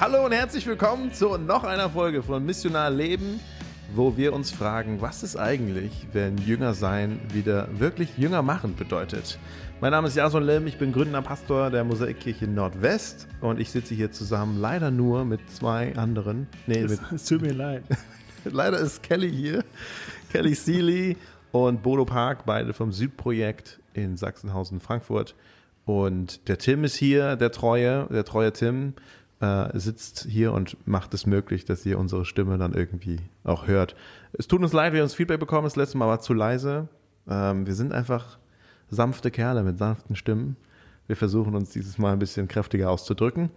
Hallo 0.00 0.24
und 0.24 0.32
herzlich 0.32 0.66
willkommen 0.66 1.12
zu 1.12 1.36
noch 1.36 1.64
einer 1.64 1.90
Folge 1.90 2.22
von 2.22 2.42
Missionar 2.46 2.88
Leben, 2.88 3.38
wo 3.94 4.16
wir 4.16 4.32
uns 4.32 4.50
fragen, 4.50 5.02
was 5.02 5.22
ist 5.22 5.36
eigentlich, 5.36 6.06
wenn 6.12 6.38
Jünger 6.38 6.72
sein 6.72 7.20
wieder 7.30 7.68
wirklich 7.78 8.16
Jünger 8.16 8.40
machen 8.40 8.76
bedeutet. 8.76 9.38
Mein 9.82 9.90
Name 9.90 10.08
ist 10.08 10.16
Jason 10.16 10.42
Lem, 10.42 10.66
ich 10.66 10.78
bin 10.78 10.92
gründender 10.92 11.20
Pastor 11.20 11.68
der 11.68 11.84
Mosaikkirche 11.84 12.46
Nordwest 12.46 13.28
und 13.42 13.60
ich 13.60 13.70
sitze 13.70 13.94
hier 13.94 14.10
zusammen 14.10 14.58
leider 14.58 14.90
nur 14.90 15.26
mit 15.26 15.50
zwei 15.50 15.94
anderen. 15.96 16.46
Nee, 16.66 16.80
es, 16.80 16.92
mit, 16.92 17.12
es 17.12 17.24
tut 17.26 17.42
mir 17.42 17.52
leid. 17.52 17.82
leider 18.44 18.78
ist 18.78 19.02
Kelly 19.02 19.30
hier, 19.30 19.64
Kelly 20.32 20.54
Seeley 20.54 21.18
und 21.52 21.82
Bodo 21.82 22.06
Park, 22.06 22.46
beide 22.46 22.72
vom 22.72 22.90
Südprojekt 22.90 23.80
in 23.92 24.16
Sachsenhausen, 24.16 24.80
Frankfurt. 24.80 25.34
Und 25.84 26.48
der 26.48 26.58
Tim 26.58 26.84
ist 26.84 26.96
hier, 26.96 27.36
der 27.36 27.50
treue, 27.52 28.06
der 28.10 28.24
treue 28.24 28.52
Tim 28.52 28.94
äh, 29.40 29.78
sitzt 29.78 30.26
hier 30.28 30.52
und 30.52 30.76
macht 30.86 31.14
es 31.14 31.26
möglich, 31.26 31.64
dass 31.64 31.84
ihr 31.86 31.98
unsere 31.98 32.24
Stimme 32.24 32.58
dann 32.58 32.74
irgendwie 32.74 33.18
auch 33.42 33.66
hört. 33.66 33.96
Es 34.32 34.46
tut 34.46 34.62
uns 34.62 34.72
leid, 34.72 34.92
wir 34.92 35.00
haben 35.00 35.04
uns 35.04 35.14
Feedback 35.14 35.40
bekommen, 35.40 35.64
das 35.64 35.76
letzte 35.76 35.98
Mal 35.98 36.06
war 36.06 36.20
zu 36.20 36.34
leise. 36.34 36.88
Ähm, 37.28 37.66
wir 37.66 37.74
sind 37.74 37.92
einfach 37.92 38.38
sanfte 38.88 39.30
Kerle 39.30 39.62
mit 39.62 39.78
sanften 39.78 40.16
Stimmen. 40.16 40.56
Wir 41.06 41.16
versuchen 41.16 41.54
uns 41.54 41.70
dieses 41.70 41.98
Mal 41.98 42.12
ein 42.12 42.18
bisschen 42.18 42.48
kräftiger 42.48 42.90
auszudrücken. 42.90 43.50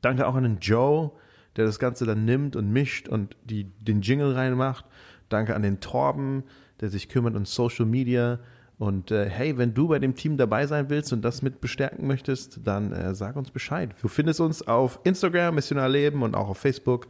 Danke 0.00 0.26
auch 0.26 0.34
an 0.34 0.44
den 0.44 0.58
Joe, 0.60 1.10
der 1.56 1.66
das 1.66 1.78
Ganze 1.78 2.06
dann 2.06 2.24
nimmt 2.24 2.56
und 2.56 2.70
mischt 2.70 3.08
und 3.08 3.36
die, 3.44 3.64
den 3.64 4.00
Jingle 4.00 4.32
reinmacht. 4.32 4.84
Danke 5.28 5.54
an 5.54 5.62
den 5.62 5.80
Torben, 5.80 6.44
der 6.80 6.88
sich 6.88 7.08
kümmert 7.08 7.36
um 7.36 7.44
Social 7.44 7.86
Media. 7.86 8.38
Und 8.82 9.12
äh, 9.12 9.30
hey, 9.30 9.58
wenn 9.58 9.74
du 9.74 9.86
bei 9.86 10.00
dem 10.00 10.16
Team 10.16 10.36
dabei 10.36 10.66
sein 10.66 10.90
willst 10.90 11.12
und 11.12 11.22
das 11.22 11.40
mit 11.40 11.60
bestärken 11.60 12.08
möchtest, 12.08 12.58
dann 12.64 12.90
äh, 12.90 13.14
sag 13.14 13.36
uns 13.36 13.52
Bescheid. 13.52 13.94
Du 14.02 14.08
findest 14.08 14.40
uns 14.40 14.66
auf 14.66 14.98
Instagram, 15.04 15.54
Missionar 15.54 15.88
Leben 15.88 16.24
und 16.24 16.34
auch 16.34 16.48
auf 16.48 16.58
Facebook. 16.58 17.06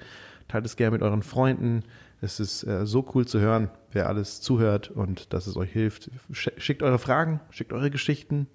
Teilt 0.48 0.66
es 0.66 0.76
gerne 0.76 0.90
mit 0.90 1.00
euren 1.00 1.22
Freunden. 1.22 1.82
Es 2.20 2.40
ist 2.40 2.62
äh, 2.64 2.84
so 2.84 3.08
cool 3.14 3.26
zu 3.26 3.40
hören, 3.40 3.70
wer 3.90 4.06
alles 4.10 4.42
zuhört 4.42 4.90
und 4.90 5.32
dass 5.32 5.46
es 5.46 5.56
euch 5.56 5.72
hilft. 5.72 6.10
Schickt 6.30 6.82
eure 6.82 6.98
Fragen, 6.98 7.40
schickt 7.48 7.72
eure 7.72 7.90
Geschichten. 7.90 8.48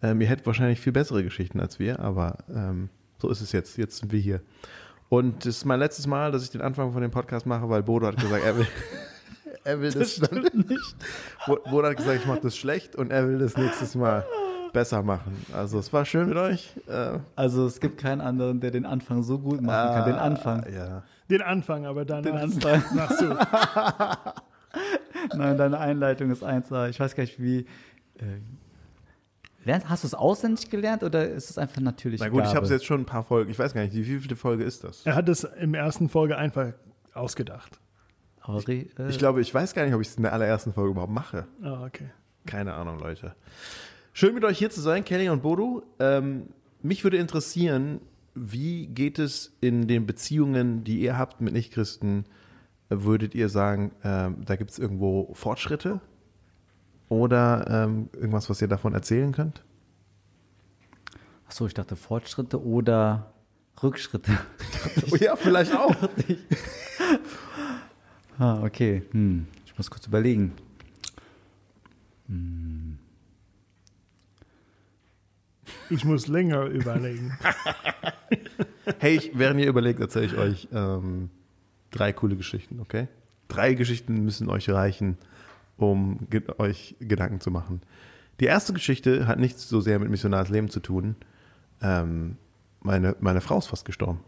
Ähm, 0.00 0.20
ihr 0.20 0.28
hättet 0.28 0.46
wahrscheinlich 0.46 0.78
viel 0.78 0.92
bessere 0.92 1.24
Geschichten 1.24 1.58
als 1.58 1.80
wir, 1.80 1.98
aber 1.98 2.44
ähm, 2.48 2.90
so 3.18 3.28
ist 3.28 3.40
es 3.40 3.50
jetzt. 3.50 3.76
Jetzt 3.76 3.96
sind 3.96 4.12
wir 4.12 4.20
hier. 4.20 4.40
Und 5.08 5.46
es 5.46 5.56
ist 5.56 5.64
mein 5.64 5.80
letztes 5.80 6.06
Mal, 6.06 6.30
dass 6.30 6.44
ich 6.44 6.50
den 6.50 6.60
Anfang 6.60 6.92
von 6.92 7.02
dem 7.02 7.10
Podcast 7.10 7.44
mache, 7.44 7.68
weil 7.68 7.82
Bodo 7.82 8.06
hat 8.06 8.18
gesagt, 8.18 8.44
er 8.44 8.56
will, 8.56 8.68
er 9.64 9.80
will 9.80 9.90
das, 9.90 10.16
das 10.16 10.30
nicht. 10.52 10.96
Bodo 11.46 11.88
hat 11.88 11.96
gesagt, 11.96 12.20
ich 12.20 12.26
mache 12.26 12.40
das 12.40 12.56
schlecht 12.56 12.96
und 12.96 13.10
er 13.10 13.28
will 13.28 13.38
das 13.38 13.56
nächstes 13.56 13.94
Mal 13.94 14.24
besser 14.72 15.02
machen. 15.02 15.36
Also 15.52 15.78
es 15.78 15.92
war 15.92 16.04
schön 16.04 16.28
mit 16.28 16.36
euch. 16.36 16.74
Äh, 16.88 17.18
also 17.36 17.66
es 17.66 17.80
gibt 17.80 17.98
keinen 17.98 18.20
anderen, 18.20 18.60
der 18.60 18.70
den 18.70 18.86
Anfang 18.86 19.22
so 19.22 19.38
gut 19.38 19.60
machen 19.60 19.94
kann. 19.94 20.04
Den 20.06 20.18
Anfang. 20.18 20.66
Ja. 20.72 21.02
Den 21.30 21.42
Anfang, 21.42 21.86
aber 21.86 22.04
dann 22.04 22.22
den 22.22 22.36
Anfang. 22.36 22.82
machst 22.94 23.20
du. 23.20 23.36
Nein, 25.36 25.56
deine 25.58 25.78
Einleitung 25.78 26.30
ist 26.30 26.42
1A. 26.42 26.88
Ich 26.88 26.98
weiß 26.98 27.14
gar 27.14 27.22
nicht, 27.24 27.40
wie. 27.40 27.66
Äh, 28.18 28.40
Hast 29.84 30.02
du 30.02 30.08
es 30.08 30.14
auswendig 30.14 30.70
gelernt 30.70 31.04
oder 31.04 31.28
ist 31.28 31.48
es 31.48 31.56
einfach 31.56 31.80
natürlich? 31.80 32.20
Na 32.20 32.28
gut, 32.28 32.38
Gabe? 32.38 32.48
ich 32.48 32.56
habe 32.56 32.64
es 32.64 32.72
jetzt 32.72 32.84
schon 32.84 33.02
ein 33.02 33.06
paar 33.06 33.22
Folgen. 33.22 33.48
Ich 33.48 33.58
weiß 33.60 33.74
gar 33.74 33.82
nicht, 33.82 33.94
wie 33.94 34.02
viele 34.18 34.34
Folge 34.34 34.64
ist 34.64 34.82
das? 34.82 35.06
Er 35.06 35.14
hat 35.14 35.28
es 35.28 35.44
im 35.44 35.74
ersten 35.74 36.08
Folge 36.08 36.36
einfach 36.36 36.72
ausgedacht. 37.14 37.78
Ich, 38.46 38.68
äh, 38.68 39.08
ich, 39.08 39.18
glaube, 39.18 39.40
ich 39.40 39.52
weiß 39.54 39.74
gar 39.74 39.84
nicht, 39.84 39.94
ob 39.94 40.00
ich 40.00 40.08
es 40.08 40.16
in 40.16 40.22
der 40.22 40.32
allerersten 40.32 40.72
Folge 40.72 40.90
überhaupt 40.90 41.12
mache. 41.12 41.46
Ah, 41.62 41.84
okay. 41.84 42.10
Keine 42.46 42.74
Ahnung, 42.74 42.98
Leute. 42.98 43.34
Schön 44.12 44.34
mit 44.34 44.44
euch 44.44 44.58
hier 44.58 44.70
zu 44.70 44.80
sein, 44.80 45.04
Kelly 45.04 45.28
und 45.28 45.42
Bodo. 45.42 45.82
Ähm, 45.98 46.48
mich 46.82 47.04
würde 47.04 47.16
interessieren, 47.16 48.00
wie 48.34 48.86
geht 48.88 49.18
es 49.18 49.56
in 49.60 49.86
den 49.86 50.06
Beziehungen, 50.06 50.84
die 50.84 51.00
ihr 51.00 51.16
habt 51.16 51.40
mit 51.40 51.52
Nichtchristen? 51.52 52.24
Würdet 52.88 53.34
ihr 53.34 53.48
sagen, 53.48 53.92
ähm, 54.04 54.44
da 54.44 54.56
gibt 54.56 54.70
es 54.70 54.78
irgendwo 54.78 55.32
Fortschritte? 55.34 56.00
Oder 57.08 57.66
ähm, 57.68 58.08
irgendwas, 58.14 58.50
was 58.50 58.60
ihr 58.60 58.68
davon 58.68 58.94
erzählen 58.94 59.32
könnt? 59.32 59.62
Achso, 61.46 61.66
ich 61.66 61.74
dachte 61.74 61.96
Fortschritte 61.96 62.62
oder 62.64 63.32
Rückschritte. 63.82 64.32
oh 65.10 65.16
ja, 65.20 65.36
vielleicht 65.36 65.76
auch. 65.76 65.94
Ah, 68.42 68.62
okay. 68.64 69.02
Hm. 69.12 69.46
Ich 69.64 69.76
muss 69.76 69.90
kurz 69.90 70.06
überlegen. 70.06 70.52
Hm. 72.28 72.98
Ich 75.90 76.04
muss 76.04 76.26
länger 76.26 76.64
überlegen. 76.66 77.36
hey, 78.98 79.16
ich, 79.16 79.30
während 79.34 79.60
ihr 79.60 79.68
überlegt, 79.68 80.00
erzähle 80.00 80.26
ich 80.26 80.36
euch 80.36 80.68
ähm, 80.72 81.30
drei 81.90 82.12
coole 82.12 82.36
Geschichten, 82.36 82.80
okay? 82.80 83.08
Drei 83.48 83.74
Geschichten 83.74 84.24
müssen 84.24 84.48
euch 84.48 84.68
reichen, 84.70 85.18
um 85.76 86.26
ge 86.30 86.42
euch 86.58 86.96
Gedanken 86.98 87.40
zu 87.40 87.50
machen. 87.50 87.82
Die 88.40 88.46
erste 88.46 88.72
Geschichte 88.72 89.26
hat 89.26 89.38
nichts 89.38 89.68
so 89.68 89.80
sehr 89.80 89.98
mit 89.98 90.10
Missionarsleben 90.10 90.70
zu 90.70 90.80
tun. 90.80 91.16
Ähm, 91.80 92.38
meine, 92.80 93.14
meine 93.20 93.40
Frau 93.40 93.58
ist 93.58 93.66
fast 93.66 93.84
gestorben. 93.84 94.20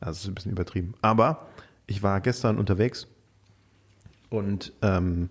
Also 0.00 0.12
das 0.12 0.20
ist 0.20 0.28
ein 0.28 0.34
bisschen 0.34 0.52
übertrieben. 0.52 0.94
Aber 1.02 1.48
ich 1.86 2.02
war 2.02 2.20
gestern 2.20 2.58
unterwegs 2.58 3.08
und 4.34 4.72
ähm, 4.82 5.30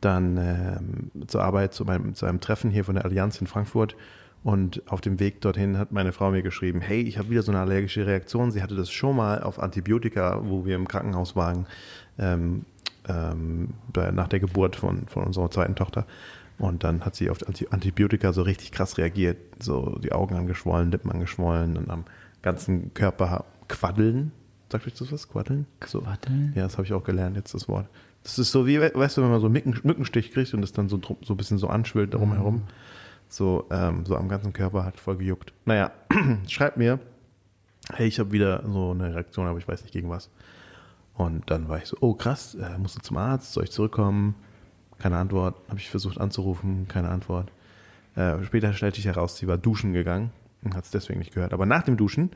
dann 0.00 0.36
ähm, 0.36 1.26
zur 1.26 1.42
Arbeit, 1.42 1.74
zu, 1.74 1.84
meinem, 1.84 2.14
zu 2.14 2.26
einem 2.26 2.40
Treffen 2.40 2.70
hier 2.70 2.84
von 2.84 2.94
der 2.94 3.04
Allianz 3.04 3.40
in 3.40 3.46
Frankfurt. 3.46 3.96
Und 4.42 4.82
auf 4.90 5.00
dem 5.00 5.18
Weg 5.20 5.40
dorthin 5.40 5.78
hat 5.78 5.90
meine 5.90 6.12
Frau 6.12 6.30
mir 6.30 6.42
geschrieben, 6.42 6.82
hey, 6.82 7.00
ich 7.00 7.16
habe 7.16 7.30
wieder 7.30 7.42
so 7.42 7.50
eine 7.50 7.62
allergische 7.62 8.06
Reaktion. 8.06 8.50
Sie 8.50 8.62
hatte 8.62 8.76
das 8.76 8.90
schon 8.90 9.16
mal 9.16 9.42
auf 9.42 9.58
Antibiotika, 9.58 10.42
wo 10.44 10.66
wir 10.66 10.76
im 10.76 10.86
Krankenhaus 10.86 11.34
waren. 11.34 11.66
Ähm, 12.18 12.66
ähm, 13.08 13.74
nach 13.94 14.28
der 14.28 14.40
Geburt 14.40 14.76
von, 14.76 15.06
von 15.06 15.24
unserer 15.24 15.50
zweiten 15.50 15.74
Tochter. 15.74 16.06
Und 16.58 16.84
dann 16.84 17.04
hat 17.04 17.14
sie 17.16 17.30
auf 17.30 17.38
Antibiotika 17.70 18.32
so 18.32 18.42
richtig 18.42 18.70
krass 18.70 18.98
reagiert. 18.98 19.38
So 19.60 19.98
die 19.98 20.12
Augen 20.12 20.36
angeschwollen, 20.36 20.90
Lippen 20.90 21.10
angeschwollen 21.10 21.76
und 21.76 21.90
am 21.90 22.04
ganzen 22.42 22.92
Körper 22.94 23.44
quaddeln. 23.68 24.32
Sagt 24.70 24.86
euch 24.86 24.94
das 24.94 25.10
was? 25.10 25.28
Quaddeln? 25.28 25.66
So. 25.86 26.02
Quaddeln? 26.02 26.52
Ja, 26.54 26.64
das 26.64 26.74
habe 26.74 26.84
ich 26.84 26.92
auch 26.92 27.04
gelernt, 27.04 27.36
jetzt 27.36 27.54
das 27.54 27.68
Wort. 27.68 27.86
Das 28.24 28.38
ist 28.38 28.50
so 28.50 28.66
wie, 28.66 28.80
weißt 28.80 29.16
du, 29.16 29.22
wenn 29.22 29.30
man 29.30 29.40
so 29.40 29.46
einen 29.46 29.80
Mückenstich 29.82 30.32
kriegt 30.32 30.52
und 30.54 30.62
das 30.62 30.72
dann 30.72 30.88
so, 30.88 30.98
so 30.98 31.34
ein 31.34 31.36
bisschen 31.36 31.58
so 31.58 31.68
anschwillt 31.68 32.14
darum 32.14 32.32
herum. 32.32 32.62
So, 33.28 33.66
ähm, 33.70 34.06
so 34.06 34.16
am 34.16 34.28
ganzen 34.28 34.52
Körper 34.52 34.84
hat 34.84 34.98
voll 34.98 35.18
gejuckt. 35.18 35.52
Naja, 35.66 35.92
schreibt 36.48 36.78
mir, 36.78 37.00
hey, 37.92 38.06
ich 38.06 38.18
habe 38.18 38.32
wieder 38.32 38.64
so 38.66 38.92
eine 38.92 39.14
Reaktion, 39.14 39.46
aber 39.46 39.58
ich 39.58 39.68
weiß 39.68 39.82
nicht 39.82 39.92
gegen 39.92 40.08
was. 40.08 40.30
Und 41.14 41.50
dann 41.50 41.68
war 41.68 41.78
ich 41.78 41.84
so, 41.84 41.96
oh 42.00 42.14
krass, 42.14 42.54
äh, 42.54 42.78
musst 42.78 42.96
du 42.96 43.00
zum 43.00 43.18
Arzt, 43.18 43.52
soll 43.52 43.64
ich 43.64 43.70
zurückkommen? 43.70 44.34
Keine 44.98 45.18
Antwort. 45.18 45.56
Habe 45.68 45.78
ich 45.78 45.90
versucht 45.90 46.18
anzurufen, 46.18 46.88
keine 46.88 47.10
Antwort. 47.10 47.52
Äh, 48.16 48.42
später 48.44 48.72
stellte 48.72 49.00
ich 49.00 49.06
heraus, 49.06 49.36
sie 49.36 49.46
war 49.46 49.58
duschen 49.58 49.92
gegangen 49.92 50.30
und 50.62 50.74
hat 50.74 50.84
es 50.84 50.90
deswegen 50.90 51.18
nicht 51.18 51.34
gehört. 51.34 51.52
Aber 51.52 51.66
nach 51.66 51.82
dem 51.82 51.96
Duschen 51.96 52.30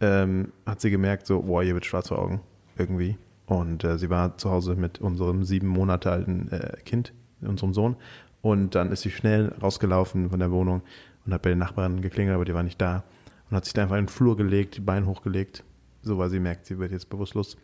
ähm, 0.00 0.52
hat 0.66 0.80
sie 0.80 0.90
gemerkt, 0.90 1.26
so, 1.26 1.42
boah, 1.42 1.62
hier 1.62 1.74
wird 1.74 1.86
schwarz 1.86 2.08
vor 2.08 2.18
Augen 2.18 2.40
irgendwie. 2.76 3.16
Und 3.50 3.82
äh, 3.82 3.98
sie 3.98 4.10
war 4.10 4.38
zu 4.38 4.50
Hause 4.50 4.76
mit 4.76 5.00
unserem 5.00 5.42
sieben 5.42 5.66
Monate 5.66 6.10
alten 6.10 6.48
äh, 6.52 6.76
Kind, 6.84 7.12
unserem 7.40 7.74
Sohn. 7.74 7.96
Und 8.42 8.74
dann 8.76 8.92
ist 8.92 9.02
sie 9.02 9.10
schnell 9.10 9.52
rausgelaufen 9.60 10.30
von 10.30 10.38
der 10.38 10.52
Wohnung 10.52 10.82
und 11.26 11.34
hat 11.34 11.42
bei 11.42 11.50
den 11.50 11.58
Nachbarn 11.58 12.00
geklingelt, 12.00 12.36
aber 12.36 12.44
die 12.44 12.54
war 12.54 12.62
nicht 12.62 12.80
da. 12.80 13.02
Und 13.50 13.56
hat 13.56 13.64
sich 13.64 13.74
da 13.74 13.82
einfach 13.82 13.96
in 13.96 14.04
den 14.04 14.08
Flur 14.08 14.36
gelegt, 14.36 14.76
die 14.76 14.80
Beine 14.80 15.06
hochgelegt, 15.06 15.64
so 16.02 16.16
weil 16.16 16.30
sie 16.30 16.38
merkt, 16.38 16.64
sie 16.64 16.78
wird 16.78 16.92
jetzt 16.92 17.10
bewusstlos 17.10 17.56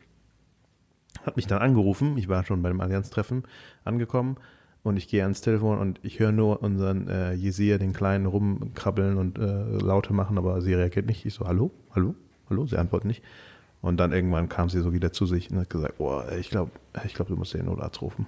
hat 1.25 1.37
mich 1.37 1.47
dann 1.47 1.63
angerufen. 1.63 2.19
Ich 2.19 2.29
war 2.29 2.45
schon 2.45 2.63
bei 2.63 2.69
dem 2.69 2.81
Allianz-Treffen 2.81 3.45
angekommen 3.85 4.37
und 4.83 4.97
ich 4.97 5.09
gehe 5.09 5.23
ans 5.23 5.41
Telefon 5.41 5.79
und 5.79 6.01
ich 6.03 6.19
höre 6.19 6.33
nur 6.33 6.63
unseren 6.63 7.09
äh, 7.09 7.33
Jesir, 7.35 7.79
den 7.79 7.93
Kleinen, 7.93 8.27
rumkrabbeln 8.27 9.17
und 9.17 9.39
äh, 9.39 9.79
Laute 9.79 10.13
machen, 10.13 10.39
aber 10.39 10.61
sie 10.63 10.75
reagiert 10.75 11.07
nicht. 11.07 11.25
Ich 11.27 11.35
so, 11.35 11.47
hallo, 11.47 11.71
hallo, 11.95 12.15
hallo, 12.51 12.67
sie 12.67 12.77
antwortet 12.77 13.09
nicht. 13.09 13.23
Und 13.87 13.99
dann 13.99 14.11
irgendwann 14.11 14.49
kam 14.49 14.69
sie 14.69 14.81
so 14.81 14.93
wieder 14.93 15.13
zu 15.13 15.27
sich 15.27 15.49
und 15.49 15.61
hat 15.61 15.71
gesagt, 15.71 15.99
boah, 15.99 16.33
ich 16.33 16.51
glaube, 16.51 16.73
ich 17.05 17.15
glaube, 17.15 17.31
du 17.31 17.37
musst 17.37 17.55
den 17.55 17.67
Notarzt 17.67 18.03
rufen. 18.03 18.27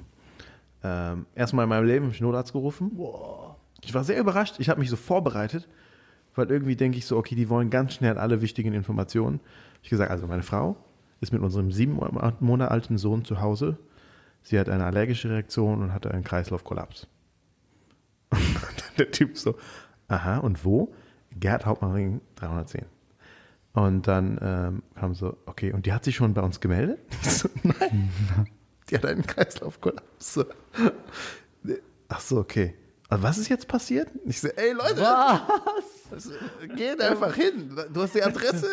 Ähm, 0.85 1.27
erstmal 1.35 1.65
in 1.65 1.69
meinem 1.69 1.85
Leben 1.85 2.05
habe 2.05 2.15
ich 2.15 2.21
Notarzt 2.21 2.53
gerufen. 2.53 2.95
Boah. 2.95 3.57
Ich 3.83 3.93
war 3.93 4.05
sehr 4.05 4.21
überrascht. 4.21 4.61
Ich 4.61 4.69
habe 4.69 4.79
mich 4.79 4.89
so 4.89 4.95
vorbereitet, 4.95 5.69
weil 6.37 6.49
irgendwie 6.49 6.77
denke 6.77 6.97
ich 6.97 7.07
so, 7.07 7.17
okay, 7.17 7.35
die 7.35 7.49
wollen 7.49 7.71
ganz 7.71 7.95
schnell 7.95 8.19
alle 8.19 8.41
wichtigen 8.41 8.73
Informationen. 8.73 9.41
Ich 9.83 9.91
gesagt, 9.91 10.13
also 10.13 10.29
meine 10.29 10.45
Frau, 10.45 10.77
ist 11.21 11.33
mit 11.33 11.43
unserem 11.43 11.73
sieben 11.73 11.99
Monate 12.39 12.71
alten 12.71 12.97
Sohn 12.97 13.25
zu 13.25 13.41
Hause. 13.41 13.79
Sie 14.43 14.61
hat 14.61 14.69
eine 14.69 14.85
allergische 14.85 15.29
Reaktion 15.29 15.83
und 15.83 15.93
hatte 15.93 16.13
einen 16.13 16.23
Kreislaufkollaps. 16.23 17.09
der 18.97 19.11
Typ 19.11 19.37
so, 19.37 19.57
aha, 20.07 20.39
und 20.39 20.65
wo? 20.65 20.95
Gerd 21.33 21.67
Hauptmannring 21.67 22.21
310. 22.37 22.98
Und 23.85 24.09
dann 24.09 24.39
ähm, 24.43 24.83
kam 24.97 25.15
so, 25.15 25.37
okay, 25.47 25.73
und 25.73 25.87
die 25.87 25.93
hat 25.93 26.03
sich 26.03 26.17
schon 26.17 26.35
bei 26.35 26.43
uns 26.43 26.61
gemeldet? 26.61 26.99
So, 27.23 27.49
nein, 27.63 28.11
die 28.91 28.97
hat 28.97 29.07
einen 29.07 29.25
Kreislaufkollaps. 29.25 30.41
Ach 32.09 32.21
so, 32.21 32.39
okay. 32.39 32.75
also 33.09 33.23
was 33.23 33.39
ist 33.39 33.49
jetzt 33.49 33.69
passiert? 33.69 34.09
Ich 34.25 34.41
so, 34.41 34.49
ey 34.49 34.73
Leute, 34.73 35.01
Was? 35.01 36.29
geht 36.75 37.01
einfach 37.01 37.35
hin. 37.35 37.77
Du 37.93 38.03
hast 38.03 38.15
die 38.15 38.23
Adresse. 38.23 38.67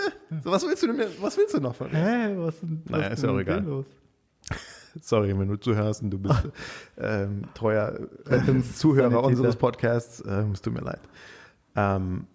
So, 0.44 0.52
was 0.52 0.66
willst 0.66 0.82
du 0.82 0.88
denn, 0.88 1.08
was 1.20 1.38
willst 1.38 1.54
du 1.54 1.60
noch 1.60 1.76
von 1.76 1.92
mir? 1.92 1.98
Hä, 2.00 2.36
was 2.38 2.60
denn? 2.62 2.82
was 2.86 2.92
Naja, 2.92 3.08
ist 3.10 3.22
denn 3.22 3.30
ja 3.30 3.36
auch 3.36 3.40
egal. 3.40 3.64
Los? 3.64 3.86
Sorry, 5.02 5.38
wenn 5.38 5.50
du 5.50 5.58
zuhörst 5.58 6.02
und 6.02 6.10
du 6.10 6.18
bist 6.18 6.50
ähm, 6.98 7.44
treuer 7.54 8.00
äh, 8.28 8.62
Zuhörer 8.74 9.24
unseres 9.24 9.56
Podcasts, 9.56 10.24
ähm, 10.26 10.54
es 10.54 10.62
tut 10.62 10.74
mir 10.74 10.82
leid. 10.82 11.02
Ähm, 11.76 12.26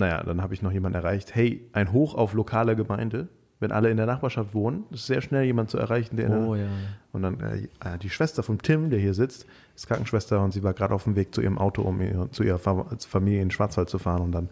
naja, 0.00 0.22
dann 0.22 0.42
habe 0.42 0.54
ich 0.54 0.62
noch 0.62 0.72
jemanden 0.72 0.96
erreicht. 0.96 1.34
Hey, 1.34 1.64
ein 1.72 1.92
Hoch 1.92 2.14
auf 2.14 2.32
lokale 2.34 2.74
Gemeinde. 2.76 3.28
Wenn 3.60 3.72
alle 3.72 3.90
in 3.90 3.98
der 3.98 4.06
Nachbarschaft 4.06 4.54
wohnen, 4.54 4.84
ist 4.90 5.06
sehr 5.06 5.20
schnell 5.20 5.44
jemand 5.44 5.68
zu 5.68 5.76
erreichen, 5.76 6.16
der 6.16 6.26
in 6.26 6.32
der 6.32 6.40
Oh 6.48 6.54
ja. 6.54 6.66
Und 7.12 7.22
dann 7.22 7.38
äh, 7.40 7.68
äh, 7.84 7.98
die 7.98 8.08
Schwester 8.08 8.42
von 8.42 8.58
Tim, 8.58 8.88
der 8.88 8.98
hier 8.98 9.12
sitzt, 9.12 9.46
ist 9.76 9.86
Krankenschwester 9.86 10.42
und 10.42 10.52
sie 10.52 10.62
war 10.62 10.72
gerade 10.72 10.94
auf 10.94 11.04
dem 11.04 11.14
Weg 11.14 11.34
zu 11.34 11.42
ihrem 11.42 11.58
Auto, 11.58 11.82
um 11.82 12.00
ihr, 12.00 12.28
zu 12.32 12.42
ihrer 12.42 12.58
Fa 12.58 12.86
Familie 13.06 13.42
in 13.42 13.46
den 13.46 13.50
Schwarzwald 13.50 13.90
zu 13.90 13.98
fahren. 13.98 14.22
Und 14.22 14.32
dann 14.32 14.48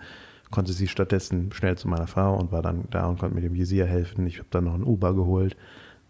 konnte 0.51 0.73
sie 0.75 0.89
stattdessen 0.89 1.51
schnell 1.53 1.77
zu 1.79 1.89
meiner 1.89 2.07
Frau 2.07 2.37
und 2.37 2.53
war 2.53 2.61
dann 2.61 2.85
da 2.91 3.07
und 3.07 3.19
konnte 3.19 3.35
mit 3.35 3.45
dem 3.45 3.55
Visier 3.55 3.87
helfen. 3.87 4.27
Ich 4.27 4.39
habe 4.39 4.49
dann 4.51 4.65
noch 4.65 4.75
ein 4.75 4.85
Uber 4.85 5.15
geholt, 5.15 5.57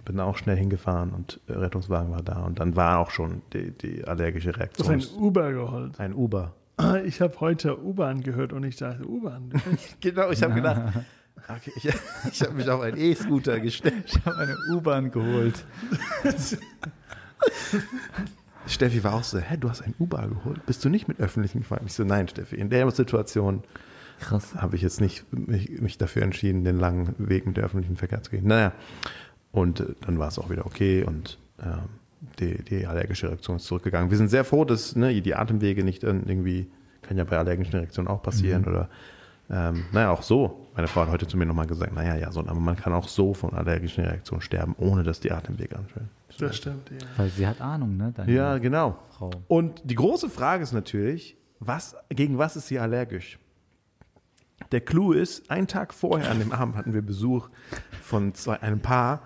bin 0.05 0.19
auch 0.19 0.37
schnell 0.37 0.56
hingefahren 0.56 1.11
und 1.11 1.38
äh, 1.46 1.52
Rettungswagen 1.52 2.11
war 2.11 2.23
da. 2.23 2.43
Und 2.44 2.58
dann 2.58 2.75
war 2.75 2.99
auch 2.99 3.11
schon 3.11 3.43
die, 3.52 3.70
die 3.70 4.05
allergische 4.05 4.50
Du 4.50 4.58
hast 4.58 4.88
Reaktion. 4.88 4.94
ein 5.00 5.23
Uber 5.23 5.52
geholt. 5.52 6.00
ein 6.00 6.14
Uber. 6.14 6.52
Ich 7.04 7.20
habe 7.20 7.40
heute 7.40 7.82
U-Bahn 7.82 8.20
gehört 8.20 8.52
und 8.52 8.62
ich 8.64 8.76
dachte, 8.76 9.04
U-Bahn. 9.06 9.50
Genau, 10.00 10.30
ich 10.30 10.42
habe 10.42 10.54
gedacht, 10.54 10.80
okay, 11.48 11.72
ich, 11.76 11.88
ich 12.32 12.42
habe 12.42 12.54
mich 12.54 12.69
auf 12.69 12.80
einen 12.80 12.96
E-Scooter 12.96 13.58
gestellt. 13.60 14.04
Ich 14.06 14.25
habe 14.25 14.38
eine 14.38 14.56
U-Bahn 14.72 15.10
geholt. 15.10 15.64
Steffi 18.66 19.02
war 19.02 19.14
auch 19.14 19.25
so, 19.25 19.38
hä, 19.38 19.56
du 19.58 19.69
hast 19.69 19.82
ein 19.82 19.94
Uber 19.98 20.28
geholt? 20.28 20.64
Bist 20.66 20.84
du 20.84 20.88
nicht 20.88 21.08
mit 21.08 21.19
öffentlichen 21.20 21.60
gefahren? 21.60 21.84
Ich 21.86 21.94
so, 21.94 22.04
nein, 22.04 22.28
Steffi, 22.28 22.56
in 22.56 22.70
der 22.70 22.88
Situation 22.90 23.62
habe 24.56 24.76
ich 24.76 24.82
jetzt 24.82 25.00
nicht 25.00 25.24
mich, 25.32 25.81
mich 25.81 25.96
dafür 25.96 26.22
entschieden, 26.22 26.64
den 26.64 26.78
langen 26.78 27.14
Weg 27.19 27.46
mit 27.46 27.56
der 27.56 27.64
öffentlichen 27.64 27.96
Verkehr 27.96 28.22
zu 28.22 28.31
gehen. 28.31 28.46
Naja, 28.46 28.72
und 29.52 29.81
äh, 29.81 29.94
dann 30.02 30.19
war 30.19 30.28
es 30.28 30.38
auch 30.38 30.50
wieder 30.50 30.66
okay 30.66 31.04
und 31.04 31.38
ähm, 31.62 31.88
die, 32.38 32.62
die 32.62 32.87
allergische 32.87 33.29
Reaktion 33.29 33.56
ist 33.56 33.67
zurückgegangen. 33.67 34.11
Wir 34.11 34.19
sind 34.19 34.29
sehr 34.29 34.44
froh, 34.44 34.65
dass 34.65 34.97
ne, 34.97 35.20
die 35.20 35.35
Atemwege 35.35 35.85
nicht 35.85 36.03
irgendwie, 36.03 36.67
kann 37.03 37.17
ja 37.17 37.25
bei 37.25 37.38
allergischen 37.38 37.75
Reaktionen 37.75 38.09
auch 38.09 38.23
passieren 38.23 38.65
oder 38.65 38.88
ähm, 39.50 39.87
naja, 39.93 40.11
auch 40.11 40.23
so. 40.23 40.69
Meine 40.75 40.88
Frau 40.88 41.03
hat 41.03 41.09
heute 41.09 41.26
zu 41.26 41.37
mir 41.38 41.47
nochmal 41.47 41.67
gesagt, 41.67 41.94
naja, 41.94 42.17
ja, 42.17 42.31
so, 42.31 42.41
aber 42.41 42.61
man 42.61 42.76
kann 42.76 42.93
auch 42.93 43.09
so 43.09 43.32
von 43.32 43.55
allergischen 43.55 44.05
Reaktionen 44.05 44.43
sterben, 44.43 44.75
ohne 44.79 45.03
dass 45.05 45.20
die 45.20 45.32
Atemwege 45.32 45.76
anschwellen. 45.76 46.11
Das 46.38 46.56
stimmt, 46.56 46.91
ja. 46.91 47.06
Weil 47.17 47.31
sie 47.31 47.47
hat 47.47 47.61
Ahnung, 47.61 47.97
ne? 47.97 48.12
Deine 48.15 48.31
Ja, 48.31 48.59
genau. 48.59 48.99
Frau. 49.17 49.31
Und 49.49 49.81
die 49.85 49.94
große 49.94 50.29
Frage 50.29 50.62
ist 50.62 50.73
natürlich, 50.73 51.37
was, 51.61 51.97
gegen 52.11 52.37
was 52.37 52.56
ist 52.56 52.69
sie 52.69 52.79
allergisch? 52.79 53.38
Der 54.70 54.81
Clou 54.81 55.12
ist, 55.12 55.50
einen 55.50 55.67
Tag 55.67 55.94
vorher 55.94 56.31
an 56.31 56.41
dem 56.41 56.53
Abend 56.53 56.76
hatten 56.76 56.93
wir 56.93 57.03
Besuch 57.03 57.49
von 58.03 58.35
zwei, 58.35 58.61
einem 58.61 58.81
Paar, 58.81 59.23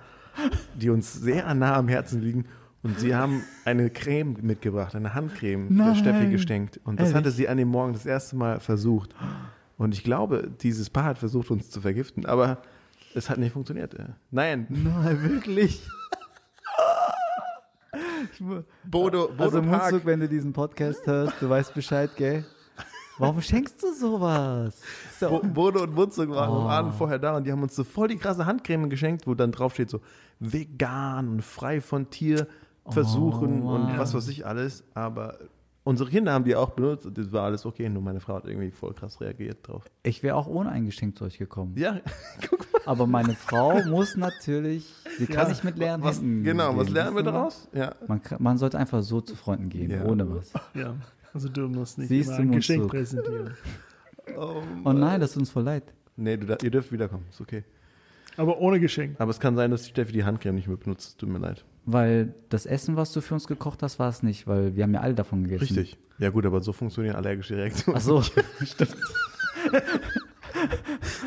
die 0.75 0.89
uns 0.89 1.13
sehr 1.13 1.53
nah 1.55 1.77
am 1.77 1.89
Herzen 1.89 2.23
liegen. 2.23 2.47
Und 2.83 2.99
sie 2.99 3.15
haben 3.15 3.45
eine 3.65 3.91
Creme 3.91 4.37
mitgebracht, 4.43 4.95
eine 4.97 5.15
Handcreme 5.15 5.69
der 5.77 5.87
Nein. 5.87 5.97
Steffi 5.97 6.31
geschenkt. 6.31 6.81
Und 6.85 6.99
das 6.99 7.09
Ehrlich? 7.11 7.17
hatte 7.19 7.31
sie 7.31 7.49
an 7.49 7.57
dem 7.57 7.69
Morgen 7.69 7.93
das 7.93 8.07
erste 8.07 8.35
Mal 8.37 8.59
versucht. 8.61 9.15
Und 9.79 9.95
ich 9.95 10.03
glaube, 10.03 10.51
dieses 10.63 10.91
Paar 10.91 11.05
hat 11.05 11.19
versucht, 11.19 11.51
uns 11.53 11.71
zu 11.71 11.81
vergiften, 11.81 12.27
aber 12.27 12.59
es 13.15 13.31
hat 13.31 13.39
nicht 13.39 13.53
funktioniert. 13.53 13.95
äh. 13.95 14.07
Nein, 14.31 14.67
Nein, 14.69 15.23
wirklich. 15.23 15.83
Bodo, 18.85 19.29
Bodo 19.29 19.29
also 19.39 19.63
Park. 19.63 19.93
Munzuk, 19.93 20.07
wenn 20.07 20.21
du 20.21 20.29
diesen 20.29 20.53
Podcast 20.53 21.07
hörst, 21.07 21.35
du 21.41 21.49
weißt 21.49 21.75
Bescheid, 21.75 22.11
gell? 22.17 22.45
Warum 23.19 23.41
schenkst 23.43 23.83
du 23.83 23.93
sowas? 23.93 24.81
Bo 25.21 25.41
Bodo 25.41 25.83
und 25.83 25.95
Munzuk 25.95 26.31
waren 26.31 26.51
am 26.51 26.65
Oh. 26.65 26.69
Abend 26.69 26.95
vorher 26.95 27.19
da 27.19 27.37
und 27.37 27.45
die 27.47 27.53
haben 27.53 27.63
uns 27.63 27.77
so 27.77 27.85
voll 27.85 28.09
die 28.09 28.17
krasse 28.17 28.47
Handcreme 28.47 28.89
geschenkt, 28.89 29.27
wo 29.27 29.35
dann 29.35 29.53
drauf 29.53 29.75
steht 29.75 29.91
so 29.91 30.01
vegan 30.41 31.29
und 31.29 31.43
frei 31.43 31.81
von 31.81 32.09
Tierversuchen 32.85 33.63
Oh, 33.63 33.75
und 33.75 33.99
was 33.99 34.15
weiß 34.15 34.29
ich 34.29 34.47
alles. 34.47 34.85
Aber 34.95 35.39
unsere 35.85 36.11
Kinder 36.11 36.33
haben 36.33 36.45
die 36.45 36.55
auch 36.57 36.71
benutzt 36.71 37.07
und 37.07 37.17
das 37.19 37.33
war 37.33 37.45
alles 37.45 37.65
okay. 37.67 37.89
Nur 37.89 38.03
meine 38.03 38.21
Frau 38.21 38.35
hat 38.37 38.47
irgendwie 38.47 38.71
voll 38.71 38.95
krass 38.95 39.21
reagiert 39.21 39.67
drauf. 39.67 39.85
Ich 40.03 40.23
wäre 40.23 40.37
auch 40.37 40.47
ohne 40.47 40.71
ein 40.71 40.85
Geschenk 40.87 41.17
zu 41.17 41.25
euch 41.25 41.39
gekommen. 41.39 41.75
Ja, 41.77 42.01
guck 42.49 42.59
mal. 42.73 42.81
Aber 42.85 43.07
meine 43.07 43.35
Frau 43.35 43.81
muss 43.85 44.17
natürlich, 44.17 44.93
sie 45.19 45.27
kann 45.27 45.45
Ja. 45.45 45.49
nicht 45.51 45.63
mit 45.65 45.79
leeren 45.79 46.03
Was, 46.03 46.21
genau, 46.21 46.77
was 46.77 46.89
lernen 46.89 47.15
wir 47.17 47.23
daraus? 47.23 47.69
Ja. 47.73 47.95
Man, 48.09 48.21
kann- 48.23 48.43
man 48.43 48.59
sollte 48.59 48.79
einfach 48.79 49.03
so 49.03 49.21
zu 49.21 49.37
Freunden 49.37 49.69
gehen, 49.69 49.91
Ja. 49.91 50.05
ohne 50.05 50.29
was. 50.29 50.53
ja. 50.75 50.95
Also 51.35 51.49
du 51.49 51.69
musst 51.69 51.97
nicht 51.99 52.09
Siehst 52.09 52.29
immer 52.31 52.39
ein 52.41 52.53
Geschenk 52.53 52.89
präsentieren. 52.89 53.55
Oh 54.85 54.93
nein, 54.93 55.21
das 55.21 55.33
tut 55.33 55.41
uns 55.41 55.51
voll 55.51 55.63
leid. 55.63 55.85
Nee, 56.17 56.37
du, 56.37 56.47
ihr 56.63 56.71
dürft 56.71 56.93
wiederkommen, 56.93 57.25
ist 57.31 57.41
okay. 57.41 57.65
Aber 58.37 58.59
ohne 58.59 58.79
Geschenk. 58.81 59.17
Aber 59.21 59.31
es 59.31 59.41
kann 59.41 59.57
sein, 59.57 59.71
dass 59.71 59.83
die 59.85 59.91
Steffi 59.91 60.13
die 60.13 60.25
Handcreme 60.25 60.55
nicht 60.57 60.69
mehr 60.69 60.77
benutzt. 60.77 61.19
Tut 61.19 61.29
mir 61.29 61.39
leid. 61.39 61.65
Weil 61.85 62.35
das 62.49 62.65
Essen, 62.67 62.97
was 62.97 63.13
du 63.13 63.21
für 63.21 63.35
uns 63.35 63.47
gekocht 63.49 63.83
hast, 63.83 63.99
war 63.99 64.09
es 64.09 64.23
nicht, 64.23 64.47
weil 64.47 64.77
wir 64.77 64.85
haben 64.85 64.95
ja 64.95 65.01
alle 65.01 65.15
davon 65.15 65.43
gegessen. 65.45 65.75
Richtig. 65.77 65.99
Ja 66.19 66.31
gut, 66.31 66.47
aber 66.47 66.61
so 66.61 66.73
funktionieren 66.73 67.17
allergische 67.17 67.57
Reaktionen. 67.57 67.97
Ach 67.99 68.03
so, 68.03 68.23
stimmt. 68.65 68.97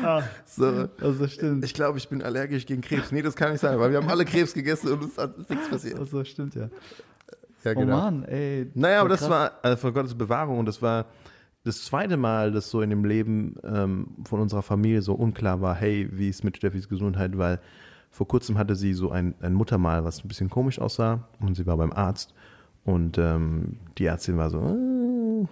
Ah, 0.02 0.22
So. 0.46 0.88
Also 1.00 1.26
stimmt. 1.28 1.64
Ich 1.64 1.74
glaube, 1.74 1.98
ich 1.98 2.08
bin 2.08 2.22
allergisch 2.22 2.64
gegen 2.66 2.80
Krebs. 2.80 3.12
Nee, 3.12 3.22
das 3.22 3.34
kann 3.36 3.52
nicht 3.52 3.60
sein, 3.60 3.78
weil 3.78 3.90
wir 3.90 3.98
haben 3.98 4.08
alle 4.08 4.24
Krebs 4.24 4.54
gegessen 4.54 4.92
und 4.92 5.04
es 5.04 5.18
hat 5.18 5.36
nichts 5.50 5.68
passiert. 5.68 5.98
Also 5.98 6.24
stimmt 6.24 6.54
ja. 6.54 6.68
Ja, 7.64 7.72
Oh 7.74 7.84
Mann, 7.84 8.24
ey. 8.24 8.70
Naja, 8.74 9.00
aber 9.00 9.08
das 9.08 9.20
krass. 9.20 9.30
war 9.30 9.52
also 9.62 9.76
von 9.76 9.92
Gottes 9.92 10.14
Bewahrung 10.14 10.58
und 10.60 10.66
das 10.66 10.80
war 10.80 11.06
das 11.64 11.84
zweite 11.84 12.16
Mal, 12.16 12.52
dass 12.52 12.70
so 12.70 12.80
in 12.80 12.90
dem 12.90 13.04
Leben 13.04 13.56
ähm, 13.64 14.06
von 14.24 14.40
unserer 14.40 14.62
Familie 14.62 15.02
so 15.02 15.14
unklar 15.14 15.60
war, 15.60 15.74
hey, 15.74 16.08
wie 16.12 16.28
ist 16.28 16.44
mit 16.44 16.56
Steffis 16.56 16.88
Gesundheit, 16.88 17.36
weil 17.36 17.58
vor 18.16 18.26
kurzem 18.26 18.56
hatte 18.56 18.76
sie 18.76 18.94
so 18.94 19.10
ein, 19.10 19.34
ein 19.42 19.52
Muttermal, 19.52 20.02
was 20.02 20.24
ein 20.24 20.28
bisschen 20.28 20.48
komisch 20.48 20.78
aussah 20.78 21.28
und 21.38 21.54
sie 21.54 21.66
war 21.66 21.76
beim 21.76 21.92
Arzt 21.92 22.32
und 22.82 23.18
ähm, 23.18 23.76
die 23.98 24.06
Ärztin 24.06 24.38
war 24.38 24.48
so, 24.48 24.58
äh, 24.58 25.46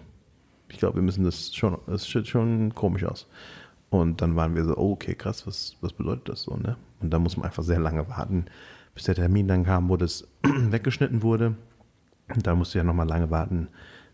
ich 0.71 0.79
glaube, 0.79 0.95
wir 0.95 1.03
müssen 1.03 1.25
das 1.25 1.55
schon, 1.55 1.77
das 1.87 2.05
sieht 2.05 2.27
schon 2.27 2.75
komisch 2.75 3.05
aus. 3.05 3.27
Und 3.91 4.23
dann 4.23 4.35
waren 4.35 4.55
wir 4.55 4.65
so, 4.65 4.79
oh, 4.79 4.93
okay, 4.93 5.15
krass, 5.15 5.47
was, 5.47 5.77
was 5.83 5.93
bedeutet 5.93 6.31
das 6.31 6.45
so, 6.45 6.57
ne? 6.57 6.79
Und 7.01 7.11
da 7.11 7.19
muss 7.19 7.37
man 7.37 7.45
einfach 7.45 7.63
sehr 7.63 7.79
lange 7.79 8.09
warten, 8.09 8.47
bis 8.95 9.05
der 9.05 9.15
Termin 9.15 9.47
dann 9.47 9.65
kam, 9.65 9.91
wo 9.91 9.99
das 9.99 10.27
weggeschnitten 10.43 11.23
wurde. 11.23 11.57
Und 12.35 12.47
da 12.47 12.55
musst 12.55 12.73
du 12.73 12.79
ja 12.79 12.85
nochmal 12.85 13.07
lange 13.07 13.31
warten, 13.31 13.69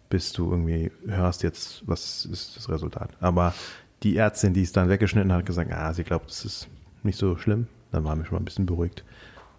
bis 0.09 0.33
du 0.33 0.51
irgendwie 0.51 0.91
hörst 1.07 1.45
jetzt, 1.45 1.87
was 1.87 2.25
ist 2.25 2.57
das 2.57 2.69
Resultat. 2.69 3.11
Aber 3.21 3.55
die 4.03 4.17
Ärztin, 4.17 4.55
die 4.55 4.63
es 4.63 4.73
dann 4.73 4.89
weggeschnitten 4.89 5.31
hat, 5.31 5.39
hat 5.39 5.47
gesagt, 5.47 5.71
ah, 5.73 5.95
sie 5.95 6.03
glaubt, 6.03 6.29
das 6.29 6.45
ist 6.45 6.69
nicht 7.05 7.17
so 7.17 7.37
schlimm. 7.37 7.69
Dann 7.93 8.05
waren 8.05 8.19
wir 8.19 8.25
schon 8.25 8.37
mal 8.37 8.41
ein 8.41 8.45
bisschen 8.45 8.67
beruhigt. 8.67 9.05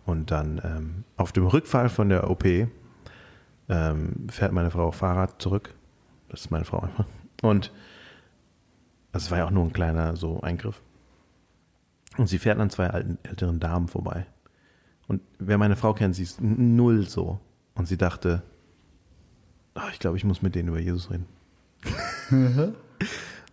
Und 0.06 0.32
dann 0.32 0.62
ähm, 0.64 1.04
auf 1.18 1.32
dem 1.32 1.46
Rückfall 1.46 1.90
von 1.90 2.10
der 2.10 2.30
OP 2.30 2.46
ähm, 3.70 4.28
fährt 4.30 4.52
meine 4.52 4.72
Frau 4.72 4.92
Fahrrad 4.92 5.42
zurück. 5.42 5.74
Das 6.30 6.42
ist 6.42 6.52
meine 6.52 6.66
Frau 6.66 6.80
einfach. 6.80 7.06
Und 7.42 7.72
das 9.12 9.30
war 9.32 9.40
ja 9.40 9.46
auch 9.46 9.52
nur 9.52 9.66
ein 9.66 9.74
kleiner 9.74 10.16
so 10.16 10.42
Eingriff. 10.42 10.82
Und 12.18 12.28
sie 12.28 12.40
fährt 12.40 12.60
an 12.60 12.70
zwei 12.70 12.90
alten, 12.90 13.18
älteren 13.24 13.60
Damen 13.60 13.88
vorbei. 13.88 14.26
Und 15.08 15.22
wer 15.40 15.58
meine 15.58 15.76
Frau 15.76 15.94
kennt, 15.94 16.16
sie 16.16 16.24
ist 16.24 16.42
null 16.42 17.08
so. 17.08 17.40
Und 17.76 17.88
sie 17.88 17.98
dachte, 17.98 18.44
"Ah, 19.74 19.90
ich 19.92 20.00
glaube, 20.00 20.18
ich 20.18 20.24
muss 20.24 20.42
mit 20.42 20.56
denen 20.56 20.70
über 20.70 20.80
Jesus 20.80 21.10
reden. 21.10 21.26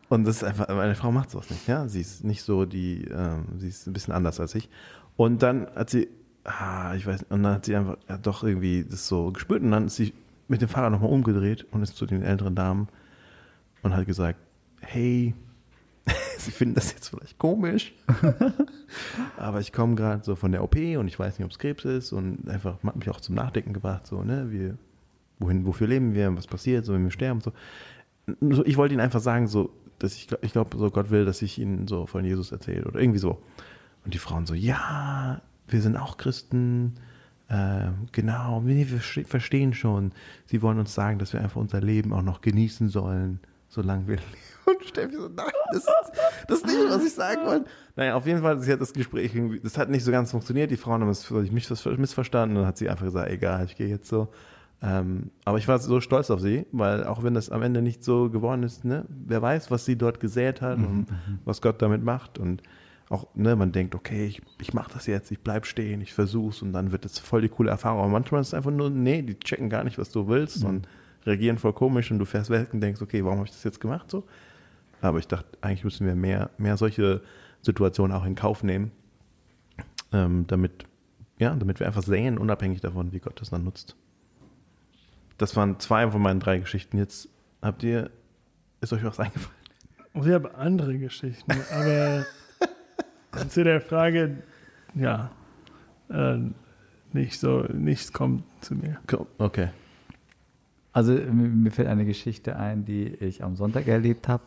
Und 0.08 0.24
das 0.24 0.36
ist 0.36 0.44
einfach, 0.44 0.68
meine 0.68 0.94
Frau 0.94 1.12
macht 1.12 1.30
sowas 1.30 1.50
nicht, 1.50 1.68
ja. 1.68 1.86
Sie 1.88 2.00
ist 2.00 2.24
nicht 2.24 2.42
so 2.42 2.64
die, 2.64 3.04
ähm, 3.04 3.44
sie 3.58 3.68
ist 3.68 3.86
ein 3.86 3.92
bisschen 3.92 4.14
anders 4.14 4.40
als 4.40 4.54
ich. 4.54 4.68
Und 5.16 5.42
dann 5.42 5.66
hat 5.74 5.90
sie, 5.90 6.08
ah, 6.44 6.94
ich 6.94 7.06
weiß, 7.06 7.24
und 7.28 7.42
dann 7.42 7.54
hat 7.54 7.64
sie 7.64 7.76
einfach 7.76 7.96
ja, 8.08 8.16
doch 8.18 8.42
irgendwie 8.42 8.84
das 8.88 9.06
so 9.06 9.30
gespürt 9.30 9.62
und 9.62 9.70
dann 9.70 9.86
ist 9.86 9.96
sie 9.96 10.12
mit 10.48 10.62
dem 10.62 10.68
Fahrrad 10.68 10.92
nochmal 10.92 11.10
umgedreht 11.10 11.66
und 11.70 11.82
ist 11.82 11.96
zu 11.96 12.06
den 12.06 12.22
älteren 12.22 12.54
Damen 12.54 12.88
und 13.82 13.94
hat 13.94 14.06
gesagt, 14.06 14.38
hey, 14.80 15.34
sie 16.38 16.50
finden 16.50 16.74
das 16.74 16.92
jetzt 16.92 17.08
vielleicht 17.08 17.38
komisch, 17.38 17.94
aber 19.36 19.60
ich 19.60 19.72
komme 19.72 19.94
gerade 19.94 20.24
so 20.24 20.36
von 20.36 20.52
der 20.52 20.62
OP 20.62 20.76
und 20.76 21.06
ich 21.06 21.18
weiß 21.18 21.38
nicht, 21.38 21.44
ob 21.44 21.50
es 21.50 21.58
Krebs 21.58 21.84
ist 21.84 22.12
und 22.12 22.48
einfach 22.48 22.82
hat 22.82 22.96
mich 22.96 23.10
auch 23.10 23.20
zum 23.20 23.34
Nachdenken 23.34 23.74
gebracht, 23.74 24.06
so, 24.06 24.22
ne, 24.22 24.50
wir, 24.50 24.78
wohin, 25.38 25.66
wofür 25.66 25.86
leben 25.86 26.14
wir, 26.14 26.34
was 26.34 26.46
passiert, 26.46 26.86
so, 26.86 26.94
wenn 26.94 27.04
wir 27.04 27.10
sterben, 27.10 27.40
so. 27.40 27.52
so 28.40 28.64
ich 28.64 28.76
wollte 28.78 28.94
ihnen 28.94 29.02
einfach 29.02 29.20
sagen, 29.20 29.48
so, 29.48 29.70
dass 29.98 30.14
ich, 30.14 30.28
ich 30.42 30.52
glaube, 30.52 30.76
so 30.76 30.90
Gott 30.90 31.10
will, 31.10 31.24
dass 31.24 31.42
ich 31.42 31.58
ihnen 31.58 31.88
so 31.88 32.06
von 32.06 32.24
Jesus 32.24 32.52
erzähle 32.52 32.84
oder 32.84 33.00
irgendwie 33.00 33.18
so. 33.18 33.42
Und 34.04 34.14
die 34.14 34.18
Frauen 34.18 34.46
so, 34.46 34.54
ja, 34.54 35.40
wir 35.66 35.82
sind 35.82 35.96
auch 35.96 36.16
Christen, 36.16 36.94
äh, 37.48 37.88
genau, 38.12 38.62
wir 38.64 38.86
verste- 38.86 39.26
verstehen 39.26 39.74
schon. 39.74 40.12
Sie 40.46 40.62
wollen 40.62 40.78
uns 40.78 40.94
sagen, 40.94 41.18
dass 41.18 41.32
wir 41.32 41.40
einfach 41.40 41.60
unser 41.60 41.80
Leben 41.80 42.12
auch 42.12 42.22
noch 42.22 42.40
genießen 42.40 42.88
sollen, 42.88 43.40
solange 43.68 44.06
wir 44.06 44.16
leben. 44.16 44.28
Und 44.66 44.84
Steffi 44.84 45.14
so, 45.16 45.28
nein, 45.28 45.46
das 45.72 45.84
ist, 45.84 45.88
das 46.46 46.58
ist 46.58 46.66
nicht, 46.66 46.78
was 46.90 47.02
ich 47.04 47.12
sagen 47.14 47.46
wollte. 47.46 47.70
Naja, 47.96 48.14
auf 48.16 48.26
jeden 48.26 48.42
Fall, 48.42 48.60
sie 48.60 48.70
hat 48.70 48.80
das 48.82 48.92
Gespräch 48.92 49.34
irgendwie, 49.34 49.60
das 49.60 49.78
hat 49.78 49.88
nicht 49.88 50.04
so 50.04 50.10
ganz 50.12 50.30
funktioniert. 50.30 50.70
Die 50.70 50.76
Frauen 50.76 51.00
haben 51.00 51.08
es 51.08 51.24
völlig 51.24 51.50
mich- 51.52 51.68
missverstanden 51.96 52.56
und 52.56 52.62
dann 52.62 52.68
hat 52.68 52.76
sie 52.76 52.88
einfach 52.90 53.06
gesagt, 53.06 53.30
egal, 53.30 53.64
ich 53.64 53.76
gehe 53.76 53.88
jetzt 53.88 54.08
so. 54.08 54.28
Ähm, 54.80 55.30
aber 55.44 55.58
ich 55.58 55.66
war 55.66 55.78
so 55.78 56.00
stolz 56.00 56.30
auf 56.30 56.40
sie, 56.40 56.66
weil 56.70 57.04
auch 57.04 57.24
wenn 57.24 57.34
das 57.34 57.50
am 57.50 57.62
Ende 57.62 57.82
nicht 57.82 58.04
so 58.04 58.30
geworden 58.30 58.62
ist, 58.62 58.84
ne, 58.84 59.04
wer 59.08 59.42
weiß, 59.42 59.70
was 59.70 59.84
sie 59.84 59.96
dort 59.96 60.20
gesät 60.20 60.60
hat 60.60 60.78
und 60.78 61.06
was 61.44 61.60
Gott 61.60 61.82
damit 61.82 62.04
macht 62.04 62.38
und 62.38 62.62
auch, 63.10 63.26
ne, 63.34 63.56
man 63.56 63.72
denkt, 63.72 63.94
okay, 63.94 64.26
ich, 64.26 64.42
ich 64.60 64.74
mache 64.74 64.92
das 64.92 65.06
jetzt, 65.06 65.30
ich 65.30 65.40
bleib 65.40 65.66
stehen, 65.66 66.00
ich 66.00 66.12
versuch's 66.12 66.62
und 66.62 66.72
dann 66.72 66.92
wird 66.92 67.04
es 67.04 67.18
voll 67.18 67.40
die 67.40 67.48
coole 67.48 67.70
Erfahrung. 67.70 68.00
Aber 68.00 68.08
manchmal 68.08 68.42
ist 68.42 68.48
es 68.48 68.54
einfach 68.54 68.70
nur, 68.70 68.90
nee, 68.90 69.22
die 69.22 69.38
checken 69.38 69.70
gar 69.70 69.82
nicht, 69.82 69.98
was 69.98 70.10
du 70.10 70.28
willst 70.28 70.62
und 70.62 70.86
reagieren 71.24 71.58
voll 71.58 71.72
komisch 71.72 72.10
und 72.10 72.18
du 72.18 72.24
fährst 72.24 72.50
weg 72.50 72.72
und 72.72 72.80
denkst, 72.80 73.02
okay, 73.02 73.24
warum 73.24 73.38
habe 73.38 73.46
ich 73.48 73.52
das 73.52 73.64
jetzt 73.64 73.80
gemacht 73.80 74.10
so? 74.10 74.24
Aber 75.00 75.18
ich 75.18 75.26
dachte, 75.28 75.46
eigentlich 75.60 75.84
müssen 75.84 76.06
wir 76.06 76.14
mehr, 76.14 76.50
mehr 76.58 76.76
solche 76.76 77.22
Situationen 77.62 78.16
auch 78.16 78.24
in 78.24 78.34
Kauf 78.34 78.62
nehmen, 78.62 78.90
ähm, 80.12 80.46
damit, 80.46 80.84
ja, 81.38 81.54
damit 81.54 81.80
wir 81.80 81.86
einfach 81.86 82.02
sehen, 82.02 82.38
unabhängig 82.38 82.80
davon, 82.80 83.12
wie 83.12 83.20
Gott 83.20 83.40
das 83.40 83.50
dann 83.50 83.64
nutzt. 83.64 83.96
Das 85.38 85.54
waren 85.56 85.78
zwei 85.78 86.10
von 86.10 86.20
meinen 86.20 86.40
drei 86.40 86.58
Geschichten. 86.58 86.98
Jetzt 86.98 87.28
habt 87.62 87.82
ihr, 87.82 88.10
ist 88.80 88.92
euch 88.92 89.04
was 89.04 89.18
eingefallen? 89.18 89.56
Und 90.12 90.26
ich 90.26 90.32
habe 90.32 90.54
andere 90.56 90.98
Geschichten, 90.98 91.52
aber 91.72 92.26
zu 93.48 93.62
der 93.62 93.80
Frage, 93.80 94.38
ja, 94.94 95.30
äh, 96.10 96.38
nicht 97.12 97.38
so, 97.38 97.60
nichts 97.72 98.12
kommt 98.12 98.44
zu 98.60 98.74
mir. 98.74 98.98
Okay. 99.38 99.68
Also 100.92 101.12
mir 101.12 101.70
fällt 101.70 101.88
eine 101.88 102.04
Geschichte 102.04 102.56
ein, 102.56 102.84
die 102.84 103.06
ich 103.06 103.44
am 103.44 103.54
Sonntag 103.54 103.86
erlebt 103.86 104.26
habe. 104.26 104.42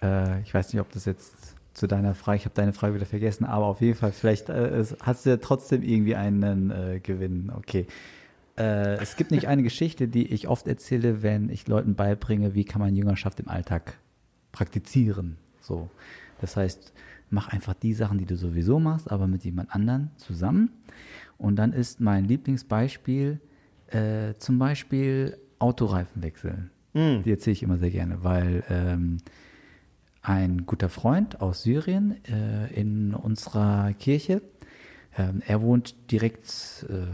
Äh, 0.00 0.42
ich 0.42 0.54
weiß 0.54 0.72
nicht, 0.72 0.80
ob 0.80 0.92
das 0.92 1.04
jetzt 1.06 1.56
zu 1.74 1.88
deiner 1.88 2.14
Frage, 2.14 2.38
ich 2.38 2.44
habe 2.44 2.54
deine 2.54 2.72
Frage 2.72 2.94
wieder 2.94 3.06
vergessen, 3.06 3.44
aber 3.44 3.66
auf 3.66 3.80
jeden 3.80 3.96
Fall, 3.96 4.12
vielleicht 4.12 4.48
äh, 4.48 4.68
es, 4.68 4.96
hast 5.00 5.26
du 5.26 5.30
ja 5.30 5.36
trotzdem 5.38 5.82
irgendwie 5.82 6.14
einen 6.14 6.70
äh, 6.70 7.00
Gewinn. 7.00 7.50
Okay. 7.56 7.86
Äh, 8.58 8.96
es 8.96 9.16
gibt 9.16 9.30
nicht 9.30 9.46
eine 9.46 9.62
Geschichte, 9.62 10.08
die 10.08 10.26
ich 10.26 10.48
oft 10.48 10.66
erzähle, 10.66 11.22
wenn 11.22 11.48
ich 11.48 11.68
Leuten 11.68 11.94
beibringe, 11.94 12.54
wie 12.54 12.64
kann 12.64 12.80
man 12.80 12.94
Jüngerschaft 12.94 13.38
im 13.40 13.48
Alltag 13.48 13.98
praktizieren. 14.52 15.36
So. 15.60 15.88
Das 16.40 16.56
heißt, 16.56 16.92
mach 17.30 17.48
einfach 17.48 17.74
die 17.74 17.94
Sachen, 17.94 18.18
die 18.18 18.26
du 18.26 18.36
sowieso 18.36 18.80
machst, 18.80 19.10
aber 19.10 19.26
mit 19.26 19.44
jemand 19.44 19.74
anderen 19.74 20.10
zusammen. 20.16 20.70
Und 21.36 21.56
dann 21.56 21.72
ist 21.72 22.00
mein 22.00 22.24
Lieblingsbeispiel 22.24 23.40
äh, 23.88 24.34
zum 24.38 24.58
Beispiel 24.58 25.38
Autoreifen 25.60 26.22
wechseln. 26.22 26.70
Hm. 26.94 27.22
Die 27.22 27.30
erzähle 27.30 27.52
ich 27.52 27.62
immer 27.62 27.78
sehr 27.78 27.90
gerne, 27.90 28.24
weil 28.24 28.64
ähm, 28.68 29.18
ein 30.22 30.66
guter 30.66 30.88
Freund 30.88 31.40
aus 31.40 31.62
Syrien 31.62 32.16
äh, 32.24 32.72
in 32.74 33.14
unserer 33.14 33.92
Kirche, 33.94 34.42
ähm, 35.16 35.42
er 35.46 35.62
wohnt 35.62 36.10
direkt 36.10 36.86
äh, 36.88 37.06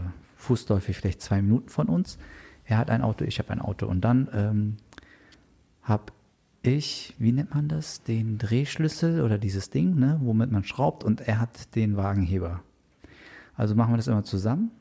fußläufig 0.45 0.97
vielleicht 0.97 1.21
zwei 1.21 1.41
Minuten 1.41 1.69
von 1.69 1.87
uns. 1.87 2.17
Er 2.63 2.77
hat 2.77 2.89
ein 2.89 3.01
Auto, 3.01 3.25
ich 3.25 3.39
habe 3.39 3.51
ein 3.51 3.61
Auto. 3.61 3.85
Und 3.87 4.01
dann 4.01 4.29
ähm, 4.33 4.77
habe 5.83 6.13
ich, 6.61 7.13
wie 7.19 7.31
nennt 7.31 7.53
man 7.53 7.67
das, 7.67 8.03
den 8.03 8.37
Drehschlüssel 8.37 9.21
oder 9.21 9.37
dieses 9.37 9.69
Ding, 9.69 9.95
ne, 9.95 10.19
womit 10.21 10.51
man 10.51 10.63
schraubt 10.63 11.03
und 11.03 11.21
er 11.21 11.39
hat 11.39 11.75
den 11.75 11.95
Wagenheber. 11.95 12.61
Also 13.55 13.75
machen 13.75 13.93
wir 13.93 13.97
das 13.97 14.07
immer 14.07 14.23
zusammen 14.23 14.71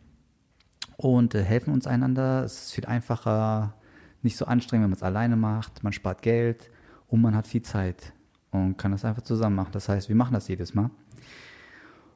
und 0.97 1.35
äh, 1.35 1.43
helfen 1.43 1.73
uns 1.73 1.87
einander. 1.87 2.45
Es 2.45 2.67
ist 2.67 2.73
viel 2.73 2.87
einfacher, 2.87 3.75
nicht 4.23 4.37
so 4.37 4.47
anstrengend, 4.47 4.85
wenn 4.85 4.91
man 4.91 4.97
es 4.97 5.03
alleine 5.03 5.37
macht. 5.37 5.85
Man 5.85 5.93
spart 5.93 6.23
Geld 6.23 6.71
und 7.09 7.21
man 7.21 7.37
hat 7.37 7.47
viel 7.47 7.63
Zeit 7.63 8.13
und 8.51 8.79
kann 8.79 8.93
das 8.93 9.05
einfach 9.05 9.23
zusammen 9.23 9.57
machen. 9.57 9.73
Das 9.73 9.89
heißt, 9.89 10.09
wir 10.09 10.17
machen 10.17 10.35
das 10.35 10.49
jedes 10.49 10.75
Mal. 10.75 10.91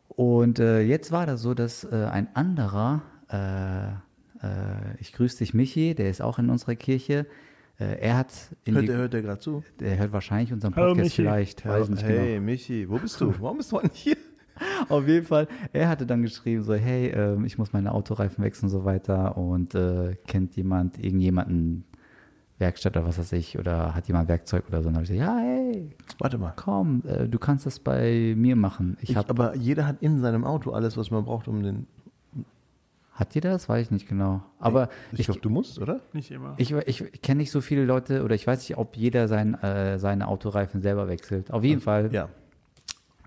Und 0.09 0.59
äh, 0.59 0.81
jetzt 0.81 1.13
war 1.13 1.27
das 1.27 1.43
so, 1.43 1.55
dass 1.55 1.85
äh, 1.85 2.09
ein 2.11 2.35
anderer, 2.35 3.03
äh, 3.31 3.89
äh, 3.89 3.93
ich 4.99 5.13
grüße 5.13 5.39
dich 5.39 5.55
Michi, 5.55 5.95
der 5.95 6.11
ist 6.11 6.21
auch 6.23 6.39
in 6.39 6.51
unserer 6.51 6.75
Kirche, 6.77 7.27
äh, 7.81 7.99
er 8.01 8.17
hat 8.19 8.33
in 8.65 8.75
Hört 8.75 8.83
die, 8.83 8.87
der, 8.89 8.97
hört 8.97 9.13
der 9.13 9.23
gerade 9.23 9.41
zu? 9.41 9.63
der 9.81 9.99
hört 9.99 10.13
wahrscheinlich 10.13 10.53
unseren 10.53 10.75
Hallo, 10.77 10.89
Podcast 10.89 11.05
Michi. 11.11 11.23
vielleicht, 11.23 11.67
weiß 11.67 11.85
ich 11.85 11.91
nicht 11.91 12.03
hey, 12.05 12.35
genau. 12.35 12.45
Michi, 12.47 12.89
wo 12.89 12.99
bist 12.99 13.21
du? 13.21 13.35
Warum 13.41 13.59
bist 13.59 13.73
du 13.73 13.81
nicht 13.81 13.95
hier? 13.97 14.17
Auf 14.89 15.07
jeden 15.07 15.25
Fall, 15.27 15.47
er 15.73 15.89
hatte 15.89 16.05
dann 16.05 16.23
geschrieben, 16.23 16.63
so, 16.65 16.75
hey, 16.75 17.09
ähm, 17.11 17.45
ich 17.45 17.59
muss 17.59 17.73
meine 17.73 17.93
Autoreifen 17.93 18.43
wechseln 18.45 18.67
und 18.67 18.71
so 18.71 18.85
weiter 18.85 19.37
und 19.37 19.75
äh, 19.77 20.17
kennt 20.27 20.57
jemand 20.57 20.99
irgendjemanden 20.99 21.85
Werkstatt 22.59 22.97
oder 22.97 23.07
was 23.07 23.19
weiß 23.21 23.33
ich 23.35 23.57
oder 23.57 23.95
hat 23.95 24.09
jemand 24.09 24.29
Werkzeug 24.29 24.65
oder 24.67 24.83
so. 24.83 24.89
Und 24.89 24.95
dann 24.97 25.05
habe 25.05 25.15
ich 25.15 25.21
gesagt, 25.21 25.29
ja, 25.29 25.39
hey, 25.41 25.95
Warte 26.19 26.39
mal. 26.39 26.53
komm, 26.57 27.05
äh, 27.07 27.29
du 27.29 27.39
kannst 27.39 27.67
das 27.67 27.79
bei 27.79 28.35
mir 28.37 28.57
machen. 28.57 28.97
Ich 29.01 29.11
Ich, 29.11 29.17
hab, 29.17 29.31
aber 29.31 29.55
jeder 29.55 29.87
hat 29.87 29.99
in 30.03 30.21
seinem 30.21 30.45
Auto 30.45 30.73
alles, 30.73 30.97
was 30.97 31.13
man 31.13 31.25
braucht, 31.25 31.47
um 31.47 31.63
den. 31.63 31.87
Hat 33.19 33.35
jeder 33.35 33.51
das? 33.51 33.69
Weiß 33.69 33.87
ich 33.87 33.91
nicht 33.91 34.09
genau. 34.09 34.43
Aber 34.61 34.91
ich, 35.11 35.21
ich, 35.21 35.27
glaube, 35.27 35.41
du 35.41 35.51
musst, 35.51 35.81
oder? 35.81 36.01
Nicht 36.13 36.31
immer. 36.31 36.55
ich, 36.57 36.71
ich, 36.73 37.21
kenne 37.21 37.39
nicht 37.39 37.51
so 37.51 37.61
viele 37.61 37.85
Leute 37.85 38.23
oder 38.23 38.37
ich 38.37 38.47
weiß 38.47 38.61
nicht, 38.61 38.79
ob 38.79 38.97
jeder 38.97 39.27
sein, 39.27 39.55
äh, 39.55 39.99
seine 39.99 40.29
Autoreifen 40.29 40.83
selber 40.83 41.09
wechselt. 41.09 41.51
Auf 41.51 41.65
jeden 41.65 41.81
Fall 41.81 42.11
Ja. 42.13 42.29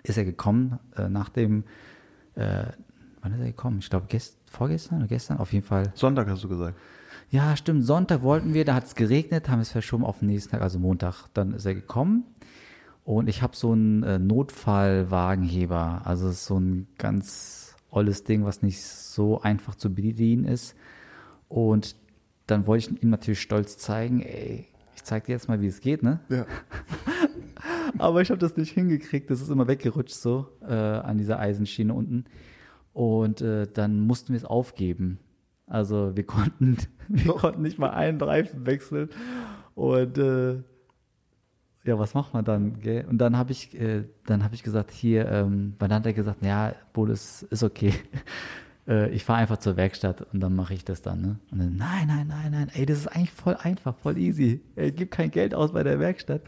ist 0.03 0.17
er 0.17 0.24
gekommen 0.24 0.79
äh, 0.95 1.10
nach 1.10 1.27
dem, 1.27 1.65
äh, 2.36 2.63
wann 3.21 3.33
ist 3.33 3.41
er 3.41 3.48
gekommen? 3.48 3.79
Ich 3.79 3.89
glaube 3.89 4.05
gest, 4.07 4.38
vorgestern 4.50 5.00
oder 5.00 5.07
gestern, 5.07 5.39
auf 5.39 5.51
jeden 5.51 5.65
Fall. 5.65 5.91
Sonntag 5.93 6.29
hast 6.29 6.45
du 6.45 6.48
gesagt. 6.48 6.77
Ja, 7.29 7.57
stimmt. 7.57 7.83
Sonntag 7.83 8.24
wollten 8.24 8.53
wir, 8.53 8.63
da 8.63 8.75
hat 8.75 8.86
es 8.86 8.95
geregnet, 8.95 9.50
haben 9.50 9.60
es 9.60 9.71
verschoben 9.71 10.05
auf 10.05 10.19
den 10.19 10.29
nächsten 10.29 10.51
Tag, 10.51 10.62
also 10.62 10.79
Montag. 10.79 11.25
Dann 11.33 11.53
ist 11.53 11.65
er 11.65 11.75
gekommen 11.75 12.24
und 13.03 13.27
ich 13.27 13.41
habe 13.41 13.57
so 13.57 13.74
einen 13.74 14.03
äh, 14.03 14.19
Notfallwagenheber. 14.19 16.03
Also 16.05 16.29
es 16.29 16.36
ist 16.36 16.45
so 16.45 16.57
ein 16.57 16.88
ganz 16.98 17.71
olles 17.91 18.24
Ding, 18.24 18.43
was 18.45 18.62
nicht 18.62 18.81
so 18.81 19.41
einfach 19.41 19.75
zu 19.75 19.93
bedienen 19.93 20.45
ist. 20.45 20.75
Und 21.48 21.95
dann 22.48 22.65
wollte 22.65 22.93
ich 22.93 23.03
ihm 23.03 23.10
natürlich 23.10 23.41
stolz 23.41 23.77
zeigen, 23.77 24.21
ey, 24.21 24.67
ich 24.95 25.03
zeig 25.03 25.25
dir 25.25 25.33
jetzt 25.33 25.48
mal, 25.48 25.62
wie 25.62 25.67
es 25.67 25.81
geht, 25.81 26.03
ne? 26.03 26.19
Ja. 26.29 26.45
Aber 27.98 28.21
ich 28.21 28.29
habe 28.29 28.39
das 28.39 28.57
nicht 28.57 28.71
hingekriegt. 28.71 29.29
Das 29.29 29.41
ist 29.41 29.50
immer 29.50 29.67
weggerutscht 29.67 30.15
so 30.15 30.48
äh, 30.62 30.74
an 30.74 31.17
dieser 31.17 31.39
Eisenschiene 31.39 31.93
unten. 31.93 32.25
Und 32.93 33.41
äh, 33.41 33.67
dann 33.71 34.00
mussten 34.00 34.33
wir 34.33 34.38
es 34.38 34.45
aufgeben. 34.45 35.19
Also 35.67 36.15
wir 36.15 36.25
konnten, 36.25 36.77
wir 37.07 37.33
konnten 37.33 37.62
nicht 37.62 37.79
mal 37.79 37.91
einen 37.91 38.19
Reifen 38.19 38.65
wechseln. 38.65 39.10
Und 39.75 40.17
äh, 40.17 40.63
ja, 41.83 41.97
was 41.97 42.13
macht 42.13 42.33
man 42.33 42.45
dann? 42.45 42.79
Gell? 42.79 43.05
Und 43.09 43.17
dann 43.17 43.38
habe 43.38 43.51
ich, 43.51 43.79
äh, 43.79 44.03
dann 44.25 44.47
ich 44.51 44.63
gesagt, 44.63 44.91
hier, 44.91 45.27
ähm, 45.27 45.73
weil 45.79 45.89
dann 45.89 46.00
hat 46.00 46.05
er 46.05 46.13
gesagt, 46.13 46.43
ja, 46.43 46.73
Bodes, 46.93 47.43
ist 47.43 47.63
okay. 47.63 47.93
Äh, 48.88 49.11
ich 49.11 49.23
fahre 49.23 49.38
einfach 49.38 49.57
zur 49.57 49.77
Werkstatt 49.77 50.25
und 50.33 50.39
dann 50.39 50.55
mache 50.55 50.73
ich 50.73 50.83
das 50.83 51.03
dann. 51.03 51.21
Ne? 51.21 51.39
Und 51.51 51.59
dann, 51.59 51.75
nein, 51.75 52.07
nein, 52.07 52.25
nein, 52.27 52.51
nein, 52.51 52.71
ey, 52.73 52.88
das 52.88 52.97
ist 52.97 53.07
eigentlich 53.07 53.29
voll 53.29 53.55
einfach, 53.61 53.95
voll 53.95 54.17
easy. 54.17 54.59
Ey, 54.75 54.91
gib 54.91 55.11
kein 55.11 55.29
Geld 55.29 55.53
aus 55.53 55.71
bei 55.71 55.83
der 55.83 56.00
Werkstatt. 56.00 56.41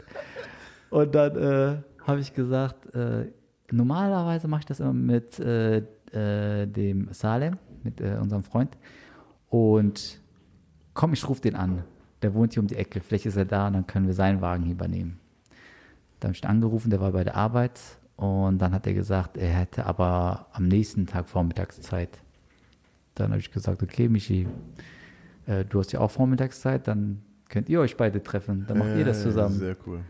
Und 0.90 1.14
dann 1.14 1.36
äh, 1.36 1.76
habe 2.04 2.18
ich 2.18 2.34
gesagt, 2.34 2.92
äh, 2.92 3.26
normalerweise 3.70 4.48
mache 4.48 4.62
ich 4.62 4.66
das 4.66 4.80
immer 4.80 4.92
mit 4.92 5.38
äh, 5.38 5.84
äh, 6.12 6.66
dem 6.66 7.08
Salem, 7.12 7.58
mit 7.84 8.00
äh, 8.00 8.18
unserem 8.20 8.42
Freund. 8.42 8.76
Und 9.48 10.20
komm, 10.92 11.12
ich 11.12 11.28
rufe 11.28 11.40
den 11.40 11.54
an. 11.54 11.84
Der 12.22 12.34
wohnt 12.34 12.54
hier 12.54 12.62
um 12.62 12.66
die 12.66 12.76
Ecke. 12.76 13.00
Vielleicht 13.00 13.26
ist 13.26 13.36
er 13.36 13.44
da 13.44 13.66
und 13.66 13.74
dann 13.74 13.86
können 13.86 14.06
wir 14.06 14.14
seinen 14.14 14.40
Wagen 14.40 14.64
hier 14.64 14.72
übernehmen. 14.72 15.20
Dann 16.24 16.30
habe 16.30 16.36
ich 16.36 16.42
ihn 16.42 16.48
angerufen, 16.48 16.88
der 16.88 17.02
war 17.02 17.12
bei 17.12 17.22
der 17.22 17.36
Arbeit. 17.36 17.78
Und 18.16 18.56
dann 18.56 18.72
hat 18.72 18.86
er 18.86 18.94
gesagt, 18.94 19.36
er 19.36 19.52
hätte 19.52 19.84
aber 19.84 20.46
am 20.52 20.68
nächsten 20.68 21.06
Tag 21.06 21.28
Vormittagszeit. 21.28 22.22
Dann 23.14 23.32
habe 23.32 23.40
ich 23.40 23.50
gesagt, 23.50 23.82
okay, 23.82 24.08
Michi, 24.08 24.48
äh, 25.44 25.66
du 25.66 25.80
hast 25.80 25.92
ja 25.92 26.00
auch 26.00 26.10
Vormittagszeit, 26.10 26.88
dann 26.88 27.20
könnt 27.50 27.68
ihr 27.68 27.78
euch 27.78 27.98
beide 27.98 28.22
treffen. 28.22 28.64
Dann 28.66 28.78
macht 28.78 28.96
ihr 28.96 29.04
das 29.04 29.20
zusammen. 29.22 29.58
Sehr 29.58 29.76
cool. 29.86 30.00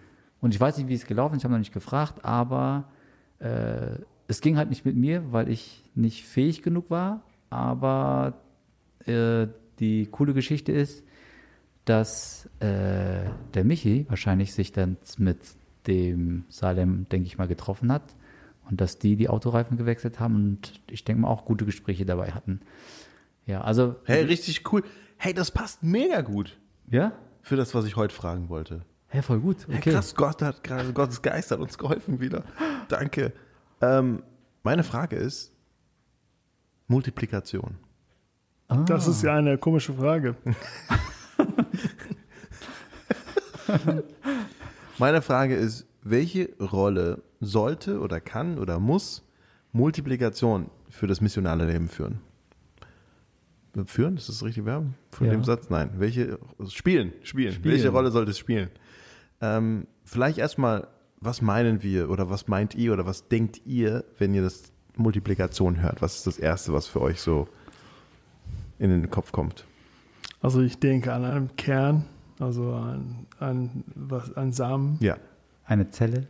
Und 0.41 0.55
ich 0.55 0.61
weiß 0.61 0.79
nicht, 0.79 0.87
wie 0.87 0.95
es 0.95 1.05
gelaufen 1.05 1.35
ist, 1.35 1.41
ich 1.41 1.45
habe 1.47 1.55
noch 1.55 1.59
nicht 1.59 1.75
gefragt, 1.75 2.25
aber 2.25 2.85
äh, 3.41 3.99
es 4.29 4.41
ging 4.41 4.57
halt 4.57 4.71
nicht 4.71 4.85
mit 4.85 4.95
mir, 4.95 5.33
weil 5.33 5.49
ich 5.49 5.83
nicht 5.97 6.27
fähig 6.27 6.63
genug 6.63 6.91
war. 6.91 7.23
Aber 7.51 8.35
äh, 9.05 9.49
die 9.81 10.07
coole 10.07 10.33
Geschichte 10.33 10.71
ist, 10.71 11.03
dass 11.87 12.49
äh, 12.61 13.25
der 13.53 13.65
Michi 13.65 14.07
wahrscheinlich 14.09 14.55
sich 14.55 14.71
dann 14.71 14.97
mit 15.19 15.41
dem 15.87 16.45
Salem, 16.49 17.07
denke 17.11 17.27
ich 17.27 17.39
mal, 17.39 17.49
getroffen 17.49 17.93
hat 17.93 18.15
und 18.71 18.81
dass 18.81 18.99
die 18.99 19.17
die 19.17 19.29
Autoreifen 19.29 19.77
gewechselt 19.77 20.21
haben 20.21 20.35
und 20.37 20.81
ich 20.91 21.05
denke 21.05 21.23
mal 21.23 21.29
auch 21.29 21.45
gute 21.45 21.65
Gespräche 21.65 22.05
dabei 22.07 22.33
hatten. 22.33 22.61
Ja, 23.47 23.61
also 23.61 23.97
Hey, 24.05 24.25
richtig 24.25 24.73
cool. 24.73 24.83
Hey, 25.17 25.35
das 25.35 25.51
passt 25.51 25.83
mega 25.83 26.21
gut 26.23 26.59
ja, 26.91 27.13
für 27.43 27.57
das, 27.57 27.75
was 27.75 27.85
ich 27.85 27.97
heute 27.97 28.15
fragen 28.15 28.49
wollte. 28.49 28.83
hey, 29.09 29.23
voll 29.23 29.41
gut. 29.41 29.67
Hey, 29.69 29.77
Okay. 29.79 29.93
krass, 29.93 30.15
Gott 30.15 30.41
hat 30.43 30.63
gerade, 30.65 30.93
Gottes 30.93 31.21
Geist 31.23 31.51
hat 31.51 31.61
uns 31.61 31.77
geholfen 31.79 32.21
wieder. 32.21 32.45
Danke. 32.89 33.33
Ähm, 33.81 34.23
meine 34.63 34.83
Frage 34.85 35.17
ist 35.17 35.53
Multiplikation. 36.89 37.77
Ah. 38.69 38.83
Das 38.87 39.07
ist 39.07 39.23
ja 39.23 39.35
eine 39.37 39.59
komische 39.59 39.93
Frage. 39.93 40.37
Meine 44.99 45.23
Frage 45.23 45.55
ist, 45.57 45.87
welche 46.03 46.51
Rolle 46.61 47.23
sollte 47.41 48.01
oder 48.01 48.21
kann 48.21 48.59
oder 48.59 48.79
muss 48.79 49.23
Multiplikation 49.73 50.71
für 50.89 51.07
das 51.07 51.21
missionale 51.21 51.67
Leben 51.67 51.89
führen? 51.89 52.19
führen? 53.87 54.17
Ist 54.17 54.29
das 54.29 54.45
richtig 54.45 54.65
Verb 54.67 54.85
von 55.11 55.27
Ja. 55.27 55.33
dem 55.33 55.43
Satz? 55.43 55.69
Nein. 55.69 55.91
Welche 55.99 56.39
spielen, 56.69 57.13
spielen. 57.25 57.53
Spielen. 57.55 57.75
Welche 57.75 57.89
Rolle 57.89 58.13
sollte 58.13 58.31
es 58.31 58.39
spielen? 58.39 58.71
Ähm, 59.41 59.89
vielleicht 60.05 60.39
erstmal, 60.39 60.87
was 61.21 61.43
meinen 61.43 61.83
wir 61.83 62.09
oder 62.09 62.31
was 62.31 62.47
meint 62.47 62.77
ihr 62.77 62.93
oder 62.93 63.05
was 63.05 63.27
denkt 63.27 63.63
ihr, 63.67 64.05
wenn 64.19 64.33
ihr 64.33 64.43
das 64.43 64.73
Multiplikation 64.97 65.83
hört? 65.83 66.03
Was 66.03 66.19
ist 66.19 66.27
das 66.29 66.39
Erste, 66.39 66.73
was 66.73 66.87
für 66.87 67.01
euch 67.01 67.21
so 67.21 67.49
in 68.79 68.91
den 68.91 69.11
Kopf 69.11 69.33
kommt? 69.33 69.65
Also 70.41 70.61
ich 70.61 70.79
denke 70.79 71.13
an 71.13 71.25
einen 71.25 71.57
Kern, 71.57 72.05
also 72.39 72.73
an, 72.73 73.27
an, 73.39 73.85
was, 73.95 74.33
an 74.37 74.53
Samen. 74.53 74.99
Ja. 75.01 75.17
Eine 75.67 75.91
Zelle? 75.91 76.27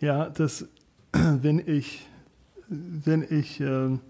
Ja, 0.00 0.28
das, 0.28 0.66
wenn 1.12 1.58
ich, 1.66 2.06
wenn 2.68 3.26
ich 3.28 3.60
ähm, 3.60 4.00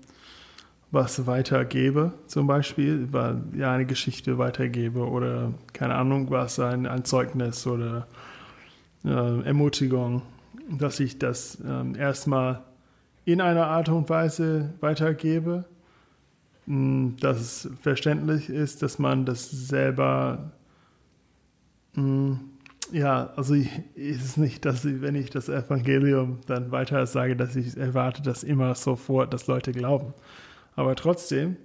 was 0.90 1.26
weitergebe, 1.26 2.12
zum 2.26 2.46
Beispiel, 2.46 3.08
weil, 3.12 3.42
ja, 3.56 3.72
eine 3.72 3.86
Geschichte 3.86 4.38
weitergebe 4.38 5.06
oder 5.06 5.52
keine 5.72 5.94
Ahnung, 5.94 6.30
was, 6.30 6.58
ein, 6.58 6.86
ein 6.86 7.04
Zeugnis 7.04 7.66
oder 7.66 8.06
äh, 9.04 9.42
Ermutigung, 9.42 10.22
dass 10.70 11.00
ich 11.00 11.18
das 11.18 11.58
ähm, 11.66 11.94
erstmal 11.94 12.62
in 13.24 13.40
einer 13.40 13.66
Art 13.66 13.88
und 13.90 14.08
Weise 14.08 14.72
weitergebe, 14.80 15.64
mh, 16.66 17.12
dass 17.20 17.40
es 17.40 17.70
verständlich 17.82 18.48
ist, 18.48 18.82
dass 18.82 18.98
man 18.98 19.26
das 19.26 19.50
selber 19.50 20.52
ja, 22.92 23.32
also 23.36 23.54
ist 23.54 24.38
nicht, 24.38 24.64
dass 24.64 24.84
ich, 24.84 25.00
wenn 25.00 25.14
ich 25.14 25.30
das 25.30 25.48
Evangelium 25.48 26.40
dann 26.46 26.70
weiter 26.70 27.06
sage, 27.06 27.36
dass 27.36 27.56
ich 27.56 27.76
erwarte, 27.76 28.22
dass 28.22 28.42
immer 28.42 28.74
sofort, 28.74 29.32
dass 29.32 29.46
Leute 29.46 29.72
glauben. 29.72 30.14
Aber 30.74 30.94
trotzdem, 30.96 31.56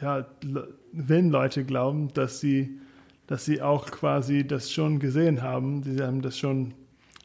ja, 0.00 0.26
wenn 0.92 1.30
Leute 1.30 1.64
glauben, 1.64 2.12
dass 2.14 2.40
sie, 2.40 2.78
dass 3.26 3.44
sie 3.44 3.60
auch 3.60 3.86
quasi 3.90 4.46
das 4.46 4.72
schon 4.72 5.00
gesehen 5.00 5.42
haben, 5.42 5.82
sie 5.82 6.02
haben 6.02 6.22
das 6.22 6.38
schon, 6.38 6.74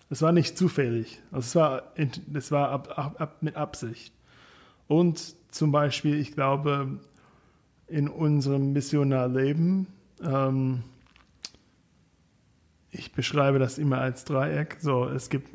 es 0.10 0.22
war 0.22 0.32
nicht 0.32 0.58
zufällig, 0.58 1.22
also 1.32 1.46
es 1.46 1.56
war, 1.56 1.84
es 2.34 2.52
war 2.52 2.70
ab, 2.70 2.94
ab, 2.98 3.22
ab, 3.22 3.38
mit 3.42 3.56
Absicht. 3.56 4.14
Und 4.88 5.36
zum 5.50 5.72
Beispiel, 5.72 6.20
ich 6.20 6.34
glaube, 6.34 7.00
in 7.88 8.10
unserem 8.10 8.74
Missionarleben, 8.74 9.88
ähm, 10.24 10.84
ich 12.94 13.12
beschreibe 13.12 13.60
das 13.60 13.78
immer 13.78 14.00
als 14.00 14.24
Dreieck. 14.24 14.78
So, 14.80 15.06
es 15.06 15.30
gibt, 15.30 15.50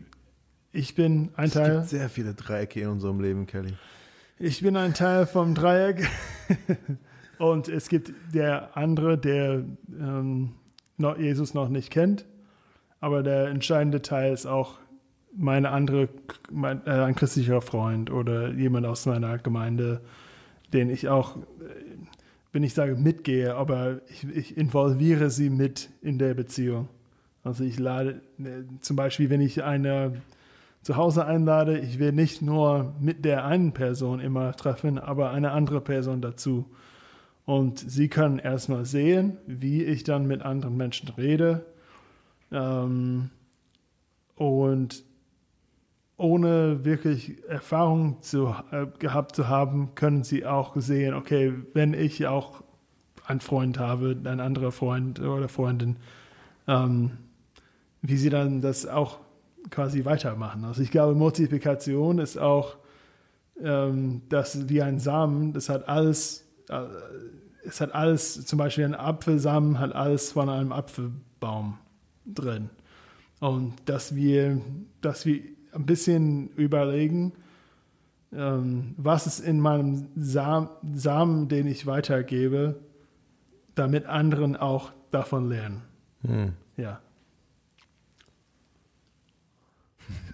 ich 0.72 0.94
bin 0.94 1.30
ein 1.36 1.46
Es 1.46 1.52
Teil, 1.52 1.76
gibt 1.78 1.88
sehr 1.88 2.08
viele 2.08 2.34
Dreiecke 2.34 2.80
in 2.80 2.88
unserem 2.88 3.20
Leben, 3.20 3.46
Kelly. 3.46 3.74
ich 4.38 4.60
bin 4.60 4.76
ein 4.76 4.92
Teil 4.94 5.26
vom 5.26 5.54
Dreieck. 5.54 6.08
Und 7.38 7.68
es 7.68 7.88
gibt 7.88 8.12
der 8.34 8.76
andere, 8.76 9.16
der 9.16 9.64
ähm, 9.88 10.54
noch, 10.96 11.16
Jesus 11.16 11.54
noch 11.54 11.68
nicht 11.68 11.90
kennt. 11.90 12.26
Aber 13.00 13.22
der 13.22 13.46
entscheidende 13.46 14.02
Teil 14.02 14.32
ist 14.32 14.46
auch 14.46 14.78
meine 15.36 15.70
andere, 15.70 16.08
mein, 16.50 16.84
äh, 16.84 16.90
ein 16.90 17.14
christlicher 17.14 17.60
Freund 17.60 18.10
oder 18.10 18.50
jemand 18.50 18.86
aus 18.86 19.06
meiner 19.06 19.38
Gemeinde, 19.38 20.00
den 20.72 20.90
ich 20.90 21.08
auch, 21.08 21.36
äh, 21.36 21.40
wenn 22.50 22.64
ich 22.64 22.74
sage 22.74 22.96
mitgehe, 22.96 23.54
aber 23.54 24.00
ich, 24.08 24.26
ich 24.26 24.56
involviere 24.56 25.30
sie 25.30 25.48
mit 25.48 25.90
in 26.02 26.18
der 26.18 26.34
Beziehung. 26.34 26.88
Also 27.44 27.64
ich 27.64 27.78
lade, 27.78 28.20
äh, 28.38 28.64
zum 28.80 28.96
Beispiel, 28.96 29.30
wenn 29.30 29.40
ich 29.40 29.62
eine 29.64 30.20
zu 30.82 30.96
Hause 30.96 31.26
einlade, 31.26 31.78
ich 31.78 31.98
will 31.98 32.12
nicht 32.12 32.40
nur 32.40 32.94
mit 33.00 33.24
der 33.24 33.44
einen 33.44 33.72
Person 33.72 34.20
immer 34.20 34.54
treffen, 34.54 34.98
aber 34.98 35.30
eine 35.30 35.50
andere 35.52 35.80
Person 35.80 36.22
dazu. 36.22 36.66
Und 37.44 37.78
sie 37.78 38.08
können 38.08 38.38
erstmal 38.38 38.84
sehen, 38.84 39.38
wie 39.46 39.82
ich 39.82 40.04
dann 40.04 40.26
mit 40.26 40.42
anderen 40.42 40.76
Menschen 40.76 41.08
rede. 41.10 41.64
Ähm, 42.52 43.30
und 44.36 45.02
ohne 46.16 46.84
wirklich 46.84 47.42
Erfahrung 47.48 48.20
zu, 48.22 48.54
äh, 48.70 48.86
gehabt 48.98 49.34
zu 49.34 49.48
haben, 49.48 49.94
können 49.94 50.24
sie 50.24 50.44
auch 50.44 50.76
sehen, 50.76 51.14
okay, 51.14 51.52
wenn 51.74 51.94
ich 51.94 52.26
auch 52.26 52.62
einen 53.26 53.40
Freund 53.40 53.78
habe, 53.78 54.16
ein 54.24 54.40
anderer 54.40 54.72
Freund 54.72 55.20
oder 55.20 55.48
Freundin, 55.48 55.96
ähm, 56.66 57.12
wie 58.02 58.16
sie 58.16 58.30
dann 58.30 58.60
das 58.60 58.86
auch 58.86 59.18
quasi 59.70 60.04
weitermachen. 60.04 60.64
Also 60.64 60.82
ich 60.82 60.90
glaube, 60.90 61.14
Multiplikation 61.14 62.18
ist 62.18 62.38
auch 62.38 62.76
ähm, 63.62 64.22
das 64.28 64.68
wie 64.68 64.82
ein 64.82 64.98
Samen, 64.98 65.52
das 65.52 65.68
hat 65.68 65.88
alles, 65.88 66.46
äh, 66.68 66.82
es 67.64 67.80
hat 67.80 67.94
alles, 67.94 68.46
zum 68.46 68.58
Beispiel 68.58 68.84
ein 68.84 68.94
Apfelsamen 68.94 69.78
hat 69.78 69.94
alles 69.94 70.32
von 70.32 70.48
einem 70.48 70.72
Apfelbaum 70.72 71.78
drin. 72.24 72.70
Und 73.40 73.74
dass 73.86 74.14
wir, 74.14 74.60
dass 75.00 75.26
wir 75.26 75.42
ein 75.72 75.86
bisschen 75.86 76.48
überlegen, 76.50 77.32
ähm, 78.32 78.94
was 78.96 79.26
ist 79.26 79.40
in 79.40 79.60
meinem 79.60 80.08
Sam 80.16 80.70
Samen, 80.94 81.48
den 81.48 81.66
ich 81.66 81.86
weitergebe, 81.86 82.80
damit 83.74 84.06
anderen 84.06 84.56
auch 84.56 84.92
davon 85.10 85.48
lernen. 85.48 85.82
Hm. 86.22 86.52
Ja. 86.76 87.00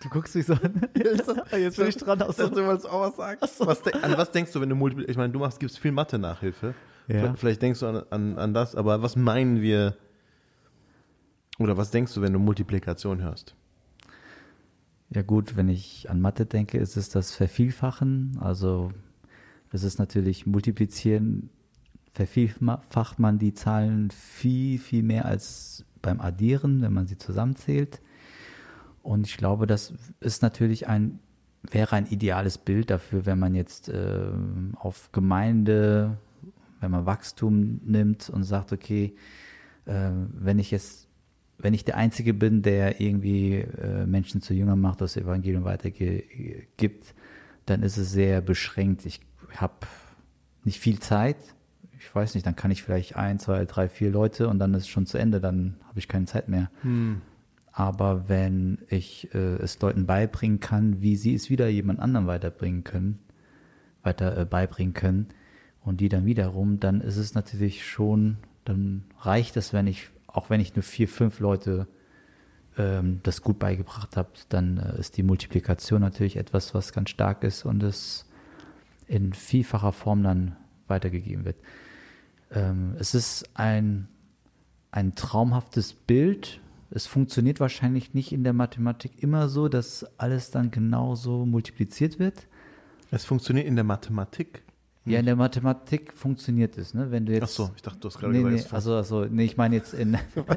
Du 0.04 0.10
guckst 0.10 0.34
mich 0.34 0.44
so 0.44 0.52
an. 0.52 0.82
Jetzt 0.94 1.76
bin 1.78 1.88
ich 1.88 1.96
dran. 1.96 2.20
Aus 2.20 2.36
Dass 2.36 2.50
du 2.50 2.66
wolltest 2.66 2.86
auch 2.88 3.00
was 3.00 3.16
sagen. 3.16 3.40
Was 3.40 3.82
de 3.82 3.94
an 3.94 4.16
was 4.18 4.30
denkst 4.30 4.52
du, 4.52 4.60
wenn 4.60 4.68
du 4.68 4.74
Multipl 4.74 5.08
Ich 5.08 5.16
meine, 5.16 5.32
du 5.32 5.38
machst, 5.38 5.58
gibst 5.58 5.78
viel 5.78 5.92
Mathe-Nachhilfe. 5.92 6.74
Ja. 7.08 7.20
Vielleicht, 7.20 7.38
vielleicht 7.38 7.62
denkst 7.62 7.80
du 7.80 7.86
an, 7.86 8.02
an, 8.10 8.38
an 8.38 8.54
das, 8.54 8.74
aber 8.74 9.02
was 9.02 9.16
meinen 9.16 9.62
wir, 9.62 9.96
oder 11.58 11.78
was 11.78 11.90
denkst 11.90 12.12
du, 12.12 12.20
wenn 12.20 12.34
du 12.34 12.38
Multiplikation 12.38 13.22
hörst? 13.22 13.54
Ja 15.08 15.22
gut, 15.22 15.56
wenn 15.56 15.70
ich 15.70 16.10
an 16.10 16.20
Mathe 16.20 16.44
denke, 16.44 16.76
ist 16.76 16.98
es 16.98 17.08
das 17.08 17.34
Vervielfachen. 17.34 18.36
Also 18.40 18.92
es 19.72 19.84
ist 19.84 19.98
natürlich 19.98 20.44
Multiplizieren, 20.44 21.48
vervielfacht 22.12 23.18
man 23.18 23.38
die 23.38 23.54
Zahlen 23.54 24.10
viel, 24.10 24.78
viel 24.78 25.02
mehr 25.02 25.24
als 25.24 25.86
beim 26.02 26.20
Addieren, 26.20 26.82
wenn 26.82 26.92
man 26.92 27.06
sie 27.06 27.16
zusammenzählt. 27.16 28.02
Und 29.04 29.26
ich 29.26 29.36
glaube, 29.36 29.66
das 29.66 29.92
ist 30.20 30.42
natürlich 30.42 30.88
ein, 30.88 31.20
wäre 31.70 31.94
ein 31.94 32.06
ideales 32.06 32.58
Bild 32.58 32.90
dafür, 32.90 33.26
wenn 33.26 33.38
man 33.38 33.54
jetzt 33.54 33.88
äh, 33.88 34.30
auf 34.76 35.12
Gemeinde, 35.12 36.16
wenn 36.80 36.90
man 36.90 37.06
Wachstum 37.06 37.80
nimmt 37.84 38.30
und 38.30 38.44
sagt, 38.44 38.72
okay, 38.72 39.14
äh, 39.84 40.10
wenn 40.32 40.58
ich 40.58 40.70
jetzt 40.70 41.04
wenn 41.58 41.72
ich 41.72 41.84
der 41.84 41.96
Einzige 41.96 42.34
bin, 42.34 42.62
der 42.62 43.00
irgendwie 43.00 43.58
äh, 43.58 44.06
Menschen 44.06 44.42
zu 44.42 44.54
Jüngern 44.54 44.80
macht, 44.80 45.00
das 45.00 45.16
Evangelium 45.16 45.64
weitergibt, 45.64 47.14
dann 47.64 47.82
ist 47.82 47.96
es 47.96 48.10
sehr 48.10 48.40
beschränkt. 48.40 49.06
Ich 49.06 49.20
habe 49.56 49.86
nicht 50.64 50.80
viel 50.80 50.98
Zeit. 50.98 51.36
Ich 51.98 52.12
weiß 52.14 52.34
nicht, 52.34 52.44
dann 52.44 52.56
kann 52.56 52.70
ich 52.70 52.82
vielleicht 52.82 53.16
ein, 53.16 53.38
zwei, 53.38 53.64
drei, 53.66 53.88
vier 53.88 54.10
Leute 54.10 54.48
und 54.48 54.58
dann 54.58 54.74
ist 54.74 54.82
es 54.82 54.88
schon 54.88 55.06
zu 55.06 55.16
Ende, 55.16 55.40
dann 55.40 55.76
habe 55.88 55.98
ich 55.98 56.08
keine 56.08 56.26
Zeit 56.26 56.48
mehr. 56.48 56.70
Aber 57.76 58.28
wenn 58.28 58.78
ich 58.88 59.34
äh, 59.34 59.56
es 59.56 59.80
Leuten 59.80 60.06
beibringen 60.06 60.60
kann, 60.60 61.02
wie 61.02 61.16
sie 61.16 61.34
es 61.34 61.50
wieder 61.50 61.66
jemand 61.66 61.98
anderem 61.98 62.28
weiterbringen 62.28 62.84
können, 62.84 63.18
weiter 64.04 64.38
äh, 64.38 64.44
beibringen 64.44 64.94
können 64.94 65.26
und 65.80 66.00
die 66.00 66.08
dann 66.08 66.24
wiederum, 66.24 66.78
dann 66.78 67.00
ist 67.00 67.16
es 67.16 67.34
natürlich 67.34 67.84
schon, 67.84 68.36
dann 68.64 69.02
reicht 69.18 69.56
es, 69.56 69.72
wenn 69.72 69.88
ich, 69.88 70.10
auch 70.28 70.50
wenn 70.50 70.60
ich 70.60 70.76
nur 70.76 70.84
vier, 70.84 71.08
fünf 71.08 71.40
Leute 71.40 71.88
ähm, 72.78 73.18
das 73.24 73.42
gut 73.42 73.58
beigebracht 73.58 74.16
habe, 74.16 74.30
dann 74.50 74.78
äh, 74.78 75.00
ist 75.00 75.16
die 75.16 75.24
Multiplikation 75.24 76.00
natürlich 76.00 76.36
etwas, 76.36 76.74
was 76.74 76.92
ganz 76.92 77.10
stark 77.10 77.42
ist 77.42 77.64
und 77.64 77.82
es 77.82 78.30
in 79.08 79.32
vielfacher 79.32 79.90
Form 79.90 80.22
dann 80.22 80.54
weitergegeben 80.86 81.44
wird. 81.44 81.56
Ähm, 82.52 82.94
es 83.00 83.16
ist 83.16 83.50
ein, 83.54 84.06
ein 84.92 85.16
traumhaftes 85.16 85.92
Bild. 85.92 86.60
Es 86.94 87.06
funktioniert 87.06 87.58
wahrscheinlich 87.58 88.14
nicht 88.14 88.30
in 88.32 88.44
der 88.44 88.52
Mathematik 88.52 89.20
immer 89.22 89.48
so, 89.48 89.68
dass 89.68 90.06
alles 90.16 90.50
dann 90.52 90.70
genauso 90.70 91.44
multipliziert 91.44 92.20
wird. 92.20 92.46
Es 93.10 93.24
funktioniert 93.24 93.66
in 93.66 93.74
der 93.74 93.84
Mathematik. 93.84 94.62
Ja, 95.04 95.18
in 95.18 95.26
der 95.26 95.36
Mathematik 95.36 96.12
funktioniert 96.14 96.78
es, 96.78 96.94
ne? 96.94 97.10
Wenn 97.10 97.26
du 97.26 97.32
jetzt. 97.32 97.42
Ach 97.42 97.48
so, 97.48 97.70
ich 97.76 97.82
dachte, 97.82 97.98
du 97.98 98.08
hast 98.08 98.18
gerade 98.18 98.32
Nee, 98.32 98.42
gesagt, 98.42 98.70
nee, 98.70 98.76
also, 98.76 98.94
also, 98.94 99.24
nee, 99.26 99.44
ich 99.44 99.56
meine 99.56 99.74
jetzt 99.74 99.92
in, 99.92 100.16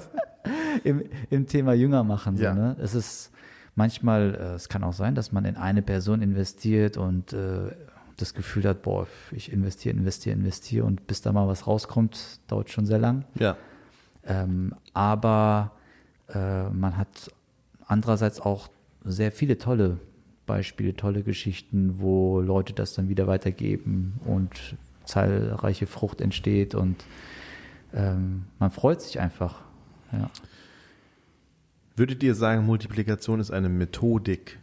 im, 0.83 1.03
im 1.29 1.47
Thema 1.47 1.73
Jünger 1.73 2.03
machen. 2.03 2.37
So, 2.37 2.43
Ja. 2.43 2.53
ne? 2.53 2.77
Es 2.79 2.93
ist 2.93 3.31
manchmal, 3.75 4.35
äh, 4.35 4.53
es 4.53 4.69
kann 4.69 4.83
auch 4.83 4.93
sein, 4.93 5.15
dass 5.15 5.31
man 5.31 5.43
in 5.43 5.57
eine 5.57 5.81
Person 5.81 6.21
investiert 6.21 6.97
und 6.97 7.33
äh, 7.33 7.71
das 8.15 8.33
Gefühl 8.35 8.63
hat, 8.65 8.83
boah, 8.83 9.07
ich 9.31 9.51
investiere, 9.51 9.95
investiere, 9.97 10.35
investiere 10.35 10.85
und 10.85 11.07
bis 11.07 11.21
da 11.21 11.31
mal 11.33 11.47
was 11.47 11.67
rauskommt, 11.67 12.39
dauert 12.47 12.69
schon 12.69 12.85
sehr 12.85 12.99
lang. 12.99 13.25
Ja. 13.39 13.57
Ähm, 14.23 14.73
aber 14.93 15.71
äh, 16.29 16.69
man 16.69 16.97
hat 16.97 17.31
andererseits 17.85 18.39
auch 18.39 18.69
sehr 19.03 19.31
viele 19.31 19.57
tolle 19.57 19.99
Beispiele, 20.45 20.95
tolle 20.95 21.23
Geschichten, 21.23 21.99
wo 21.99 22.41
Leute 22.41 22.73
das 22.73 22.93
dann 22.93 23.09
wieder 23.09 23.27
weitergeben 23.27 24.19
und 24.25 24.77
zahlreiche 25.05 25.87
Frucht 25.87 26.21
entsteht 26.21 26.75
und 26.75 27.03
ähm, 27.93 28.45
man 28.59 28.71
freut 28.71 29.01
sich 29.01 29.19
einfach. 29.19 29.61
Ja. 30.11 30.29
Würdet 31.95 32.21
ihr 32.23 32.35
sagen, 32.35 32.65
Multiplikation 32.65 33.39
ist 33.39 33.51
eine 33.51 33.69
Methodik 33.69 34.59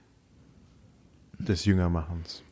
des 1.38 1.64
Jüngermachens? 1.64 2.42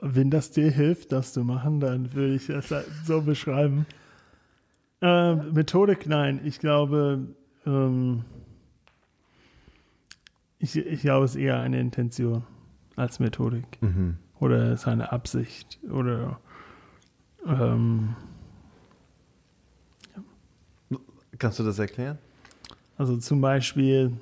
Wenn 0.00 0.30
das 0.30 0.50
dir 0.50 0.70
hilft, 0.70 1.12
das 1.12 1.32
zu 1.32 1.44
machen, 1.44 1.80
dann 1.80 2.12
würde 2.14 2.34
ich 2.34 2.46
das 2.46 2.70
halt 2.70 2.86
so 3.04 3.22
beschreiben. 3.22 3.86
Äh, 5.00 5.34
Methodik, 5.34 6.06
nein. 6.06 6.40
Ich 6.44 6.58
glaube, 6.58 7.26
ähm, 7.66 8.24
ich, 10.58 10.76
ich 10.76 11.00
glaube, 11.00 11.24
es 11.24 11.32
ist 11.34 11.40
eher 11.40 11.60
eine 11.60 11.80
Intention 11.80 12.44
als 12.96 13.18
Methodik. 13.18 13.80
Mhm. 13.80 14.16
Oder 14.40 14.72
es 14.72 14.80
ist 14.80 14.88
eine 14.88 15.12
Absicht. 15.12 15.78
Oder 15.90 16.38
ähm, 17.46 18.14
Kannst 21.38 21.58
du 21.58 21.64
das 21.64 21.78
erklären? 21.78 22.18
also 22.98 23.16
zum 23.18 23.40
Beispiel, 23.40 24.12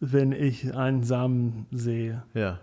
wenn 0.00 0.32
ich 0.32 0.74
einen 0.74 1.02
Samen 1.02 1.66
sehe. 1.72 2.22
Ja. 2.34 2.60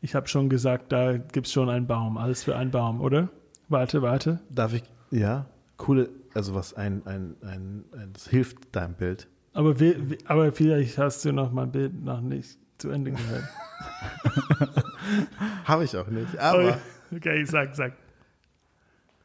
Ich 0.00 0.14
habe 0.14 0.28
schon 0.28 0.50
gesagt, 0.50 0.92
da 0.92 1.16
gibt 1.16 1.46
es 1.46 1.52
schon 1.52 1.70
einen 1.70 1.86
Baum. 1.86 2.18
Alles 2.18 2.44
für 2.44 2.56
einen 2.56 2.70
Baum, 2.70 3.00
oder? 3.00 3.30
Warte, 3.68 4.02
warte. 4.02 4.40
Darf 4.50 4.74
ich? 4.74 4.82
Ja. 5.10 5.46
Coole, 5.78 6.10
also 6.34 6.54
was 6.54 6.74
ein, 6.74 7.06
ein, 7.06 7.36
ein, 7.42 7.84
ein 7.92 8.12
das 8.12 8.28
hilft 8.28 8.76
deinem 8.76 8.94
Bild. 8.94 9.28
Aber, 9.54 9.78
wie, 9.80 10.18
aber 10.26 10.52
vielleicht 10.52 10.98
hast 10.98 11.24
du 11.24 11.32
noch 11.32 11.50
mein 11.52 11.70
Bild 11.72 12.04
noch 12.04 12.20
nicht 12.20 12.58
zu 12.78 12.90
Ende 12.90 13.12
gehört. 13.12 13.44
Habe 15.64 15.84
ich 15.84 15.96
auch 15.96 16.08
nicht. 16.08 16.36
Aber 16.38 16.78
okay, 17.14 17.44
sag, 17.44 17.74
sag. 17.74 17.92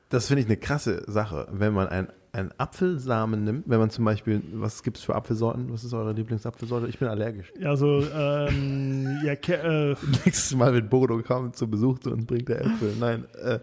das 0.10 0.28
finde 0.28 0.42
ich 0.42 0.48
eine 0.48 0.58
krasse 0.58 1.04
Sache, 1.12 1.48
wenn 1.52 1.74
man 1.74 1.88
ein, 1.88 2.08
einen 2.32 2.52
Apfelsamen 2.60 3.44
nimmt, 3.44 3.64
wenn 3.68 3.80
man 3.80 3.90
zum 3.90 4.06
Beispiel, 4.06 4.42
was 4.54 4.84
gibt 4.84 4.98
es 4.98 5.04
für 5.04 5.16
Apfelsorten? 5.16 5.72
Was 5.74 5.84
ist 5.84 5.94
eure 5.94 6.14
Lieblingsapfelsorte? 6.14 6.88
Ich 6.88 7.00
bin 7.00 7.08
allergisch. 7.08 7.52
Also, 7.64 8.04
ähm, 8.14 9.20
ja, 9.24 9.34
äh, 9.34 9.96
Nächstes 10.26 10.56
Mal, 10.56 10.74
wenn 10.74 10.88
Bodo 10.90 11.22
kommt 11.24 11.56
zu 11.56 11.68
Besuch 11.68 12.00
zu 12.00 12.12
uns, 12.12 12.26
bringt 12.26 12.50
er 12.50 12.62
Äpfel. 12.62 12.94
Nein. 13.00 13.26
Äh, 13.44 13.60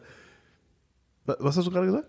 wa- 1.26 1.36
was 1.38 1.56
hast 1.56 1.66
du 1.66 1.70
gerade 1.70 1.86
gesagt? 1.86 2.08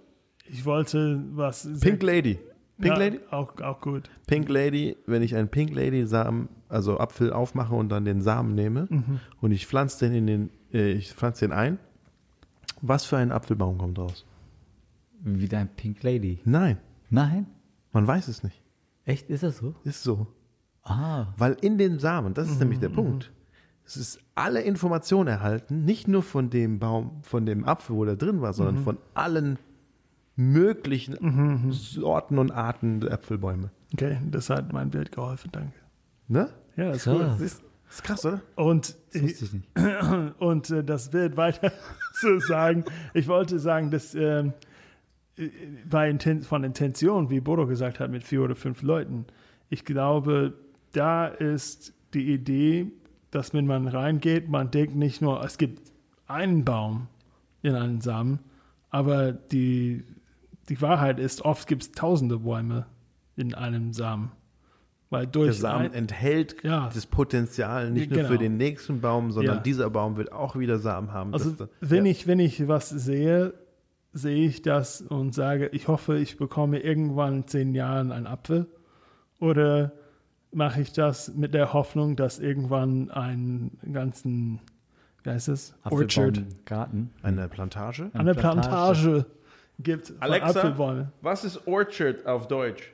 ich 0.50 0.66
wollte 0.66 1.22
was. 1.34 1.70
Pink 1.82 2.02
Lady. 2.02 2.40
Pink 2.80 2.94
ja, 2.94 2.98
Lady? 2.98 3.20
Auch, 3.32 3.60
auch 3.60 3.82
gut. 3.82 4.10
Pink 4.28 4.50
Lady, 4.50 4.98
wenn 5.08 5.22
ich 5.24 5.36
einen 5.36 5.50
Pink 5.50 5.74
Lady 5.74 6.06
Samen, 6.06 6.50
also 6.70 7.00
Apfel 7.00 7.34
aufmache 7.34 7.74
und 7.74 7.90
dann 7.90 8.06
den 8.06 8.22
Samen 8.22 8.54
nehme 8.54 8.88
und 9.42 9.52
ich 9.52 9.66
pflanze 9.66 10.06
den 10.06 10.16
in 10.16 10.28
den, 10.28 10.50
äh, 10.72 10.92
ich 10.92 11.14
pflanze 11.14 11.48
den 11.48 11.54
ein, 11.54 11.80
was 12.82 13.06
für 13.06 13.18
ein 13.18 13.32
Apfelbaum 13.32 13.78
kommt 13.78 13.98
raus? 13.98 14.26
Wie 15.22 15.48
dein 15.48 15.68
Pink 15.70 16.04
Lady. 16.04 16.40
Nein, 16.46 16.78
Nein? 17.10 17.48
man 17.92 18.06
weiß 18.06 18.28
es 18.28 18.44
nicht. 18.44 18.62
Echt? 19.06 19.30
Ist 19.30 19.44
das 19.44 19.58
so? 19.58 19.74
Ist 19.84 20.04
so. 20.04 20.28
Ah. 20.84 21.28
Weil 21.38 21.58
in 21.62 21.78
den 21.78 22.00
Samen, 22.00 22.34
das 22.34 22.50
ist 22.50 22.60
nämlich 22.60 22.80
der 22.80 22.90
Punkt, 22.90 23.32
es 23.86 23.98
ist 23.98 24.20
alle 24.36 24.62
Informationen 24.62 25.28
erhalten, 25.28 25.86
nicht 25.86 26.08
nur 26.08 26.22
von 26.22 26.50
dem 26.50 26.78
Baum, 26.78 27.24
von 27.24 27.46
dem 27.46 27.66
Apfel, 27.66 27.96
wo 27.96 28.06
der 28.06 28.18
drin 28.18 28.42
war, 28.42 28.54
sondern 28.54 28.84
von 28.84 28.98
allen 29.14 29.58
möglichen 30.38 31.72
Sorten 31.72 32.38
und 32.38 32.52
Arten 32.52 33.02
der 33.02 33.12
Äpfelbäume. 33.12 33.72
Okay, 33.94 34.18
das 34.30 34.50
hat 34.50 34.72
mein 34.72 34.90
Bild 34.90 35.12
geholfen, 35.12 35.50
danke. 35.52 35.74
Ne? 36.28 36.50
Ja, 36.78 36.92
ist 36.92 37.04
Krass. 37.04 37.14
gut. 37.18 37.22
Das 37.24 37.42
ist, 37.42 37.64
das 37.88 37.96
ist 37.96 38.04
krass, 38.04 38.26
oder? 38.26 38.42
Und, 38.56 38.96
Das 39.14 39.22
wusste 39.24 39.46
ich 39.46 39.54
nicht. 39.54 39.70
und 40.40 40.70
äh, 40.70 40.84
das 40.84 41.10
Bild 41.10 41.38
weiter 41.38 41.72
zu 42.20 42.40
sagen, 42.40 42.86
ich 43.14 43.28
wollte 43.28 43.60
sagen, 43.60 43.92
dass 43.92 44.14
äh, 44.14 44.52
bei 45.90 46.10
Inten 46.10 46.44
von 46.44 46.64
Intention, 46.64 47.30
wie 47.30 47.40
Bodo 47.40 47.66
gesagt 47.68 48.00
hat, 48.00 48.12
mit 48.12 48.24
vier 48.24 48.42
oder 48.44 48.56
fünf 48.56 48.82
Leuten, 48.82 49.26
ich 49.70 49.86
glaube, 49.86 50.54
da 50.94 51.28
ist 51.28 51.94
die 52.14 52.34
Idee, 52.34 52.92
dass 53.32 53.54
wenn 53.54 53.68
man 53.68 53.88
reingeht, 53.88 54.50
man 54.50 54.72
denkt 54.72 54.96
nicht 54.96 55.22
nur, 55.22 55.44
es 55.44 55.58
gibt 55.58 55.92
einen 56.28 56.64
Baum 56.66 57.08
in 57.62 57.76
einem 57.76 58.02
Samen, 58.02 58.40
aber 58.90 59.32
die, 59.32 60.04
die 60.70 60.82
Wahrheit 60.82 61.20
ist, 61.20 61.44
oft 61.44 61.68
gibt 61.68 61.84
es 61.84 61.92
tausende 61.92 62.40
Bäume 62.40 62.86
in 63.36 63.54
einem 63.54 63.94
Samen. 63.94 64.32
Weil 65.10 65.22
Der 65.24 65.32
durch 65.32 65.58
Samen 65.60 65.86
ein, 65.86 65.94
enthält 65.94 66.64
Ja. 66.64 66.90
das 66.94 67.06
Potenzial 67.06 67.92
nicht 67.92 68.10
nur 68.10 68.18
Genau. 68.20 68.30
für 68.32 68.38
den 68.38 68.58
nächsten 68.58 69.00
Baum, 69.00 69.32
sondern 69.32 69.56
Ja. 69.58 69.62
dieser 69.62 69.90
Baum 69.90 70.18
wird 70.18 70.34
auch 70.34 70.58
wieder 70.58 70.80
Samen 70.80 71.14
haben. 71.14 71.34
Also 71.34 71.52
Das- 71.52 71.70
wenn 71.80 72.06
ja. 72.06 72.12
ich 72.12 72.28
wenn 72.28 72.40
ich 72.40 72.68
was 72.68 72.90
sehe, 72.90 73.54
sehe 74.12 74.46
ich 74.46 74.64
das 74.64 75.02
und 75.02 75.34
sage, 75.34 75.70
ich 75.72 75.88
hoffe, 75.88 76.18
ich 76.18 76.36
bekomme 76.38 76.80
irgendwann 76.80 77.36
in 77.38 77.48
zehn 77.48 77.74
Jahren 77.74 78.12
einen 78.12 78.28
Apfel. 78.28 78.68
Oder 79.40 79.94
mache 80.52 80.82
ich 80.82 80.92
das 80.92 81.34
mit 81.36 81.54
der 81.54 81.72
Hoffnung, 81.72 82.16
dass 82.18 82.40
irgendwann 82.40 83.10
einen 83.12 83.78
ganzen, 83.94 84.60
wie 85.24 85.30
heißt 85.30 85.48
es, 85.50 85.74
Orchard, 85.86 86.44
Garten. 86.66 87.12
eine 87.22 87.48
Plantage? 87.48 88.10
eine 88.14 88.34
Plantage. 88.34 88.68
Plantage 89.14 89.26
gibt 89.80 90.08
von 90.08 90.22
Alexa? 90.22 90.50
Apfelbäume. 90.50 91.12
Was 91.22 91.44
ist 91.44 91.68
Orchard 91.68 92.26
auf 92.26 92.48
Deutsch? 92.48 92.92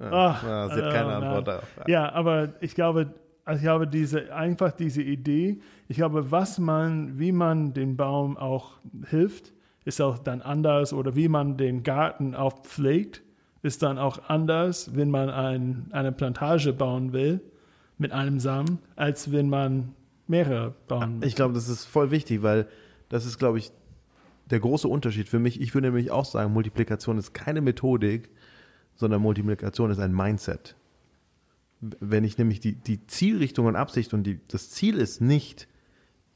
Ah, 0.00 0.36
Ja, 0.42 0.68
sie 0.68 0.82
hat 0.82 0.92
keine 0.92 1.10
äh, 1.12 1.14
Antwort 1.14 1.48
darauf. 1.48 1.68
Ja, 1.86 2.12
aber 2.12 2.54
ich 2.60 2.74
glaube, 2.74 3.14
also 3.44 3.62
ich 3.62 3.68
habe 3.68 3.86
diese, 3.86 4.34
einfach 4.34 4.72
diese 4.72 5.02
Idee, 5.02 5.60
ich 5.88 5.96
glaube, 5.96 6.30
was 6.30 6.58
man, 6.58 7.18
wie 7.18 7.32
man 7.32 7.72
den 7.74 7.96
Baum 7.96 8.36
auch 8.36 8.78
hilft, 9.08 9.52
ist 9.84 10.00
auch 10.00 10.18
dann 10.18 10.42
anders 10.42 10.92
oder 10.92 11.14
wie 11.16 11.28
man 11.28 11.56
den 11.56 11.82
Garten 11.82 12.34
auch 12.34 12.62
pflegt, 12.62 13.22
ist 13.62 13.82
dann 13.82 13.98
auch 13.98 14.28
anders, 14.28 14.94
wenn 14.96 15.10
man 15.10 15.28
ein, 15.30 15.88
eine 15.92 16.12
Plantage 16.12 16.72
bauen 16.72 17.12
will 17.12 17.40
mit 17.98 18.12
einem 18.12 18.40
Samen, 18.40 18.78
als 18.96 19.30
wenn 19.30 19.48
man 19.48 19.94
mehrere 20.26 20.74
bauen 20.88 21.20
Ich 21.22 21.36
glaube, 21.36 21.54
das 21.54 21.68
ist 21.68 21.84
voll 21.84 22.10
wichtig, 22.10 22.42
weil 22.42 22.66
das 23.08 23.26
ist, 23.26 23.38
glaube 23.38 23.58
ich, 23.58 23.70
der 24.50 24.60
große 24.60 24.88
Unterschied 24.88 25.28
für 25.28 25.38
mich. 25.38 25.60
Ich 25.60 25.74
würde 25.74 25.88
nämlich 25.88 26.10
auch 26.10 26.24
sagen, 26.24 26.52
Multiplikation 26.52 27.18
ist 27.18 27.32
keine 27.34 27.60
Methodik, 27.60 28.28
sondern 28.94 29.22
Multiplikation 29.22 29.90
ist 29.90 29.98
ein 29.98 30.14
Mindset. 30.14 30.76
Wenn 31.80 32.24
ich 32.24 32.38
nämlich 32.38 32.60
die, 32.60 32.74
die 32.74 33.06
Zielrichtung 33.06 33.66
und 33.66 33.76
Absicht 33.76 34.14
und 34.14 34.24
die, 34.24 34.40
das 34.48 34.70
Ziel 34.70 34.98
ist 34.98 35.20
nicht, 35.20 35.68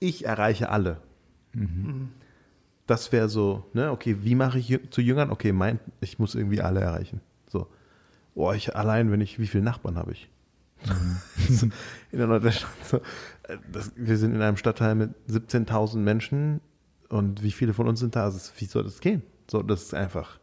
ich 0.01 0.25
erreiche 0.25 0.71
alle. 0.71 1.01
Das 2.87 3.13
wäre 3.13 3.29
so, 3.29 3.65
ne, 3.73 3.91
okay, 3.91 4.19
wie 4.23 4.35
mache 4.35 4.59
ich 4.59 4.79
zu 4.91 5.01
Jüngern? 5.01 5.31
Okay, 5.31 5.53
mein, 5.53 5.81
ich 6.01 6.19
muss 6.19 6.35
irgendwie 6.35 6.61
alle 6.61 6.81
erreichen. 6.81 7.21
So. 7.49 7.69
Boah, 8.35 8.55
ich 8.55 8.77
allein, 8.77 9.11
wenn 9.11 9.21
ich, 9.21 9.39
wie 9.39 9.47
viele 9.47 9.65
Nachbarn 9.65 9.97
habe 9.97 10.13
ich? 10.13 10.29
So, 11.49 11.67
in 12.13 12.19
der 12.19 12.27
Nordweststadt. 12.27 12.71
So, 12.85 12.97
äh, 13.45 13.59
das, 13.73 13.93
wir 13.97 14.17
sind 14.19 14.35
in 14.35 14.43
einem 14.43 14.57
Stadtteil 14.57 14.95
mit 14.95 15.11
17.000 15.29 15.99
Menschen 15.99 16.61
und 17.09 17.43
wie 17.43 17.53
viele 17.53 17.75
von 17.75 17.89
uns 17.89 18.01
sind 18.01 18.17
da? 18.17 18.25
Also, 18.25 18.53
wie 18.59 18.65
soll 18.65 18.85
das 18.85 19.01
gehen? 19.01 19.23
So, 19.51 19.63
das 19.63 19.83
ist 19.83 19.95
einfach. 19.95 20.39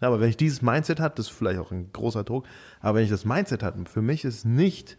Aber 0.00 0.20
wenn 0.20 0.28
ich 0.28 0.36
dieses 0.36 0.60
Mindset 0.60 1.00
habe, 1.00 1.14
das 1.16 1.26
ist 1.26 1.32
vielleicht 1.32 1.58
auch 1.58 1.72
ein 1.72 1.90
großer 1.92 2.22
Druck, 2.22 2.44
aber 2.80 2.98
wenn 2.98 3.04
ich 3.04 3.10
das 3.10 3.24
Mindset 3.24 3.62
habe, 3.62 3.84
für 3.86 4.02
mich 4.02 4.24
ist 4.24 4.44
nicht 4.44 4.98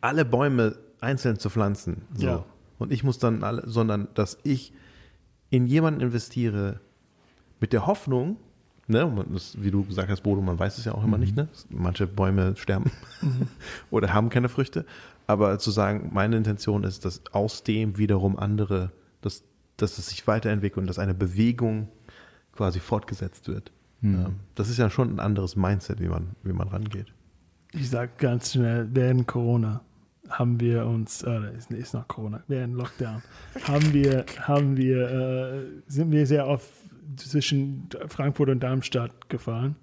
alle 0.00 0.24
Bäume 0.24 0.76
einzeln 1.00 1.38
zu 1.38 1.48
pflanzen. 1.48 2.02
So. 2.14 2.26
Ja. 2.26 2.44
Und 2.78 2.92
ich 2.92 3.04
muss 3.04 3.18
dann 3.18 3.44
alle, 3.44 3.62
sondern 3.68 4.08
dass 4.14 4.38
ich 4.42 4.72
in 5.50 5.66
jemanden 5.66 6.00
investiere 6.00 6.80
mit 7.60 7.72
der 7.72 7.86
Hoffnung, 7.86 8.36
ne, 8.88 9.24
das, 9.32 9.62
wie 9.62 9.70
du 9.70 9.84
gesagt 9.84 10.10
hast, 10.10 10.22
Bodo, 10.22 10.42
man 10.42 10.58
weiß 10.58 10.78
es 10.78 10.84
ja 10.84 10.92
auch 10.92 11.04
immer 11.04 11.18
nicht, 11.18 11.36
ne? 11.36 11.48
Manche 11.70 12.06
Bäume 12.06 12.56
sterben 12.56 12.90
oder 13.90 14.12
haben 14.12 14.28
keine 14.28 14.48
Früchte. 14.48 14.84
Aber 15.26 15.58
zu 15.58 15.70
sagen, 15.70 16.10
meine 16.12 16.36
Intention 16.36 16.84
ist, 16.84 17.04
dass 17.04 17.22
aus 17.32 17.62
dem 17.62 17.96
wiederum 17.96 18.36
andere, 18.36 18.90
dass, 19.76 19.98
es 19.98 20.08
sich 20.08 20.26
weiterentwickelt 20.26 20.78
und 20.82 20.86
dass 20.86 20.98
eine 20.98 21.14
Bewegung 21.14 21.88
quasi 22.52 22.80
fortgesetzt 22.80 23.48
wird. 23.48 23.72
Ja, 24.02 24.30
das 24.54 24.68
ist 24.68 24.76
ja 24.78 24.90
schon 24.90 25.14
ein 25.14 25.18
anderes 25.20 25.56
Mindset, 25.56 25.98
wie 25.98 26.08
man, 26.08 26.32
wie 26.42 26.52
man 26.52 26.68
rangeht. 26.68 27.06
Ich 27.72 27.88
sage 27.88 28.12
ganz 28.18 28.52
schnell, 28.52 28.86
während 28.92 29.26
Corona 29.26 29.80
haben 30.28 30.60
wir 30.60 30.84
uns, 30.86 31.22
äh, 31.22 31.56
ist, 31.56 31.70
ist 31.70 31.94
noch 31.94 32.06
Corona, 32.06 32.42
während 32.46 32.74
Lockdown, 32.74 33.22
haben 33.62 33.92
wir, 33.94 34.26
haben 34.40 34.76
wir, 34.76 35.10
äh, 35.10 35.64
sind 35.86 36.10
wir 36.12 36.26
sehr 36.26 36.46
oft 36.46 36.68
zwischen 37.16 37.88
Frankfurt 38.08 38.50
und 38.50 38.60
Darmstadt 38.60 39.30
gefahren. 39.30 39.76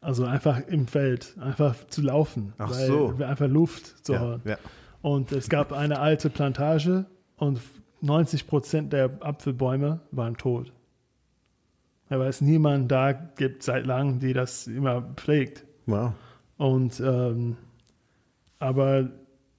Also 0.00 0.24
einfach 0.24 0.60
im 0.66 0.86
Feld, 0.88 1.36
einfach 1.40 1.74
zu 1.88 2.02
laufen, 2.02 2.54
Ach 2.58 2.70
weil 2.70 2.86
so. 2.88 3.18
wir 3.18 3.28
einfach 3.28 3.48
Luft 3.48 4.04
zu 4.04 4.14
Ja, 4.14 4.20
holen. 4.20 4.42
ja. 4.44 4.56
Und 5.00 5.30
es 5.30 5.48
gab 5.48 5.72
eine 5.72 6.00
alte 6.00 6.28
Plantage 6.28 7.06
und 7.36 7.60
90 8.00 8.46
Prozent 8.46 8.92
der 8.92 9.10
Apfelbäume 9.20 10.00
waren 10.10 10.36
tot. 10.36 10.72
Weil 12.08 12.28
es 12.28 12.40
niemand 12.40 12.90
da 12.90 13.12
gibt 13.12 13.62
seit 13.62 13.84
langem, 13.84 14.18
die 14.18 14.32
das 14.32 14.66
immer 14.66 15.02
pflegt. 15.16 15.64
Wow. 15.86 16.12
Und 16.56 17.00
ähm, 17.00 17.56
aber 18.58 19.10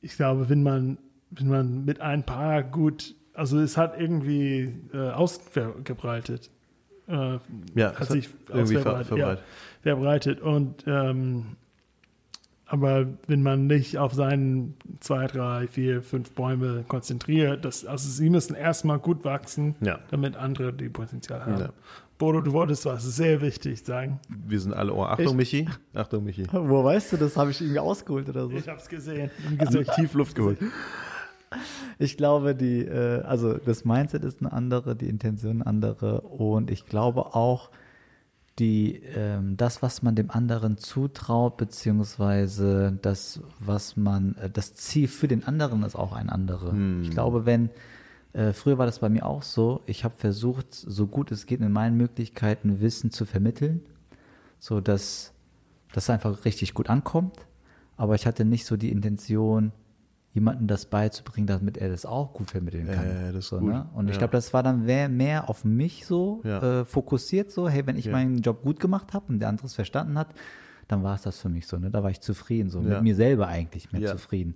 ich 0.01 0.15
glaube, 0.15 0.49
wenn 0.49 0.63
man 0.63 0.97
wenn 1.31 1.47
man 1.47 1.85
mit 1.85 2.01
ein 2.01 2.23
paar 2.25 2.63
gut, 2.63 3.15
also 3.33 3.59
es 3.59 3.77
hat 3.77 3.99
irgendwie 3.99 4.73
äh, 4.93 5.09
ausgebreitet. 5.11 6.49
Äh, 7.07 7.37
Ja, 7.75 7.93
hat 7.93 8.07
sich 8.07 8.29
irgendwie 8.47 8.75
ver 8.77 9.03
verbreitet. 9.03 9.17
Ja, 9.17 9.37
verbreitet. 9.93 10.41
Und 10.41 10.83
ähm, 10.87 11.55
aber 12.69 13.07
wenn 13.27 13.41
man 13.41 13.67
nicht 13.67 13.97
auf 13.97 14.13
seinen 14.13 14.75
zwei, 14.99 15.27
drei, 15.27 15.67
vier, 15.67 16.01
fünf 16.01 16.31
Bäume 16.31 16.85
konzentriert, 16.87 17.65
das, 17.65 17.85
also 17.85 18.07
sie 18.09 18.29
müssen 18.29 18.55
erstmal 18.55 18.99
gut 18.99 19.25
wachsen, 19.25 19.75
Ja. 19.81 19.99
damit 20.11 20.35
andere 20.37 20.71
die 20.71 20.89
Potenzial 20.89 21.41
haben. 21.45 21.59
Ja. 21.59 21.69
Bodo, 22.17 22.41
du 22.41 22.51
wolltest 22.51 22.85
was 22.85 23.03
sehr 23.03 23.41
wichtig 23.41 23.83
sagen. 23.83 24.19
Wir 24.45 24.59
sind 24.59 24.73
alle 24.73 24.93
Ohr. 24.93 25.09
Achtung, 25.09 25.35
Michi. 25.37 25.67
Achtung, 25.93 26.23
Michi. 26.25 26.45
Wo 26.51 26.83
weißt 26.83 27.13
du 27.13 27.17
das? 27.17 27.37
Habe 27.37 27.51
ich 27.51 27.61
irgendwie 27.61 27.79
ausgeholt 27.79 28.27
oder 28.29 28.45
so? 28.47 28.51
Ich 28.51 28.67
habe 28.67 28.79
es 28.79 28.89
gesehen 28.89 29.31
im 29.49 29.57
Gesicht. 29.57 29.91
Tief 29.95 30.13
Luft 30.13 30.35
geholt. 30.35 30.57
Ich 31.97 32.17
glaube, 32.17 32.55
die, 32.55 32.81
äh, 32.85 33.21
also 33.23 33.53
das 33.57 33.83
Mindset 33.85 34.23
ist 34.23 34.41
eine 34.41 34.51
andere, 34.51 34.95
die 34.95 35.09
Intention 35.09 35.61
eine 35.61 35.65
andere 35.65 36.21
und 36.21 36.69
ich 36.69 36.85
glaube 36.85 37.33
auch, 37.33 37.69
die, 38.59 39.01
ähm, 39.15 39.57
das, 39.57 39.81
was 39.81 40.01
man 40.03 40.15
dem 40.15 40.29
anderen 40.29 40.77
zutraut, 40.77 41.57
beziehungsweise 41.57 42.97
das, 43.01 43.41
was 43.59 43.97
man, 43.97 44.35
äh, 44.35 44.49
das 44.49 44.73
Ziel 44.75 45.07
für 45.07 45.27
den 45.27 45.43
anderen 45.45 45.83
ist 45.83 45.95
auch 45.95 46.13
ein 46.13 46.29
andere. 46.29 46.73
Ich 47.03 47.11
glaube, 47.11 47.45
wenn, 47.45 47.69
äh, 48.33 48.53
früher 48.53 48.77
war 48.77 48.85
das 48.85 48.99
bei 48.99 49.09
mir 49.09 49.25
auch 49.25 49.43
so, 49.43 49.81
ich 49.85 50.03
habe 50.03 50.15
versucht, 50.15 50.73
so 50.73 51.07
gut 51.07 51.31
es 51.31 51.45
geht, 51.45 51.61
in 51.61 51.71
meinen 51.71 51.97
Möglichkeiten 51.97 52.81
Wissen 52.81 53.11
zu 53.11 53.25
vermitteln, 53.25 53.81
so 54.59 54.81
dass 54.81 55.33
das 55.93 56.09
einfach 56.09 56.45
richtig 56.45 56.73
gut 56.73 56.89
ankommt, 56.89 57.37
aber 57.97 58.15
ich 58.15 58.27
hatte 58.27 58.45
nicht 58.45 58.65
so 58.65 58.77
die 58.77 58.91
Intention, 58.91 59.71
jemandem 60.33 60.67
das 60.67 60.85
beizubringen, 60.85 61.47
damit 61.47 61.77
er 61.77 61.89
das 61.89 62.05
auch 62.05 62.33
gut 62.33 62.51
vermitteln 62.51 62.87
kann. 62.87 63.05
Äh, 63.05 63.31
das 63.33 63.45
ist 63.45 63.49
so, 63.49 63.59
gut. 63.59 63.69
Ne? 63.71 63.89
Und 63.95 64.07
ich 64.09 64.15
Ja. 64.15 64.19
glaube, 64.19 64.31
das 64.33 64.53
war 64.53 64.61
dann 64.63 64.85
mehr, 64.85 65.09
mehr 65.09 65.49
auf 65.49 65.65
mich 65.65 66.05
so 66.05 66.41
Ja. 66.43 66.81
äh, 66.81 66.85
fokussiert, 66.85 67.51
so, 67.51 67.67
hey, 67.67 67.85
wenn 67.87 67.97
ich 67.97 68.05
Ja. 68.05 68.11
meinen 68.11 68.37
Job 68.41 68.61
gut 68.61 68.79
gemacht 68.79 69.13
habe 69.13 69.25
und 69.29 69.39
der 69.39 69.49
andere 69.49 69.65
es 69.65 69.73
verstanden 69.73 70.17
hat, 70.17 70.29
dann 70.87 71.03
war 71.03 71.15
es 71.15 71.23
das 71.23 71.39
für 71.39 71.49
mich 71.49 71.67
so, 71.67 71.77
ne? 71.77 71.89
Da 71.91 72.03
war 72.03 72.09
ich 72.11 72.21
zufrieden, 72.21 72.69
so 72.69 72.79
Ja. 72.81 72.89
mit 72.95 73.01
mir 73.03 73.15
selber 73.15 73.47
eigentlich 73.47 73.91
mehr 73.91 74.01
Ja. 74.01 74.11
zufrieden. 74.11 74.55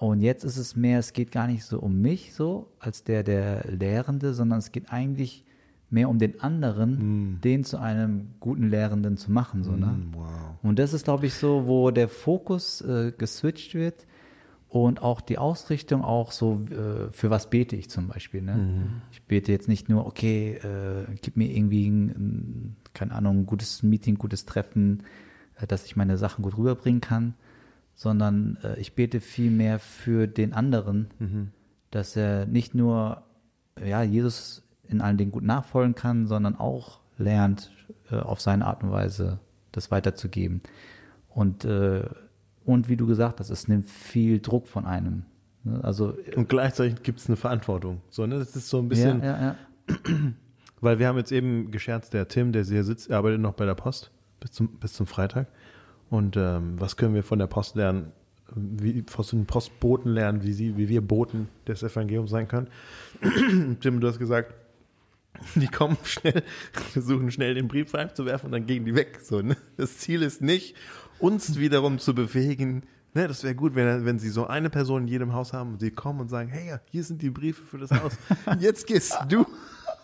Und 0.00 0.20
jetzt 0.20 0.44
ist 0.44 0.56
es 0.56 0.76
mehr, 0.76 0.98
es 0.98 1.12
geht 1.12 1.30
gar 1.32 1.46
nicht 1.46 1.64
so 1.64 1.78
um 1.78 2.00
mich 2.00 2.34
so, 2.34 2.68
als 2.78 3.04
der, 3.04 3.22
der 3.22 3.64
Lehrende, 3.70 4.32
sondern 4.34 4.58
es 4.58 4.72
geht 4.72 4.90
eigentlich 4.92 5.44
mehr 5.90 6.08
um 6.08 6.18
den 6.18 6.40
anderen, 6.40 7.40
den 7.44 7.62
zu 7.64 7.78
einem 7.78 8.30
guten 8.40 8.68
Lehrenden 8.70 9.16
zu 9.16 9.30
machen, 9.30 9.62
so, 9.62 9.76
ne? 9.76 9.98
Wow. 10.12 10.24
Und 10.62 10.78
das 10.78 10.92
ist, 10.94 11.04
glaube 11.04 11.26
ich, 11.26 11.34
so, 11.34 11.66
wo 11.66 11.90
der 11.90 12.08
Fokus 12.08 12.80
äh, 12.80 13.12
geswitcht 13.16 13.74
wird 13.74 14.06
und 14.74 15.02
auch 15.02 15.20
die 15.20 15.38
Ausrichtung 15.38 16.02
auch 16.02 16.32
so, 16.32 16.60
äh, 16.68 17.08
für 17.12 17.30
was 17.30 17.48
bete 17.48 17.76
ich 17.76 17.88
zum 17.88 18.08
Beispiel. 18.08 18.42
Ne? 18.42 18.54
Ich 19.12 19.22
bete 19.22 19.52
jetzt 19.52 19.68
nicht 19.68 19.88
nur, 19.88 20.04
okay, 20.04 20.54
äh, 20.54 21.04
gib 21.22 21.36
mir 21.36 21.48
irgendwie 21.48 21.88
ein, 21.88 22.08
ein, 22.08 22.76
keine 22.92 23.12
Ahnung, 23.12 23.42
ein 23.42 23.46
gutes 23.46 23.84
Meeting, 23.84 24.16
gutes 24.16 24.46
Treffen, 24.46 25.04
äh, 25.60 25.68
dass 25.68 25.84
ich 25.84 25.94
meine 25.94 26.18
Sachen 26.18 26.42
gut 26.42 26.58
rüberbringen 26.58 27.00
kann, 27.00 27.34
sondern 27.94 28.58
äh, 28.64 28.76
ich 28.80 28.96
bete 28.96 29.20
viel 29.20 29.52
mehr 29.52 29.78
für 29.78 30.26
den 30.26 30.52
anderen, 30.52 31.06
dass 31.92 32.16
er 32.16 32.46
nicht 32.46 32.74
nur 32.74 33.22
ja, 33.80 34.02
Jesus 34.02 34.64
in 34.88 35.00
allen 35.00 35.18
Dingen 35.18 35.30
gut 35.30 35.44
nachfolgen 35.44 35.94
kann, 35.94 36.26
sondern 36.26 36.56
auch 36.56 36.98
lernt, 37.16 37.70
äh, 38.10 38.16
auf 38.16 38.40
seine 38.40 38.66
Art 38.66 38.82
und 38.82 38.90
Weise 38.90 39.38
das 39.70 39.92
weiterzugeben. 39.92 40.62
Und, 41.28 41.64
äh, 41.64 42.06
und 42.64 42.88
wie 42.88 42.96
du 42.96 43.06
gesagt 43.06 43.40
hast, 43.40 43.50
es 43.50 43.68
nimmt 43.68 43.86
viel 43.88 44.40
Druck 44.40 44.66
von 44.68 44.86
einem. 44.86 45.24
Ne? 45.64 45.80
Also, 45.82 46.16
Und 46.36 46.48
gleichzeitig 46.48 47.02
gibt 47.02 47.20
es 47.20 47.28
eine 47.28 47.36
Verantwortung. 47.36 48.00
So, 48.10 48.26
ne? 48.26 48.38
Das 48.38 48.56
ist 48.56 48.68
so 48.68 48.78
ein 48.78 48.88
bisschen, 48.88 49.22
ja, 49.22 49.40
ja, 49.40 49.56
ja. 49.88 49.96
weil 50.80 50.98
wir 50.98 51.08
haben 51.08 51.18
jetzt 51.18 51.32
eben 51.32 51.70
gescherzt, 51.70 52.14
der 52.14 52.28
Tim, 52.28 52.52
der 52.52 52.64
hier 52.64 52.84
sitzt, 52.84 53.10
arbeitet 53.10 53.40
noch 53.40 53.54
bei 53.54 53.66
der 53.66 53.74
Post 53.74 54.10
bis 54.40 54.52
zum, 54.52 54.68
bis 54.78 54.92
zum 54.92 55.06
Freitag. 55.06 55.48
Und 56.10 56.36
ähm, 56.36 56.78
was 56.78 56.96
können 56.96 57.14
wir 57.14 57.22
von 57.22 57.38
der 57.38 57.46
Post 57.46 57.76
lernen? 57.76 58.12
Wie 58.54 59.02
von 59.06 59.24
den 59.24 59.46
Postboten 59.46 60.12
lernen, 60.12 60.42
wie 60.42 60.52
sie, 60.52 60.76
wie 60.76 60.88
wir 60.88 61.00
Boten 61.00 61.48
des 61.66 61.82
Evangeliums 61.82 62.30
sein 62.30 62.46
können. 62.46 62.68
Tim, 63.80 64.00
du 64.00 64.06
hast 64.06 64.18
gesagt, 64.18 64.54
die 65.54 65.66
kommen 65.66 65.96
schnell, 66.04 66.42
versuchen 66.72 67.30
schnell 67.30 67.54
den 67.54 67.68
Brief 67.68 67.92
reinzuwerfen 67.94 68.46
und 68.46 68.52
dann 68.52 68.66
gehen 68.66 68.84
die 68.84 68.94
weg. 68.94 69.20
So, 69.22 69.40
ne? 69.40 69.56
Das 69.76 69.98
Ziel 69.98 70.22
ist 70.22 70.42
nicht, 70.42 70.76
uns 71.18 71.58
wiederum 71.58 71.98
zu 71.98 72.14
befähigen. 72.14 72.84
Ne, 73.14 73.28
das 73.28 73.44
wäre 73.44 73.54
gut, 73.54 73.74
wenn, 73.74 74.04
wenn 74.04 74.18
sie 74.18 74.28
so 74.28 74.46
eine 74.46 74.70
Person 74.70 75.02
in 75.02 75.08
jedem 75.08 75.32
Haus 75.32 75.52
haben 75.52 75.74
und 75.74 75.80
sie 75.80 75.92
kommen 75.92 76.20
und 76.20 76.28
sagen, 76.28 76.48
hey, 76.48 76.78
hier 76.90 77.04
sind 77.04 77.22
die 77.22 77.30
Briefe 77.30 77.62
für 77.62 77.78
das 77.78 77.90
Haus. 77.92 78.18
Jetzt 78.58 78.86
gehst 78.86 79.16
du, 79.28 79.46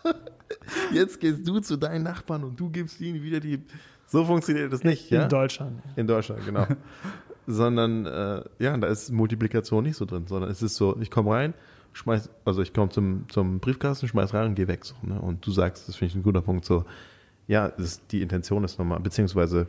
jetzt 0.92 1.18
gehst 1.18 1.46
du 1.46 1.58
zu 1.58 1.76
deinen 1.76 2.04
Nachbarn 2.04 2.44
und 2.44 2.58
du 2.58 2.70
gibst 2.70 3.00
ihnen 3.00 3.22
wieder 3.22 3.40
die. 3.40 3.64
So 4.06 4.24
funktioniert 4.24 4.72
das 4.72 4.84
nicht, 4.84 5.10
ja? 5.10 5.24
In 5.24 5.28
Deutschland. 5.28 5.82
In 5.96 6.06
Deutschland, 6.06 6.44
genau. 6.44 6.66
sondern 7.46 8.06
äh, 8.06 8.42
ja, 8.58 8.76
da 8.76 8.86
ist 8.86 9.10
Multiplikation 9.10 9.84
nicht 9.84 9.96
so 9.96 10.04
drin, 10.04 10.26
sondern 10.26 10.50
es 10.50 10.62
ist 10.62 10.76
so, 10.76 10.96
ich 11.00 11.10
komme 11.10 11.32
rein, 11.32 11.54
schmeiß, 11.92 12.30
also 12.44 12.62
ich 12.62 12.72
komme 12.72 12.90
zum, 12.90 13.28
zum 13.28 13.60
Briefkasten, 13.60 14.08
schmeiß 14.08 14.34
rein 14.34 14.48
und 14.48 14.54
gehe 14.54 14.68
weg. 14.68 14.84
So, 14.84 14.94
ne? 15.02 15.20
Und 15.20 15.44
du 15.44 15.50
sagst, 15.50 15.88
das 15.88 15.96
finde 15.96 16.12
ich 16.12 16.16
ein 16.16 16.22
guter 16.22 16.42
Punkt, 16.42 16.64
so, 16.64 16.84
ja, 17.46 17.68
das, 17.68 18.06
die 18.06 18.22
Intention 18.22 18.64
ist 18.64 18.78
nochmal, 18.78 19.00
beziehungsweise 19.00 19.66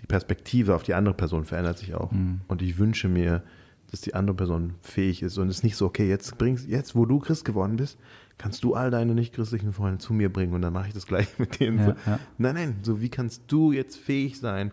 die 0.00 0.06
Perspektive 0.06 0.74
auf 0.74 0.82
die 0.82 0.94
andere 0.94 1.14
Person 1.14 1.44
verändert 1.44 1.78
sich 1.78 1.94
auch. 1.94 2.10
Und 2.48 2.62
ich 2.62 2.78
wünsche 2.78 3.08
mir, 3.08 3.42
dass 3.90 4.00
die 4.00 4.14
andere 4.14 4.36
Person 4.36 4.74
fähig 4.82 5.22
ist 5.22 5.36
und 5.38 5.48
es 5.48 5.58
ist 5.58 5.64
nicht 5.64 5.76
so, 5.76 5.86
okay, 5.86 6.08
jetzt 6.08 6.38
bringst, 6.38 6.68
jetzt, 6.68 6.94
wo 6.94 7.06
du 7.06 7.18
Christ 7.18 7.44
geworden 7.44 7.76
bist, 7.76 7.98
kannst 8.38 8.62
du 8.62 8.74
all 8.74 8.90
deine 8.90 9.14
nicht-christlichen 9.14 9.72
Freunde 9.72 9.98
zu 9.98 10.12
mir 10.14 10.32
bringen 10.32 10.54
und 10.54 10.62
dann 10.62 10.72
mache 10.72 10.88
ich 10.88 10.94
das 10.94 11.06
gleich 11.06 11.26
mit 11.38 11.58
denen. 11.60 11.78
Ja, 11.78 11.84
so. 11.86 11.90
ja. 12.06 12.18
Nein, 12.38 12.54
nein, 12.54 12.76
so 12.82 13.00
wie 13.00 13.08
kannst 13.08 13.42
du 13.48 13.72
jetzt 13.72 13.96
fähig 13.96 14.38
sein 14.38 14.70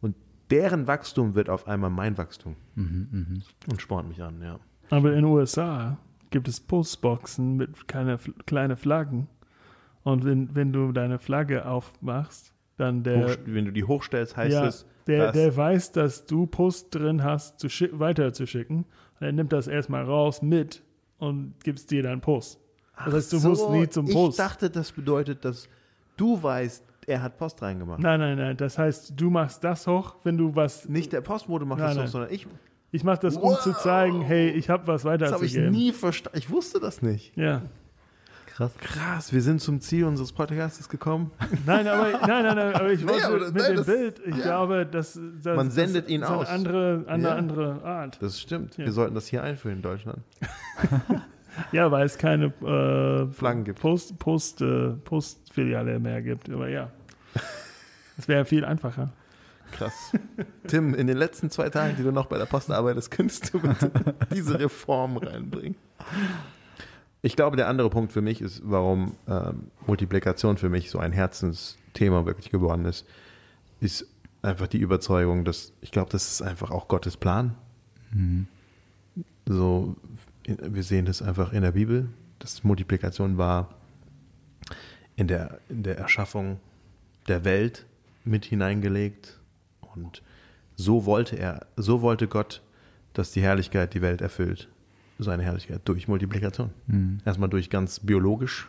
und 0.00 0.14
deren 0.50 0.86
Wachstum 0.86 1.34
wird 1.34 1.48
auf 1.48 1.66
einmal 1.66 1.90
mein 1.90 2.18
Wachstum. 2.18 2.56
Mhm, 2.74 3.42
Und 3.70 3.80
spornt 3.80 4.08
mich 4.08 4.22
an, 4.22 4.40
ja. 4.42 4.60
Aber 4.90 5.10
in 5.10 5.16
den 5.16 5.24
USA 5.24 5.98
gibt 6.30 6.46
es 6.46 6.60
Postboxen 6.60 7.56
mit 7.56 7.88
keine 7.88 8.18
kleine 8.46 8.76
Flaggen. 8.76 9.28
Und 10.02 10.24
wenn, 10.24 10.54
wenn 10.54 10.72
du 10.72 10.92
deine 10.92 11.18
Flagge 11.18 11.66
aufmachst, 11.66 12.52
dann 12.78 13.02
der, 13.02 13.28
Hoch, 13.28 13.36
wenn 13.44 13.66
du 13.66 13.72
die 13.72 13.84
hochstellst, 13.84 14.36
heißt 14.36 14.52
ja, 14.52 14.66
es, 14.66 14.86
der, 15.06 15.32
der 15.32 15.56
weiß, 15.56 15.92
dass 15.92 16.24
du 16.26 16.46
Post 16.46 16.94
drin 16.94 17.22
hast, 17.22 17.58
zu 17.60 17.68
schick, 17.68 17.98
weiterzuschicken. 17.98 18.78
Und 19.20 19.26
er 19.26 19.32
nimmt 19.32 19.52
das 19.52 19.66
erstmal 19.66 20.04
raus 20.04 20.42
mit 20.42 20.82
und 21.18 21.54
gibst 21.64 21.90
dir 21.90 22.02
dann 22.02 22.20
Post. 22.20 22.60
Das 23.04 23.14
heißt, 23.14 23.32
du 23.32 23.38
so, 23.38 23.48
musst 23.50 23.70
nie 23.70 23.88
zum 23.88 24.06
ich 24.06 24.12
Post. 24.12 24.38
dachte, 24.38 24.70
das 24.70 24.92
bedeutet, 24.92 25.44
dass 25.44 25.68
du 26.16 26.42
weißt, 26.42 26.84
er 27.06 27.22
hat 27.22 27.38
Post 27.38 27.62
reingemacht. 27.62 28.00
Nein, 28.00 28.20
nein, 28.20 28.36
nein. 28.36 28.56
Das 28.56 28.76
heißt, 28.78 29.14
du 29.16 29.30
machst 29.30 29.64
das 29.64 29.86
hoch, 29.86 30.16
wenn 30.24 30.36
du 30.36 30.54
was. 30.54 30.88
Nicht 30.88 31.12
der 31.12 31.20
Postbote 31.22 31.64
macht 31.64 31.78
Nein, 31.80 31.88
das 31.88 31.96
nein. 31.96 32.06
doch, 32.06 32.12
sondern 32.12 32.32
ich. 32.32 32.46
Ich 32.90 33.04
mache 33.04 33.20
das, 33.20 33.36
um 33.36 33.54
zu 33.56 33.74
zeigen, 33.74 34.22
hey, 34.22 34.48
ich 34.50 34.70
habe 34.70 34.86
was 34.86 35.02
Das 35.02 35.10
habe 35.12 35.16
ich 35.16 35.22
weiterzugeben. 35.28 35.70
nie 35.70 35.92
verstanden. 35.92 36.38
Ich 36.38 36.48
wusste 36.50 36.80
das 36.80 37.02
nicht. 37.02 37.36
Ja. 37.36 37.62
Krass. 38.58 38.72
Krass, 38.80 39.32
wir 39.32 39.40
sind 39.40 39.60
zum 39.60 39.80
Ziel 39.80 40.04
unseres 40.04 40.32
Podcasts 40.32 40.88
gekommen. 40.88 41.30
Nein, 41.66 41.86
aber, 41.86 42.10
nein, 42.10 42.44
nein, 42.44 42.56
nein, 42.56 42.74
aber 42.74 42.90
ich 42.90 43.02
Nee, 43.04 43.08
wollte 43.12 43.26
aber 43.26 43.38
das- 43.38 43.52
mit 43.52 43.62
nein, 43.62 43.70
dem 43.70 43.76
das- 43.76 43.86
Bild, 43.86 44.20
ich 44.26 44.42
glaube, 44.42 44.84
dass, 44.84 45.18
dass 45.42 45.56
Man 45.56 45.70
sendet 45.70 46.04
das 46.06 46.10
ihn 46.10 46.22
ist 46.22 46.28
aus. 46.28 46.48
eine 46.48 46.54
andere, 46.58 47.04
eine 47.06 47.22
Ja. 47.22 47.34
andere 47.36 47.84
Art. 47.84 48.18
Das 48.20 48.40
stimmt. 48.40 48.76
Ja. 48.76 48.84
Wir 48.86 48.92
sollten 48.92 49.14
das 49.14 49.28
hier 49.28 49.42
einführen 49.44 49.76
in 49.76 49.82
Deutschland. 49.82 50.18
Ja, 51.72 51.90
weil 51.90 52.06
es 52.06 52.18
keine 52.18 52.46
äh, 52.62 53.32
Flaggen 53.34 53.64
gibt. 53.64 53.80
Post, 53.80 54.16
Post, 54.20 54.60
äh, 54.62 54.90
Postfiliale 54.90 55.98
mehr 55.98 56.22
gibt. 56.22 56.48
Aber 56.50 56.68
ja, 56.68 56.88
es 58.16 58.28
wäre 58.28 58.44
viel 58.44 58.64
einfacher. 58.64 59.10
Krass. 59.72 60.12
Tim, 60.68 60.94
in 60.94 61.08
den 61.08 61.16
letzten 61.16 61.50
zwei 61.50 61.68
Tagen, 61.68 61.96
die 61.96 62.04
du 62.04 62.12
noch 62.12 62.26
bei 62.26 62.38
der 62.38 62.46
Post 62.46 62.70
arbeitest, 62.70 63.10
könntest 63.10 63.52
du 63.54 63.58
bitte 63.60 63.90
diese 64.32 64.56
Reform 64.60 65.16
reinbringen. 65.16 65.74
Ich 67.22 67.34
glaube, 67.34 67.56
der 67.56 67.68
andere 67.68 67.90
Punkt 67.90 68.12
für 68.12 68.22
mich 68.22 68.40
ist, 68.40 68.62
warum 68.64 69.16
ähm, 69.26 69.70
Multiplikation 69.86 70.56
für 70.56 70.68
mich 70.68 70.90
so 70.90 70.98
ein 70.98 71.12
Herzensthema 71.12 72.26
wirklich 72.26 72.50
geworden 72.50 72.84
ist, 72.84 73.06
ist 73.80 74.06
einfach 74.42 74.68
die 74.68 74.78
Überzeugung, 74.78 75.44
dass 75.44 75.72
ich 75.80 75.90
glaube, 75.90 76.10
das 76.10 76.30
ist 76.30 76.42
einfach 76.42 76.70
auch 76.70 76.88
Gottes 76.88 77.16
Plan. 77.16 77.54
So, 79.46 79.96
wir 80.44 80.82
sehen 80.82 81.06
das 81.06 81.22
einfach 81.22 81.52
in 81.52 81.62
der 81.62 81.72
Bibel, 81.72 82.08
dass 82.38 82.64
Multiplikation 82.64 83.36
war 83.36 83.74
in 85.16 85.26
der, 85.26 85.58
in 85.68 85.82
der 85.82 85.98
Erschaffung 85.98 86.60
der 87.26 87.44
Welt 87.44 87.86
mit 88.24 88.44
hineingelegt. 88.44 89.40
Und 89.94 90.22
so 90.76 91.06
wollte 91.06 91.36
er, 91.36 91.66
so 91.76 92.02
wollte 92.02 92.28
Gott, 92.28 92.62
dass 93.12 93.32
die 93.32 93.42
Herrlichkeit 93.42 93.94
die 93.94 94.02
Welt 94.02 94.20
erfüllt. 94.20 94.68
Seine 95.18 95.42
Herrlichkeit 95.42 95.80
durch 95.84 96.08
Multiplikation. 96.08 96.70
Erstmal 97.24 97.48
durch 97.48 97.70
ganz 97.70 98.00
biologisch 98.00 98.68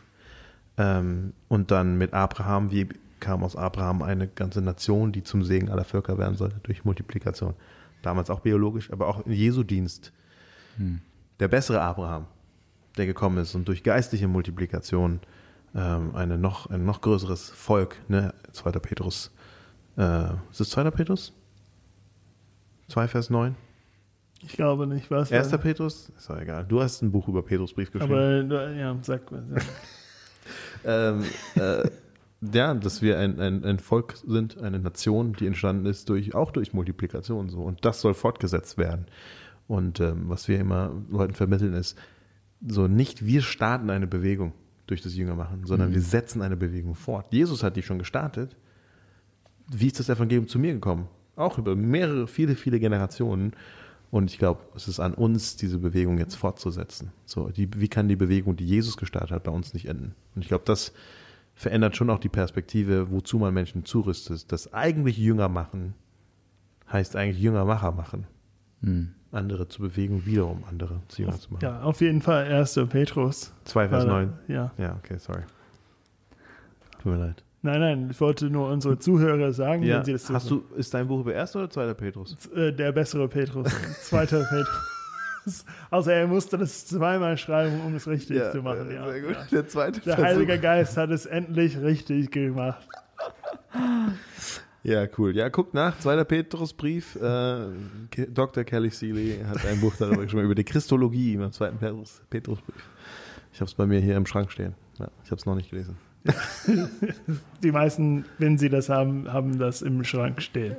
ähm, 0.78 1.34
und 1.48 1.72
dann 1.72 1.98
mit 1.98 2.14
Abraham, 2.14 2.72
wie 2.72 2.88
kam 3.20 3.44
aus 3.44 3.56
Abraham 3.56 4.02
eine 4.02 4.28
ganze 4.28 4.62
Nation, 4.62 5.12
die 5.12 5.24
zum 5.24 5.44
Segen 5.44 5.70
aller 5.70 5.84
Völker 5.84 6.18
werden 6.18 6.36
sollte, 6.36 6.60
durch 6.64 6.86
Multiplikation. 6.86 7.54
Damals 8.02 8.30
auch 8.30 8.40
biologisch, 8.40 8.92
aber 8.92 9.08
auch 9.08 9.26
in 9.26 9.34
Jesu 9.34 9.64
Dienst 9.64 10.14
der 11.40 11.48
bessere 11.48 11.82
Abraham, 11.82 12.26
der 12.98 13.06
gekommen 13.06 13.38
ist 13.38 13.56
und 13.56 13.68
durch 13.68 13.84
geistliche 13.84 14.28
Multiplikation 14.28 15.20
ähm, 15.76 16.16
eine 16.16 16.38
noch, 16.38 16.70
ein 16.70 16.86
noch 16.86 17.02
größeres 17.02 17.50
Volk, 17.50 17.98
ne? 18.08 18.34
2. 18.52 18.72
Petrus, 18.72 19.32
äh, 19.98 20.34
ist 20.52 20.62
es 20.62 20.70
2. 20.72 20.90
Petrus? 20.92 21.34
2 22.88 23.08
Vers 23.08 23.30
9? 23.30 23.56
Ich 24.42 24.54
glaube 24.54 24.88
nicht, 24.88 25.12
was. 25.12 25.32
1. 25.32 25.50
Petrus? 25.58 26.12
Ist 26.18 26.30
doch 26.30 26.40
egal. 26.40 26.66
Du 26.66 26.82
hast 26.82 27.02
ein 27.02 27.12
Buch 27.12 27.28
über 27.28 27.44
Petrusbrief 27.44 27.92
geschrieben. 27.92 28.52
Aber 28.52 28.72
ja, 28.72 28.98
sag 29.02 29.32
mal. 29.32 29.44
Ja. 29.56 29.62
ähm, 31.10 31.24
äh, 31.56 31.90
ja, 32.42 32.74
dass 32.74 33.02
wir 33.02 33.20
ein, 33.20 33.40
ein, 33.40 33.66
ein 33.66 33.80
Volk 33.80 34.16
sind, 34.26 34.58
eine 34.60 34.80
Nation, 34.80 35.34
die 35.34 35.46
entstanden 35.46 35.86
ist 35.86 36.08
durch 36.08 36.34
auch 36.34 36.52
durch 36.52 36.74
Multiplikation 36.74 37.50
so 37.50 37.62
und 37.62 37.84
das 37.84 38.00
soll 38.00 38.14
fortgesetzt 38.14 38.78
werden. 38.78 39.08
Und 39.68 40.00
ähm, 40.00 40.24
was 40.30 40.48
wir 40.48 40.58
immer 40.60 40.92
Leuten 41.12 41.34
vermitteln 41.34 41.74
ist, 41.74 41.98
so 42.66 42.88
nicht 42.88 43.26
wir 43.26 43.42
starten 43.42 43.90
eine 43.90 44.08
Bewegung 44.08 44.54
durch 44.88 45.02
das 45.02 45.16
Jüngermachen, 45.16 45.66
sondern 45.66 45.90
Mhm. 45.90 45.96
wir 45.96 46.02
setzen 46.02 46.42
eine 46.42 46.56
Bewegung 46.58 46.96
fort. 46.96 47.28
Jesus 47.32 47.62
hat 47.62 47.76
die 47.76 47.84
schon 47.84 48.00
gestartet. 48.00 48.56
Wie 49.72 49.88
ist 49.88 50.00
das 50.00 50.10
Evangelium 50.10 50.48
zu 50.48 50.58
mir 50.60 50.74
gekommen? 50.74 51.08
Auch 51.36 51.58
über 51.58 51.76
mehrere, 51.76 52.28
viele, 52.28 52.56
viele 52.56 52.80
Generationen. 52.80 53.54
Und 54.12 54.32
ich 54.32 54.40
glaube, 54.40 54.62
es 54.76 54.88
ist 54.88 55.00
an 55.00 55.14
uns, 55.14 55.56
diese 55.56 55.78
Bewegung 55.78 56.18
jetzt 56.18 56.36
fortzusetzen. 56.36 57.12
So, 57.26 57.50
die, 57.50 57.70
wie 57.80 57.88
kann 57.88 58.08
die 58.08 58.16
Bewegung, 58.16 58.56
die 58.56 58.66
Jesus 58.66 58.98
gestartet 58.98 59.32
hat, 59.32 59.44
bei 59.44 59.52
uns 59.52 59.74
nicht 59.74 59.86
enden? 59.88 60.16
Und 60.36 60.42
ich 60.42 60.48
glaube, 60.48 60.64
das 60.66 60.94
verändert 61.54 61.96
schon 61.96 62.10
auch 62.10 62.20
die 62.20 62.30
Perspektive, 62.30 63.12
wozu 63.12 63.38
man 63.38 63.54
Menschen 63.54 63.86
zurüstet. 63.86 64.52
Das 64.52 64.74
eigentlich 64.74 65.18
Jünger 65.18 65.50
machen 65.50 65.94
heißt 66.92 67.16
eigentlich 67.16 67.40
Jüngermacher 67.44 67.92
machen. 67.92 68.26
Hm. 68.82 69.14
Andere 69.32 69.68
zu 69.68 69.82
bewegen, 69.84 70.26
wiederum 70.26 70.64
andere 70.68 71.02
zu 71.08 71.22
Jünger 71.22 71.40
zu 71.40 71.54
machen. 71.54 71.64
ja, 71.64 71.82
auf 71.84 72.02
jeden 72.02 72.22
Fall 72.24 72.46
1. 72.52 72.80
Petrus. 72.90 73.54
2 73.66 73.90
Vers 73.90 74.08
War 74.08 74.22
da- 74.22 74.26
9. 74.26 74.34
Ja. 74.48 74.72
Ja, 74.80 74.96
okay, 74.96 75.20
sorry. 75.20 75.44
Tut 77.04 77.12
mir 77.12 77.18
leid. 77.20 77.44
Nein, 77.62 77.80
nein, 77.82 78.08
ich 78.12 78.22
wollte 78.22 78.50
nur 78.50 78.70
unsere 78.70 78.98
Zuhörer 79.00 79.52
sagen, 79.52 79.84
Ja, 79.84 79.98
wenn 79.98 80.06
sie 80.06 80.14
das 80.14 80.30
hast 80.30 80.50
du, 80.50 80.64
ist 80.78 80.94
dein 80.94 81.08
Buch 81.08 81.20
über 81.22 81.36
1. 81.36 81.56
oder 81.58 81.70
2. 81.70 81.94
Petrus? 81.94 82.38
Äh, 82.56 82.72
der 82.72 82.92
bessere 82.94 83.28
Petrus, 83.28 83.68
zweiter 84.02 84.44
Petrus. 84.46 85.66
Also 85.90 86.12
er 86.12 86.28
musste 86.28 86.58
das 86.58 86.86
zweimal 86.86 87.38
schreiben, 87.38 87.82
um 87.86 87.96
es 87.96 88.08
richtig 88.08 88.40
zu 88.52 88.62
machen. 88.62 88.92
Ja, 88.92 89.10
sehr 89.12 89.22
gut. 89.22 89.32
ja. 89.34 89.48
Der 89.52 89.68
zweite 89.68 90.00
Der 90.02 90.16
Versuch. 90.16 90.24
Heilige 90.26 90.60
Geist 90.60 90.96
hat 90.96 91.10
es 91.10 91.26
endlich 91.26 91.78
richtig 91.82 92.32
gemacht. 92.32 92.88
Ja, 94.84 95.06
cool. 95.18 95.36
Ja, 95.36 95.50
guckt 95.50 95.74
nach. 95.74 95.98
Zweiter 96.00 96.24
Petrusbrief. 96.24 97.16
Äh, 97.16 97.68
Dr. 98.30 98.64
Kelly 98.64 98.90
Seeley 98.90 99.40
hat 99.46 99.66
ein 99.66 99.82
Buch 99.82 99.94
darüber 100.00 100.24
geschrieben, 100.24 100.46
über 100.46 100.56
die 100.56 100.64
Christologie 100.64 101.34
im 101.34 101.52
zweiten 101.52 101.78
Petrus, 101.78 102.22
Petrusbrief. 102.30 102.90
Ich 103.52 103.60
habe 103.60 103.68
es 103.68 103.74
bei 103.74 103.86
mir 103.86 104.00
hier 104.00 104.16
im 104.16 104.26
Schrank 104.26 104.52
stehen. 104.52 104.76
Ja, 105.00 105.10
ich 105.24 105.32
habe 105.32 105.40
es 105.40 105.46
noch 105.46 105.56
nicht 105.56 105.70
gelesen. 105.70 105.98
Die 107.64 107.72
meisten, 107.72 108.26
wenn 108.38 108.58
sie 108.58 108.70
das 108.70 108.90
haben, 108.90 109.32
haben 109.32 109.58
das 109.58 109.82
im 109.82 110.04
Schrank 110.04 110.42
stehen. 110.42 110.76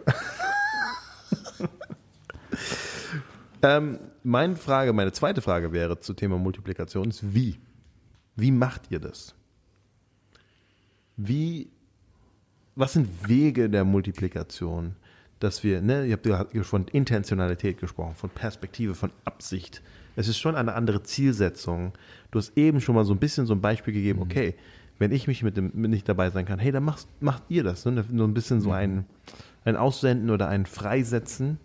Ähm, 3.62 3.98
meine 4.22 4.56
Frage, 4.56 4.92
meine 4.92 5.12
zweite 5.12 5.42
Frage 5.42 5.72
wäre 5.72 6.00
zu 6.00 6.14
Thema 6.14 6.38
Multiplikation 6.38 7.10
ist 7.10 7.34
wie? 7.34 7.58
Wie 8.36 8.50
macht 8.50 8.90
ihr 8.90 9.00
das? 9.00 9.34
Wie, 11.16 11.70
was 12.74 12.94
sind 12.94 13.28
Wege 13.28 13.68
der 13.68 13.84
Multiplikation, 13.84 14.96
dass 15.40 15.62
wir, 15.62 15.82
ne, 15.82 16.06
ihr 16.06 16.14
habt 16.14 16.26
ja 16.26 16.62
von 16.62 16.86
Intentionalität 16.88 17.78
gesprochen, 17.78 18.14
von 18.14 18.30
Perspektive, 18.30 18.94
von 18.94 19.12
Absicht. 19.24 19.82
Es 20.16 20.28
ist 20.28 20.38
schon 20.38 20.54
eine 20.54 20.74
andere 20.74 21.02
Zielsetzung. 21.02 21.92
Du 22.30 22.38
hast 22.38 22.56
eben 22.56 22.80
schon 22.80 22.94
mal 22.94 23.04
so 23.04 23.12
ein 23.12 23.18
bisschen 23.18 23.46
so 23.46 23.54
ein 23.54 23.60
Beispiel 23.60 23.92
gegeben, 23.92 24.22
okay, 24.22 24.54
wenn 25.00 25.12
ich 25.12 25.26
mich 25.26 25.42
mit 25.42 25.56
dem 25.56 25.72
mit 25.74 25.90
nicht 25.90 26.08
dabei 26.08 26.30
sein 26.30 26.44
kann, 26.44 26.58
hey, 26.58 26.70
dann 26.70 26.84
machst, 26.84 27.08
macht 27.20 27.42
ihr 27.48 27.64
das. 27.64 27.86
Ne? 27.86 28.04
Nur 28.10 28.28
ein 28.28 28.34
bisschen 28.34 28.60
so 28.60 28.70
ein, 28.70 29.06
ein 29.64 29.74
Aussenden 29.74 30.28
oder 30.28 30.46
ein 30.48 30.66
Freisetzen 30.66 31.58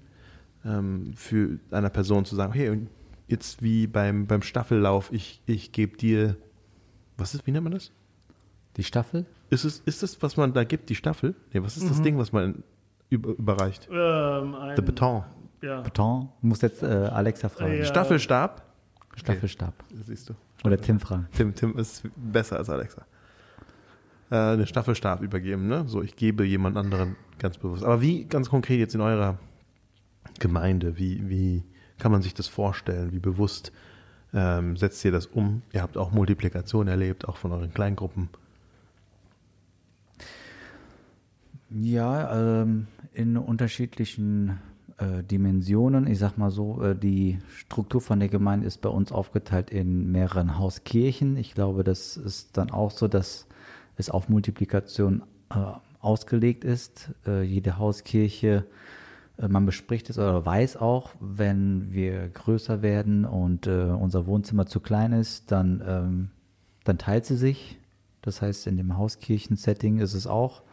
ähm, 0.63 1.13
für 1.15 1.59
einer 1.69 1.89
Person 1.89 2.23
zu 2.23 2.35
sagen, 2.35 2.53
hey, 2.53 2.79
jetzt 3.27 3.61
wie 3.61 3.87
beim, 3.87 4.25
beim 4.25 4.41
Staffellauf, 4.41 5.11
ich, 5.11 5.41
ich 5.45 5.73
gebe 5.73 5.97
dir, 5.97 6.37
was 7.17 7.35
ist, 7.35 7.45
wie 7.45 7.51
nennt 7.51 7.65
man 7.65 7.73
das? 7.73 7.91
Die 8.77 8.83
Staffel? 8.83 9.25
Ist 9.49 9.65
es, 9.65 9.79
ist 9.81 10.01
das, 10.01 10.21
was 10.21 10.37
man 10.37 10.53
da 10.53 10.63
gibt, 10.63 10.89
die 10.89 10.95
Staffel? 10.95 11.35
Nee, 11.53 11.61
was 11.61 11.75
ist 11.75 11.89
das 11.89 12.01
Ding, 12.01 12.17
was 12.17 12.31
man 12.31 12.63
über, 13.09 13.31
überreicht? 13.31 13.89
Ähm, 13.91 14.55
ein, 14.55 14.75
Der 14.77 14.81
Beton. 14.81 15.23
Ja. 15.61 15.81
Beton? 15.81 16.29
Du 16.41 16.47
musst 16.47 16.61
jetzt 16.61 16.83
äh, 16.83 16.85
Alexa 16.85 17.49
fragen. 17.49 17.79
Ja. 17.79 17.83
Staffelstab? 17.85 18.63
Staffelstab. 19.15 19.73
Siehst 20.05 20.29
du. 20.29 20.35
Oder 20.63 20.77
Tim 20.77 21.01
fragen. 21.01 21.27
Tim, 21.33 21.53
Tim 21.53 21.77
ist 21.77 22.03
besser 22.15 22.57
als 22.57 22.69
Alexa. 22.69 23.05
Äh, 24.31 24.35
eine 24.35 24.65
Staffelstab 24.65 25.21
übergeben, 25.21 25.67
ne? 25.67 25.83
So, 25.87 26.01
ich 26.01 26.15
gebe 26.15 26.45
jemand 26.45 26.77
anderen 26.77 27.15
ganz 27.37 27.57
bewusst. 27.57 27.83
Aber 27.83 28.01
wie 28.01 28.25
ganz 28.25 28.49
konkret 28.49 28.79
jetzt 28.79 28.95
in 28.95 29.01
eurer 29.01 29.37
Gemeinde, 30.39 30.97
wie, 30.97 31.29
wie 31.29 31.63
kann 31.99 32.11
man 32.11 32.21
sich 32.21 32.33
das 32.33 32.47
vorstellen? 32.47 33.11
Wie 33.11 33.19
bewusst 33.19 33.71
ähm, 34.33 34.77
setzt 34.77 35.05
ihr 35.05 35.11
das 35.11 35.27
um? 35.27 35.61
Ihr 35.73 35.81
habt 35.81 35.97
auch 35.97 36.11
Multiplikation 36.11 36.87
erlebt, 36.87 37.27
auch 37.27 37.37
von 37.37 37.51
euren 37.51 37.73
Kleingruppen. 37.73 38.29
Ja, 41.69 42.61
ähm, 42.61 42.87
in 43.13 43.37
unterschiedlichen 43.37 44.59
äh, 44.97 45.23
Dimensionen. 45.23 46.07
Ich 46.07 46.19
sag 46.19 46.37
mal 46.37 46.51
so, 46.51 46.81
äh, 46.81 46.95
die 46.95 47.39
Struktur 47.55 48.01
von 48.01 48.19
der 48.19 48.29
Gemeinde 48.29 48.65
ist 48.65 48.81
bei 48.81 48.89
uns 48.89 49.11
aufgeteilt 49.11 49.69
in 49.69 50.11
mehreren 50.11 50.57
Hauskirchen. 50.57 51.37
Ich 51.37 51.53
glaube, 51.53 51.83
das 51.83 52.17
ist 52.17 52.57
dann 52.57 52.71
auch 52.71 52.91
so, 52.91 53.07
dass 53.07 53.47
es 53.97 54.09
auf 54.09 54.29
Multiplikation 54.29 55.23
äh, 55.49 55.55
ausgelegt 55.99 56.63
ist. 56.63 57.11
Äh, 57.25 57.43
jede 57.43 57.77
Hauskirche, 57.77 58.65
äh, 59.37 59.47
man 59.47 59.65
bespricht 59.65 60.09
es 60.09 60.17
oder 60.17 60.45
weiß 60.45 60.77
auch, 60.77 61.11
wenn 61.19 61.91
wir 61.91 62.29
größer 62.29 62.81
werden 62.81 63.25
und 63.25 63.67
äh, 63.67 63.85
unser 63.85 64.27
Wohnzimmer 64.27 64.65
zu 64.65 64.79
klein 64.79 65.13
ist, 65.13 65.51
dann, 65.51 65.83
ähm, 65.85 66.29
dann 66.83 66.97
teilt 66.97 67.25
sie 67.25 67.37
sich. 67.37 67.79
Das 68.21 68.41
heißt, 68.41 68.67
in 68.67 68.77
dem 68.77 68.97
Hauskirchen-Setting 68.97 69.99
ist 69.99 70.13
es 70.13 70.27
auch 70.27 70.63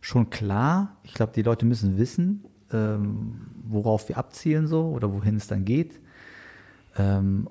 schon 0.00 0.30
klar. 0.30 0.96
Ich 1.04 1.14
glaube, 1.14 1.32
die 1.34 1.42
Leute 1.42 1.66
müssen 1.66 1.98
wissen, 1.98 2.44
ähm, 2.72 3.46
worauf 3.64 4.08
wir 4.08 4.18
abzielen 4.18 4.66
so 4.66 4.88
oder 4.88 5.12
wohin 5.12 5.36
es 5.36 5.46
dann 5.46 5.64
geht. 5.64 6.00
Ähm, 6.96 7.48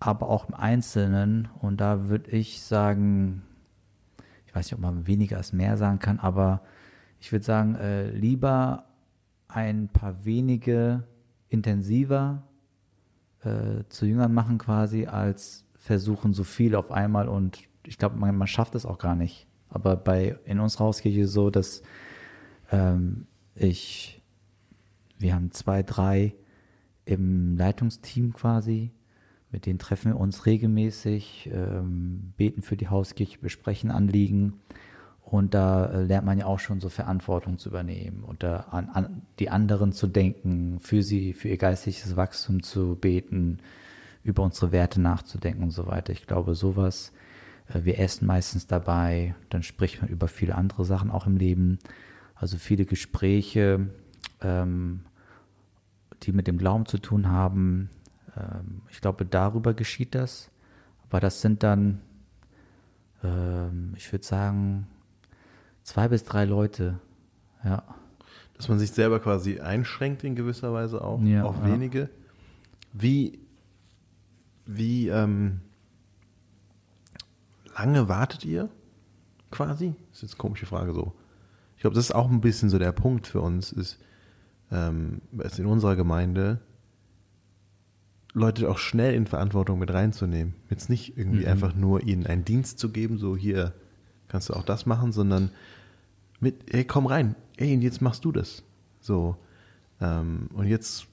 aber 0.00 0.28
auch 0.28 0.48
im 0.48 0.54
Einzelnen. 0.54 1.48
Und 1.60 1.80
da 1.80 2.08
würde 2.08 2.30
ich 2.30 2.62
sagen, 2.62 3.42
ich 4.52 4.56
weiß 4.56 4.66
nicht, 4.66 4.74
ob 4.74 4.80
man 4.80 5.06
weniger 5.06 5.38
als 5.38 5.54
mehr 5.54 5.78
sagen 5.78 5.98
kann, 5.98 6.18
aber 6.18 6.60
ich 7.20 7.32
würde 7.32 7.42
sagen, 7.42 7.74
äh, 7.76 8.10
lieber 8.10 8.84
ein 9.48 9.88
paar 9.88 10.26
wenige 10.26 11.04
intensiver 11.48 12.42
äh, 13.44 13.84
zu 13.88 14.04
Jüngern 14.04 14.34
machen 14.34 14.58
quasi, 14.58 15.06
als 15.06 15.64
versuchen 15.74 16.34
so 16.34 16.44
viel 16.44 16.74
auf 16.74 16.92
einmal 16.92 17.28
und 17.28 17.60
ich 17.86 17.96
glaube, 17.96 18.18
man, 18.18 18.36
man 18.36 18.46
schafft 18.46 18.74
es 18.74 18.84
auch 18.84 18.98
gar 18.98 19.14
nicht. 19.14 19.46
Aber 19.70 19.96
bei 19.96 20.38
in 20.44 20.60
unserer 20.60 20.84
Hauskirche 20.84 21.26
so, 21.26 21.48
dass 21.48 21.82
ähm, 22.70 23.26
ich, 23.54 24.20
wir 25.18 25.34
haben 25.34 25.50
zwei, 25.52 25.82
drei 25.82 26.34
im 27.06 27.56
Leitungsteam 27.56 28.34
quasi, 28.34 28.92
mit 29.52 29.66
denen 29.66 29.78
treffen 29.78 30.12
wir 30.12 30.18
uns 30.18 30.46
regelmäßig, 30.46 31.50
ähm, 31.52 32.32
beten 32.36 32.62
für 32.62 32.76
die 32.76 32.88
Hauskirche, 32.88 33.38
besprechen 33.38 33.90
Anliegen. 33.90 34.54
Und 35.20 35.54
da 35.54 35.86
äh, 35.86 36.02
lernt 36.02 36.26
man 36.26 36.38
ja 36.38 36.46
auch 36.46 36.58
schon 36.58 36.80
so 36.80 36.88
Verantwortung 36.88 37.58
zu 37.58 37.68
übernehmen 37.68 38.24
und 38.24 38.42
da 38.42 38.66
an, 38.70 38.88
an 38.88 39.22
die 39.38 39.50
anderen 39.50 39.92
zu 39.92 40.06
denken, 40.06 40.80
für 40.80 41.02
sie, 41.02 41.34
für 41.34 41.48
ihr 41.48 41.58
geistliches 41.58 42.16
Wachstum 42.16 42.62
zu 42.62 42.96
beten, 42.96 43.58
über 44.24 44.42
unsere 44.42 44.72
Werte 44.72 45.00
nachzudenken 45.00 45.62
und 45.64 45.70
so 45.70 45.86
weiter. 45.86 46.12
Ich 46.12 46.26
glaube, 46.26 46.54
sowas, 46.54 47.12
äh, 47.68 47.84
wir 47.84 47.98
essen 47.98 48.26
meistens 48.26 48.66
dabei, 48.66 49.34
dann 49.50 49.62
spricht 49.62 50.00
man 50.00 50.10
über 50.10 50.28
viele 50.28 50.54
andere 50.54 50.84
Sachen 50.84 51.10
auch 51.10 51.26
im 51.26 51.36
Leben. 51.36 51.78
Also 52.34 52.56
viele 52.56 52.86
Gespräche, 52.86 53.90
ähm, 54.40 55.00
die 56.22 56.32
mit 56.32 56.46
dem 56.46 56.56
Glauben 56.56 56.86
zu 56.86 56.98
tun 56.98 57.28
haben. 57.28 57.90
Ähm, 58.36 58.82
ich 58.90 59.00
glaube, 59.00 59.24
darüber 59.24 59.74
geschieht 59.74 60.14
das. 60.14 60.50
Aber 61.08 61.20
das 61.20 61.40
sind 61.40 61.62
dann, 61.62 62.00
ähm, 63.22 63.94
ich 63.96 64.10
würde 64.12 64.24
sagen, 64.24 64.86
zwei 65.82 66.08
bis 66.08 66.24
drei 66.24 66.44
Leute. 66.44 66.98
Ja. 67.64 67.82
Dass 68.56 68.68
man 68.68 68.78
sich 68.78 68.92
selber 68.92 69.20
quasi 69.20 69.60
einschränkt 69.60 70.24
in 70.24 70.34
gewisser 70.34 70.72
Weise 70.72 71.02
auch, 71.02 71.20
Ja, 71.22 71.44
auf 71.44 71.58
ja. 71.58 71.66
wenige. 71.66 72.10
Wie, 72.92 73.40
wie 74.66 75.08
ähm, 75.08 75.60
lange 77.76 78.08
wartet 78.08 78.44
ihr 78.44 78.68
quasi? 79.50 79.94
Das 80.10 80.18
ist 80.18 80.22
jetzt 80.22 80.34
eine 80.34 80.38
komische 80.38 80.66
Frage 80.66 80.92
so. 80.92 81.12
Ich 81.76 81.82
glaube, 81.82 81.94
das 81.94 82.04
ist 82.06 82.14
auch 82.14 82.30
ein 82.30 82.40
bisschen 82.40 82.70
so 82.70 82.78
der 82.78 82.92
Punkt 82.92 83.26
für 83.26 83.40
uns, 83.40 83.72
ist, 83.72 83.98
ähm, 84.70 85.20
es 85.38 85.58
in 85.58 85.66
unserer 85.66 85.96
Gemeinde 85.96 86.60
Leute 88.34 88.70
auch 88.70 88.78
schnell 88.78 89.14
in 89.14 89.26
Verantwortung 89.26 89.78
mit 89.78 89.92
reinzunehmen. 89.92 90.54
Jetzt 90.70 90.88
nicht 90.88 91.16
irgendwie 91.18 91.42
Mhm. 91.42 91.48
einfach 91.48 91.74
nur 91.74 92.02
ihnen 92.02 92.26
einen 92.26 92.44
Dienst 92.44 92.78
zu 92.78 92.90
geben, 92.90 93.18
so 93.18 93.36
hier 93.36 93.72
kannst 94.28 94.48
du 94.48 94.54
auch 94.54 94.64
das 94.64 94.86
machen, 94.86 95.12
sondern 95.12 95.50
mit, 96.40 96.56
hey, 96.72 96.84
komm 96.84 97.06
rein, 97.06 97.34
hey, 97.58 97.74
und 97.74 97.82
jetzt 97.82 98.00
machst 98.00 98.24
du 98.24 98.32
das. 98.32 98.62
So, 99.00 99.36
ähm, 100.00 100.48
und 100.54 100.66
jetzt 100.66 101.06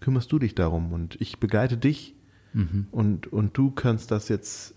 kümmerst 0.00 0.30
du 0.32 0.38
dich 0.38 0.54
darum 0.54 0.92
und 0.92 1.20
ich 1.20 1.38
begleite 1.38 1.76
dich 1.76 2.14
Mhm. 2.52 2.86
und, 2.92 3.26
und 3.32 3.56
du 3.58 3.70
kannst 3.72 4.10
das 4.10 4.28
jetzt 4.28 4.74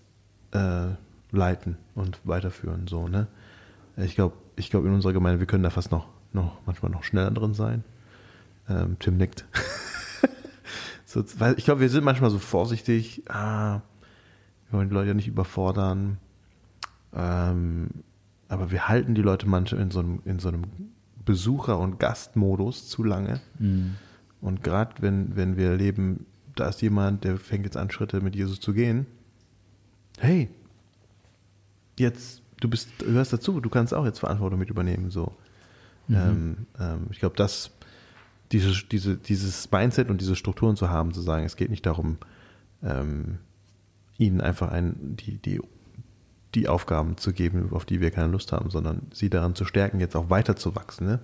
äh, 0.51 0.87
leiten 1.31 1.77
und 1.95 2.19
weiterführen, 2.23 2.87
so, 2.87 3.07
ne? 3.07 3.27
Ich 3.97 4.15
glaube, 4.15 4.35
ich 4.55 4.69
glaube 4.69 4.87
in 4.87 4.93
unserer 4.93 5.13
Gemeinde, 5.13 5.39
wir 5.39 5.47
können 5.47 5.63
da 5.63 5.69
fast 5.71 5.91
noch, 5.91 6.07
noch 6.33 6.57
manchmal 6.65 6.91
noch 6.91 7.03
schneller 7.03 7.31
drin 7.31 7.53
sein. 7.53 7.83
Ähm, 8.69 8.97
Tim 8.99 9.17
nickt. 9.17 9.45
so, 11.26 11.39
weil 11.39 11.57
ich 11.57 11.65
glaube, 11.65 11.82
wir 11.82 11.89
sind 11.89 12.03
manchmal 12.03 12.30
so 12.30 12.39
vorsichtig, 12.39 13.24
ah, 13.28 13.82
wir 14.70 14.80
wollen 14.80 14.89
die 14.89 14.93
Leute 14.93 15.09
ja 15.09 15.13
nicht 15.13 15.28
überfordern. 15.28 16.18
Ähm, 17.13 17.89
aber 18.49 18.72
wir 18.72 18.88
halten 18.88 19.15
die 19.15 19.22
Leute 19.22 19.47
manchmal 19.47 19.82
in 19.82 19.91
so 19.91 19.99
einem, 19.99 20.22
in 20.26 20.39
so 20.39 20.49
einem 20.49 20.63
Besucher- 21.26 21.80
und 21.80 21.99
Gastmodus 21.99 22.88
zu 22.88 23.03
lange. 23.03 23.41
Mhm. 23.59 23.95
Und 24.41 24.63
gerade 24.63 25.01
wenn, 25.01 25.36
wenn 25.36 25.57
wir 25.57 25.72
erleben, 25.72 26.26
da 26.55 26.70
ist 26.70 26.82
jemand, 26.82 27.24
der 27.24 27.38
fängt 27.38 27.65
jetzt 27.65 27.78
an, 27.78 27.89
Schritte 27.91 28.22
mit 28.22 28.36
Jesus 28.36 28.59
zu 28.59 28.74
gehen. 28.74 29.07
Hey, 30.20 30.49
jetzt, 31.97 32.41
du 32.61 32.70
bist, 32.70 32.89
du 32.99 33.05
gehörst 33.05 33.34
dazu, 33.34 33.59
du 33.59 33.70
kannst 33.70 33.93
auch 33.93 34.05
jetzt 34.05 34.20
Verantwortung 34.20 34.59
mit 34.59 34.70
übernehmen. 34.70 35.09
So. 35.09 35.34
Ähm, 36.09 36.68
ähm, 36.80 37.07
ich 37.11 37.20
glaube, 37.20 37.36
dass 37.36 37.72
diese, 38.51 38.73
diese, 38.91 39.17
dieses 39.17 39.69
Mindset 39.71 40.09
und 40.09 40.21
diese 40.21 40.35
Strukturen 40.35 40.75
zu 40.75 40.89
haben, 40.89 41.13
zu 41.13 41.21
sagen, 41.21 41.45
es 41.45 41.55
geht 41.55 41.69
nicht 41.69 41.85
darum, 41.85 42.17
ähm, 42.83 43.39
ihnen 44.17 44.41
einfach 44.41 44.71
ein, 44.71 45.15
die, 45.17 45.37
die, 45.37 45.61
die 46.55 46.67
Aufgaben 46.67 47.17
zu 47.17 47.33
geben, 47.33 47.69
auf 47.71 47.85
die 47.85 48.01
wir 48.01 48.11
keine 48.11 48.31
Lust 48.31 48.51
haben, 48.51 48.69
sondern 48.69 49.03
sie 49.13 49.29
daran 49.29 49.55
zu 49.55 49.65
stärken, 49.65 49.99
jetzt 49.99 50.15
auch 50.15 50.29
weiterzuwachsen. 50.29 51.07
Ne? 51.07 51.19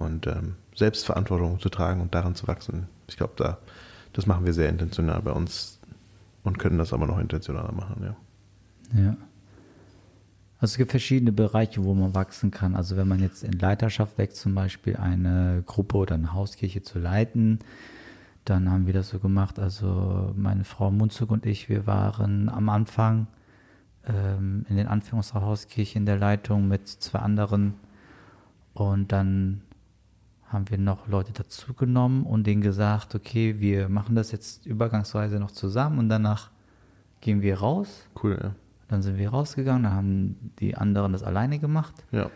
und 0.00 0.26
ähm, 0.26 0.56
Selbstverantwortung 0.74 1.60
zu 1.60 1.68
tragen 1.68 2.00
und 2.00 2.14
daran 2.14 2.34
zu 2.34 2.48
wachsen. 2.48 2.88
Ich 3.06 3.16
glaube, 3.16 3.34
da, 3.36 3.58
das 4.12 4.26
machen 4.26 4.46
wir 4.46 4.52
sehr 4.52 4.68
intentional 4.68 5.20
bei 5.20 5.32
uns 5.32 5.78
und 6.42 6.58
können 6.58 6.78
das 6.78 6.92
aber 6.92 7.06
noch 7.06 7.18
intentionaler 7.18 7.72
machen, 7.72 8.02
ja. 8.02 8.16
Ja. 9.02 9.16
Also 10.60 10.72
es 10.72 10.76
gibt 10.76 10.90
verschiedene 10.90 11.32
Bereiche, 11.32 11.82
wo 11.84 11.94
man 11.94 12.14
wachsen 12.14 12.50
kann. 12.50 12.76
Also 12.76 12.96
wenn 12.96 13.08
man 13.08 13.20
jetzt 13.20 13.44
in 13.44 13.52
Leiterschaft 13.52 14.18
wächst, 14.18 14.36
zum 14.36 14.54
Beispiel 14.54 14.96
eine 14.96 15.62
Gruppe 15.64 15.96
oder 15.96 16.16
eine 16.16 16.34
Hauskirche 16.34 16.82
zu 16.82 16.98
leiten, 16.98 17.60
dann 18.44 18.70
haben 18.70 18.86
wir 18.86 18.92
das 18.92 19.08
so 19.08 19.18
gemacht. 19.18 19.58
Also 19.58 20.34
meine 20.36 20.64
Frau 20.64 20.90
Munzug 20.90 21.30
und 21.30 21.46
ich, 21.46 21.70
wir 21.70 21.86
waren 21.86 22.50
am 22.50 22.68
Anfang 22.68 23.26
ähm, 24.06 24.66
in 24.68 24.76
den 24.76 24.86
Anfängen 24.86 25.18
unserer 25.18 25.42
Hauskirche 25.42 25.98
in 25.98 26.04
der 26.04 26.18
Leitung 26.18 26.68
mit 26.68 26.88
zwei 26.88 27.20
anderen 27.20 27.74
und 28.74 29.12
dann 29.12 29.62
haben 30.48 30.68
wir 30.68 30.78
noch 30.78 31.08
Leute 31.08 31.32
dazugenommen 31.32 32.24
und 32.24 32.46
denen 32.46 32.60
gesagt, 32.60 33.14
okay, 33.14 33.60
wir 33.60 33.88
machen 33.88 34.14
das 34.14 34.32
jetzt 34.32 34.66
übergangsweise 34.66 35.38
noch 35.38 35.52
zusammen 35.52 35.98
und 35.98 36.08
danach 36.08 36.50
gehen 37.20 37.40
wir 37.40 37.60
raus. 37.60 38.08
Cool, 38.20 38.38
ja. 38.42 38.54
Dann 38.90 39.02
sind 39.02 39.18
wir 39.18 39.30
rausgegangen, 39.30 39.84
dann 39.84 39.92
haben 39.92 40.52
die 40.58 40.76
anderen 40.76 41.12
das 41.12 41.22
alleine 41.22 41.60
gemacht. 41.60 41.94
Ja, 42.10 42.28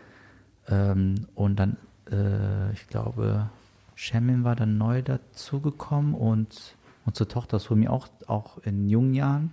Ähm, 0.69 1.27
und 1.35 1.57
dann, 1.59 1.77
äh, 2.09 2.71
ich 2.71 2.87
glaube, 2.87 3.49
Shemin 3.95 4.43
war 4.45 4.55
dann 4.55 4.77
neu 4.77 5.01
dazugekommen 5.01 6.13
und 6.13 6.75
unsere 7.05 7.27
Tochter 7.27 7.59
Sumi 7.59 7.89
auch, 7.89 8.07
auch 8.27 8.57
in 8.59 8.89
jungen 8.89 9.13
Jahren 9.13 9.51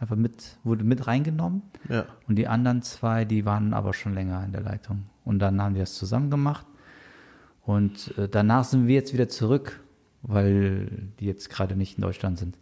einfach 0.00 0.16
mit, 0.16 0.56
wurde 0.64 0.84
mit 0.84 1.06
reingenommen. 1.06 1.62
ja. 1.88 2.06
Und 2.26 2.36
die 2.36 2.48
anderen 2.48 2.80
zwei, 2.82 3.26
die 3.26 3.44
waren 3.44 3.74
aber 3.74 3.92
schon 3.92 4.14
länger 4.14 4.42
in 4.44 4.52
der 4.52 4.62
Leitung. 4.62 5.04
Und 5.24 5.40
dann 5.40 5.60
haben 5.60 5.74
wir 5.74 5.82
es 5.82 5.94
zusammen 5.94 6.30
gemacht. 6.30 6.64
Und 7.64 8.16
äh, 8.16 8.26
danach 8.28 8.64
sind 8.64 8.86
wir 8.86 8.94
jetzt 8.94 9.12
wieder 9.12 9.28
zurück, 9.28 9.80
weil 10.22 10.88
die 11.20 11.26
jetzt 11.26 11.50
gerade 11.50 11.76
nicht 11.76 11.98
in 11.98 12.02
Deutschland 12.02 12.38
sind. 12.38 12.56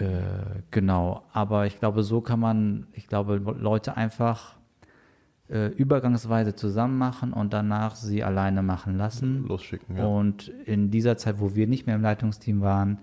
Äh, 0.00 0.62
genau. 0.70 1.24
Aber 1.32 1.66
ich 1.66 1.78
glaube, 1.78 2.02
so 2.02 2.20
kann 2.20 2.40
man, 2.40 2.86
ich 2.92 3.06
glaube, 3.06 3.36
Leute 3.36 3.96
einfach 3.96 4.56
äh, 5.48 5.66
übergangsweise 5.68 6.54
zusammen 6.54 6.96
machen 6.96 7.32
und 7.32 7.52
danach 7.52 7.96
sie 7.96 8.22
alleine 8.22 8.62
machen 8.62 8.96
lassen. 8.96 9.46
Losschicken, 9.46 9.96
ja. 9.96 10.06
Und 10.06 10.48
in 10.64 10.90
dieser 10.90 11.16
Zeit, 11.16 11.40
wo 11.40 11.54
wir 11.54 11.66
nicht 11.66 11.86
mehr 11.86 11.96
im 11.96 12.02
Leitungsteam 12.02 12.60
waren, 12.60 12.98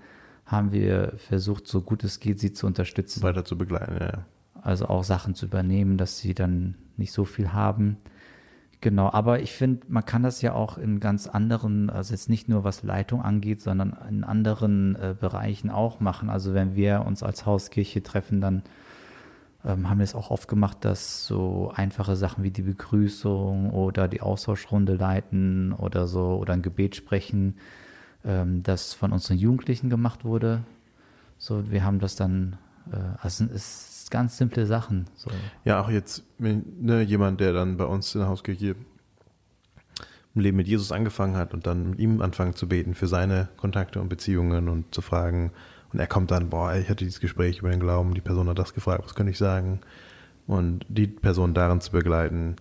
haben 0.46 0.72
wir 0.72 1.14
versucht, 1.18 1.68
so 1.68 1.82
gut 1.82 2.04
es 2.04 2.20
geht, 2.20 2.40
sie 2.40 2.54
zu 2.54 2.66
unterstützen. 2.66 3.22
Weiter 3.22 3.44
zu 3.44 3.58
begleiten, 3.58 3.98
ja, 4.00 4.06
ja. 4.06 4.26
Also 4.62 4.88
auch 4.88 5.04
Sachen 5.04 5.36
zu 5.36 5.46
übernehmen, 5.46 5.98
dass 5.98 6.20
sie 6.20 6.34
dann 6.34 6.76
nicht 6.96 7.12
so 7.12 7.26
viel 7.26 7.54
haben. 7.54 7.98
Genau, 8.80 9.10
aber 9.12 9.42
ich 9.42 9.54
finde, 9.54 9.88
man 9.90 10.06
kann 10.06 10.22
das 10.22 10.42
ja 10.44 10.54
auch 10.54 10.78
in 10.78 11.00
ganz 11.00 11.26
anderen, 11.26 11.90
also 11.90 12.14
jetzt 12.14 12.30
nicht 12.30 12.48
nur 12.48 12.64
was 12.64 12.84
Leitung 12.84 13.24
angeht, 13.24 13.60
sondern 13.62 13.98
in 14.08 14.24
anderen 14.24 14.96
äh, 14.96 15.16
Bereichen 15.20 15.72
auch 15.72 16.00
machen. 16.00 16.30
Also 16.30 16.54
wenn 16.54 16.76
wir 16.76 17.04
uns 17.06 17.24
als 17.24 17.48
Hauskirche 17.48 18.04
treffen, 18.04 18.40
dann 18.40 18.62
ähm, 19.66 19.90
haben 19.90 19.98
wir 19.98 20.04
es 20.04 20.14
auch 20.14 20.30
oft 20.30 20.48
gemacht, 20.48 20.78
dass 20.82 21.26
so 21.26 21.72
einfache 21.76 22.16
Sachen 22.16 22.44
wie 22.44 22.52
die 22.52 22.62
Begrüßung 22.62 23.72
oder 23.72 24.08
die 24.08 24.22
Austauschrunde 24.22 24.96
leiten 24.96 25.74
oder 25.74 26.06
so 26.06 26.38
oder 26.38 26.54
ein 26.54 26.62
Gebet 26.62 26.96
sprechen, 26.96 27.58
ähm, 28.24 28.62
das 28.62 28.94
von 28.94 29.12
unseren 29.12 29.38
Jugendlichen 29.38 29.90
gemacht 29.90 30.24
wurde. 30.24 30.62
So, 31.40 31.72
wir 31.72 31.84
haben 31.84 32.00
das 32.00 32.16
dann, 32.16 32.58
äh, 32.92 32.98
also 33.22 33.46
es 33.46 33.97
ganz 34.10 34.38
simple 34.38 34.66
Sachen. 34.66 35.06
So. 35.16 35.30
Ja, 35.66 35.82
auch 35.82 35.90
jetzt 35.90 36.24
ne, 36.38 37.02
jemand, 37.02 37.40
der 37.40 37.54
dann 37.54 37.78
bei 37.78 37.86
uns 37.86 38.14
in 38.16 38.22
der 38.22 38.30
Hauskirche 38.30 38.76
im 40.36 40.42
Leben 40.42 40.58
mit 40.58 40.68
Jesus 40.68 40.92
angefangen 40.92 41.36
hat 41.36 41.54
und 41.54 41.66
dann 41.66 41.92
mit 41.92 42.00
ihm 42.00 42.22
anfangen 42.22 42.56
zu 42.56 42.68
beten 42.68 42.94
für 42.94 43.08
seine 43.08 43.50
Kontakte 43.58 44.00
und 44.00 44.10
Beziehungen 44.10 44.70
und 44.70 44.94
zu 44.94 45.02
fragen. 45.02 45.52
Und 45.92 46.00
er 46.00 46.08
kommt 46.08 46.32
dann, 46.32 46.50
boah, 46.50 46.76
ich 46.76 46.90
hatte 46.90 47.06
dieses 47.06 47.20
Gespräch 47.20 47.60
über 47.60 47.70
den 47.70 47.80
Glauben, 47.80 48.14
die 48.14 48.22
Person 48.22 48.48
hat 48.50 48.60
das 48.60 48.74
gefragt, 48.74 49.04
was 49.04 49.16
könnte 49.16 49.32
ich 49.32 49.38
sagen? 49.38 49.80
Und 50.46 50.86
die 50.90 51.08
Person 51.08 51.54
darin 51.54 51.82
zu 51.82 51.92
begleiten. 51.92 52.56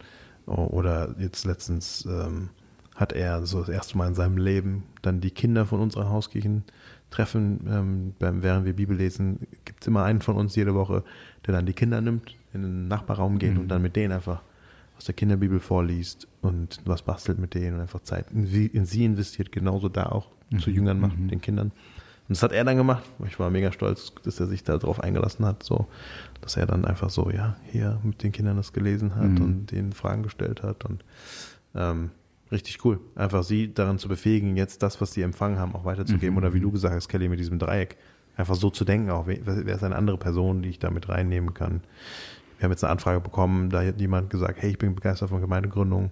Oder 0.47 1.15
jetzt 1.19 1.45
letztens 1.45 2.07
ähm, 2.07 2.51
hat 2.95 3.13
er 3.13 3.45
so 3.47 3.61
das 3.61 3.69
erste 3.69 3.99
Mal 3.99 4.09
in 4.09 4.15
seinem 4.15 4.39
Leben 4.39 4.85
dann 5.03 5.21
die 5.21 5.31
Kinder 5.31 5.67
von 5.67 5.81
unseren 5.81 6.09
Hauskirchen 6.09 6.65
treffen, 7.11 7.61
ähm, 7.69 8.15
beim, 8.19 8.43
während 8.43 8.67
wir 8.67 8.73
Bibel 8.75 8.97
lesen, 8.97 9.47
gibt 9.65 9.83
es 9.83 9.87
immer 9.87 10.05
einen 10.05 10.21
von 10.21 10.37
uns 10.37 10.55
jede 10.57 10.75
Woche, 10.75 11.05
der 11.47 11.55
dann 11.55 11.67
die 11.67 11.73
Kinder 11.73 12.01
nimmt, 12.01 12.35
in 12.53 12.63
den 12.63 12.89
Nachbarraum 12.89 13.39
geht 13.39 13.57
und 13.59 13.69
dann 13.69 13.83
mit 13.83 13.97
denen 13.97 14.13
einfach 14.13 14.43
aus 14.97 15.05
der 15.05 15.15
Kinderbibel 15.15 15.61
vorliest 15.61 16.27
und 16.43 16.81
was 16.85 17.03
bastelt 17.03 17.39
mit 17.39 17.55
denen 17.55 17.75
und 17.77 17.81
einfach 17.83 18.01
Zeit 18.01 18.27
in 18.33 18.47
sie, 18.47 18.67
in 18.67 18.87
sie 18.87 19.05
investiert, 19.05 19.53
genauso 19.53 19.89
da 19.89 20.07
auch 20.07 20.29
zu 20.59 20.71
Jüngern 20.71 21.01
macht 21.01 21.19
mit 21.19 21.31
den 21.31 21.41
Kindern. 21.41 21.69
Und 22.29 22.37
das 22.37 22.43
hat 22.43 22.53
er 22.53 22.65
dann 22.65 22.77
gemacht. 22.77 23.05
Ich 23.27 23.39
war 23.39 23.51
mega 23.51 23.71
stolz, 23.73 24.13
dass 24.25 24.41
er 24.41 24.47
sich 24.47 24.65
da 24.65 24.79
drauf 24.79 24.99
eingelassen 25.01 25.45
hat, 25.45 25.63
so, 25.63 25.87
dass 26.41 26.57
er 26.57 26.67
dann 26.67 26.85
einfach 26.85 27.11
so, 27.11 27.31
ja, 27.31 27.57
hier 27.71 28.01
mit 28.03 28.23
den 28.23 28.33
Kindern 28.33 28.57
das 28.57 28.73
gelesen 28.73 29.15
hat 29.15 29.29
Mhm. 29.29 29.43
und 29.43 29.71
denen 29.71 29.93
Fragen 29.93 30.23
gestellt 30.23 30.63
hat 30.63 30.85
und 30.85 31.05
ähm, 31.75 32.11
richtig 32.53 32.85
cool. 32.85 33.01
Einfach 33.15 33.43
sie 33.43 33.73
daran 33.73 33.99
zu 33.99 34.09
befähigen, 34.09 34.57
jetzt 34.57 34.83
das, 34.83 35.01
was 35.01 35.13
sie 35.13 35.23
empfangen 35.23 35.59
haben, 35.59 35.75
auch 35.75 35.85
weiterzugeben. 35.85 36.33
Mhm. 36.33 36.39
Oder 36.39 36.55
wie 36.55 36.61
du 36.61 36.71
gesagt 36.71 36.95
hast, 36.95 37.09
Kelly, 37.09 37.29
mit 37.29 37.39
diesem 37.39 37.59
Dreieck. 37.59 37.97
Einfach 38.37 38.55
so 38.55 38.71
zu 38.71 38.85
denken, 38.85 39.11
auch 39.11 39.27
wer, 39.27 39.39
ist 39.47 39.83
eine 39.83 39.97
andere 39.97 40.19
Person, 40.19 40.63
die 40.63 40.69
ich 40.69 40.79
da 40.79 40.91
mit 40.91 41.09
reinnehmen 41.09 41.55
kann. 41.55 41.81
Wir 42.59 42.65
haben 42.65 42.71
jetzt 42.71 42.85
eine 42.85 42.93
Anfrage 42.93 43.21
bekommen, 43.21 43.71
da 43.71 43.83
hat 43.83 44.01
jemand 44.01 44.31
gesagt, 44.31 44.61
hey, 44.61 44.71
ich 44.71 44.79
bin 44.79 44.95
begeistert 44.95 45.31
von 45.31 45.41
Gemeindegründung. 45.41 46.11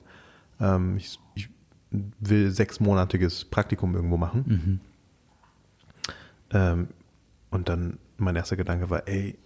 Ähm, 0.61 0.97
ich, 0.97 1.19
ich 1.35 1.49
will 1.91 2.51
sechsmonatiges 2.51 3.45
Praktikum 3.45 3.95
irgendwo 3.95 4.17
machen. 4.17 4.45
Mhm. 4.47 4.81
Ähm, 6.51 6.89
und 7.51 7.69
dann 7.69 7.99
mein 8.17 8.37
erster 8.37 8.57
Gedanke 8.57 8.91
war, 8.91 9.07
ey, 9.07 9.39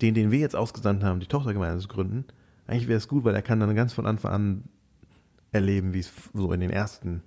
den, 0.00 0.14
den 0.14 0.30
wir 0.30 0.38
jetzt 0.38 0.56
ausgesandt 0.56 1.04
haben, 1.04 1.20
die 1.20 1.26
Tochtergemeinde 1.26 1.80
zu 1.80 1.88
gründen, 1.88 2.24
eigentlich 2.66 2.88
wäre 2.88 2.98
es 2.98 3.08
gut, 3.08 3.24
weil 3.24 3.34
er 3.34 3.42
kann 3.42 3.60
dann 3.60 3.74
ganz 3.74 3.92
von 3.92 4.06
Anfang 4.06 4.32
an 4.32 4.64
erleben, 5.52 5.94
wie 5.94 6.00
es 6.00 6.12
so 6.32 6.52
in 6.52 6.60
den 6.60 6.70
ersten 6.70 7.22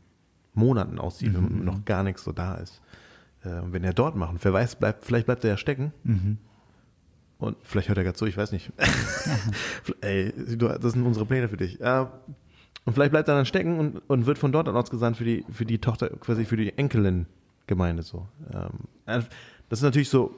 Monaten 0.53 0.99
aussieht, 0.99 1.33
wenn 1.33 1.63
noch 1.63 1.85
gar 1.85 2.03
nichts 2.03 2.23
so 2.23 2.31
da 2.31 2.55
ist. 2.55 2.81
Äh, 3.43 3.59
und 3.59 3.73
wenn 3.73 3.83
er 3.83 3.93
dort 3.93 4.15
macht, 4.15 4.43
wer 4.43 4.53
weiß, 4.53 4.77
bleibt, 4.77 5.05
vielleicht 5.05 5.25
bleibt 5.25 5.43
er 5.43 5.51
ja 5.51 5.57
stecken. 5.57 5.93
Mhm. 6.03 6.37
Und 7.37 7.57
vielleicht 7.63 7.89
hört 7.89 7.97
er 7.97 8.03
gerade 8.03 8.17
zu, 8.17 8.25
ich 8.25 8.37
weiß 8.37 8.51
nicht. 8.51 8.71
Ey, 10.01 10.33
das 10.57 10.93
sind 10.93 11.05
unsere 11.05 11.25
Pläne 11.25 11.49
für 11.49 11.57
dich. 11.57 11.79
Äh, 11.81 12.05
und 12.85 12.93
vielleicht 12.93 13.11
bleibt 13.11 13.27
er 13.27 13.35
dann 13.35 13.45
stecken 13.45 13.79
und, 13.79 13.97
und 14.07 14.25
wird 14.25 14.37
von 14.37 14.51
dort 14.51 14.67
an 14.69 14.75
ausgesandt 14.75 15.17
für 15.17 15.25
die, 15.25 15.43
für 15.51 15.65
die 15.65 15.79
Tochter, 15.79 16.09
quasi 16.09 16.45
für 16.45 16.57
die 16.57 16.77
Enkelin-Gemeinde 16.77 18.03
so. 18.03 18.27
Ähm, 18.53 18.69
das 19.05 19.79
ist 19.79 19.83
natürlich 19.83 20.09
so, 20.09 20.35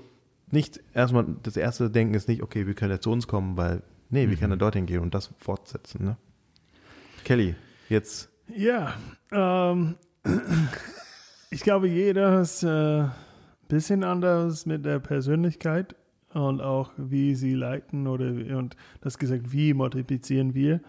nicht 0.49 0.79
erstmal, 0.93 1.25
das 1.43 1.57
erste 1.57 1.89
Denken 1.89 2.13
ist 2.13 2.29
nicht, 2.29 2.41
okay, 2.41 2.67
wie 2.67 2.73
kann 2.73 2.89
er 2.89 3.01
zu 3.01 3.11
uns 3.11 3.27
kommen, 3.27 3.57
weil, 3.57 3.83
nee, 4.09 4.29
wie 4.29 4.37
kann 4.37 4.49
er 4.49 4.57
dorthin 4.57 4.85
gehen 4.85 5.01
und 5.01 5.13
das 5.13 5.31
fortsetzen, 5.39 6.05
ne? 6.05 6.17
Kelly, 7.25 7.55
jetzt, 7.89 8.29
Ja, 8.55 8.93
ähm, 9.31 9.95
ich 11.51 11.61
glaube, 11.61 11.87
jeder 11.87 12.41
ist, 12.41 12.63
äh, 12.63 13.05
bisschen 13.67 14.03
anders 14.03 14.65
mit 14.65 14.85
der 14.85 14.99
Persönlichkeit 14.99 15.95
und 16.33 16.61
auch 16.61 16.91
wie 16.97 17.35
sie 17.35 17.53
leiten 17.53 18.07
oder 18.07 18.27
und 18.57 18.75
das 19.01 19.17
gesagt, 19.17 19.51
wie 19.51 19.73
multiplizieren 19.73 20.53
wir. 20.53 20.79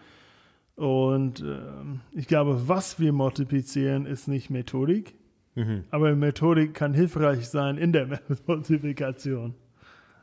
Und 0.76 1.40
ähm, 1.40 2.01
ich 2.12 2.28
glaube, 2.28 2.68
was 2.68 3.01
wir 3.01 3.12
multiplizieren, 3.12 4.07
ist 4.07 4.28
nicht 4.28 4.51
Methodik, 4.51 5.14
Mhm. 5.57 5.82
aber 5.90 6.14
Methodik 6.14 6.72
kann 6.72 6.94
hilfreich 6.94 7.49
sein 7.49 7.78
in 7.78 7.92
der 7.92 8.20
Multiplikation. 8.46 9.55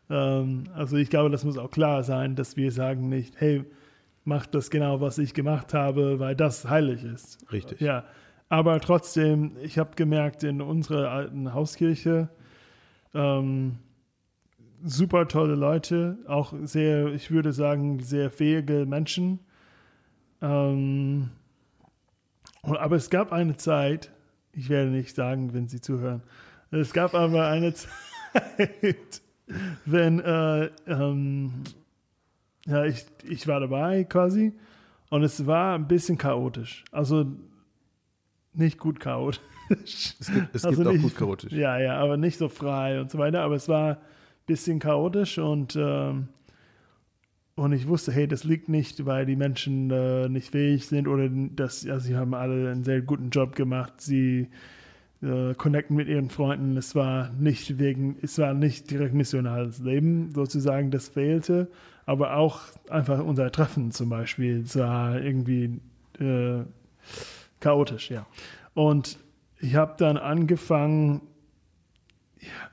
Ähm, 0.10 0.64
also 0.74 0.96
ich 0.96 1.10
glaube, 1.10 1.30
das 1.30 1.44
muss 1.44 1.58
auch 1.58 1.72
klar 1.72 2.04
sein, 2.04 2.38
dass 2.38 2.56
wir 2.56 2.72
sagen 2.72 3.10
nicht, 3.10 3.42
hey, 3.42 3.66
mach 4.26 4.46
das 4.48 4.70
genau, 4.70 5.00
was 5.02 5.18
ich 5.18 5.34
gemacht 5.34 5.74
habe, 5.74 6.20
weil 6.20 6.36
das 6.36 6.68
heilig 6.68 7.04
ist. 7.04 7.46
Richtig. 7.52 7.80
Ja, 7.80 8.04
aber 8.50 8.80
trotzdem, 8.80 9.56
ich 9.62 9.78
habe 9.78 9.96
gemerkt, 9.96 10.44
in 10.44 10.62
unserer 10.62 11.10
alten 11.12 11.54
Hauskirche, 11.54 12.30
ähm, 13.14 13.78
super 14.84 15.28
tolle 15.28 15.56
Leute, 15.56 16.18
auch 16.28 16.54
sehr, 16.64 17.08
ich 17.08 17.32
würde 17.32 17.54
sagen, 17.54 18.00
sehr 18.00 18.30
fähige 18.30 18.86
Menschen. 18.86 19.40
Ähm, 20.42 21.30
aber 22.62 22.96
es 22.96 23.10
gab 23.10 23.32
eine 23.32 23.58
Zeit, 23.58 24.12
ich 24.52 24.70
werde 24.70 24.90
nicht 24.90 25.16
sagen, 25.16 25.54
wenn 25.54 25.68
Sie 25.68 25.82
zuhören, 25.82 26.24
es 26.72 26.94
gab 26.94 27.14
aber 27.14 27.48
eine 27.48 27.74
Zeit, 27.74 29.22
wenn 29.86 30.20
äh, 30.20 30.70
ähm, 30.88 31.64
ja, 32.66 32.86
ich, 32.86 33.06
ich 33.28 33.48
war 33.48 33.60
dabei 33.60 34.04
quasi 34.04 34.54
und 35.10 35.24
es 35.24 35.46
war 35.46 35.76
ein 35.76 35.88
bisschen 35.88 36.18
chaotisch. 36.18 36.84
Also 36.92 37.26
nicht 38.54 38.78
gut 38.80 39.00
chaotisch. 39.00 39.42
Es 39.68 40.32
gibt, 40.32 40.56
es 40.56 40.64
Also 40.64 40.78
gibt 40.78 40.88
auch 40.88 40.94
nicht- 40.94 41.02
gut 41.04 41.16
chaotisch. 41.16 41.52
Ja, 41.52 41.80
ja, 41.80 41.98
aber 41.98 42.18
nicht 42.18 42.38
so 42.38 42.50
frei 42.50 43.02
und 43.02 43.10
so 43.10 43.18
weiter. 43.18 43.42
Aber 43.42 43.56
es 43.56 43.68
war 43.68 43.92
ein 43.94 43.98
bisschen 44.46 44.78
chaotisch 44.80 45.40
und, 45.40 45.76
ähm, 45.76 46.28
und 47.56 47.72
ich 47.72 47.88
wusste, 47.88 48.12
hey, 48.12 48.28
das 48.28 48.44
liegt 48.44 48.70
nicht, 48.70 49.06
weil 49.06 49.26
die 49.26 49.36
Menschen 49.36 49.90
äh, 49.90 50.28
nicht 50.30 50.52
fähig 50.52 50.86
sind 50.88 51.08
oder 51.08 51.30
dass, 51.30 51.84
ja, 51.84 52.00
sie 52.00 52.16
haben 52.16 52.34
alle 52.34 52.70
einen 52.72 52.84
sehr 52.84 53.02
guten 53.02 53.30
Job 53.32 53.56
gemacht. 53.56 53.94
Sie 54.02 54.50
äh, 55.24 55.54
connecten 55.56 55.96
mit 55.96 56.08
ihren 56.10 56.30
Freunden. 56.30 56.78
Es 56.78 56.94
war 56.96 57.32
nicht 57.32 57.80
wegen, 57.80 58.18
es 58.22 58.38
war 58.38 58.54
nicht 58.54 58.92
direkt 58.92 59.14
missionales 59.14 59.80
Leben 59.80 60.32
sozusagen, 60.36 60.92
das 60.92 61.08
fehlte, 61.10 61.70
aber 62.06 62.36
auch 62.36 62.62
einfach 62.90 63.20
unser 63.20 63.52
Treffen 63.52 63.92
zum 63.92 64.10
Beispiel. 64.10 64.62
Es 64.62 64.76
irgendwie 64.76 65.80
äh, 66.20 66.64
chaotisch, 67.60 68.12
ja. 68.12 68.26
Und 68.74 69.18
ich 69.60 69.76
habe 69.76 69.96
dann 69.98 70.18
angefangen, 70.18 71.22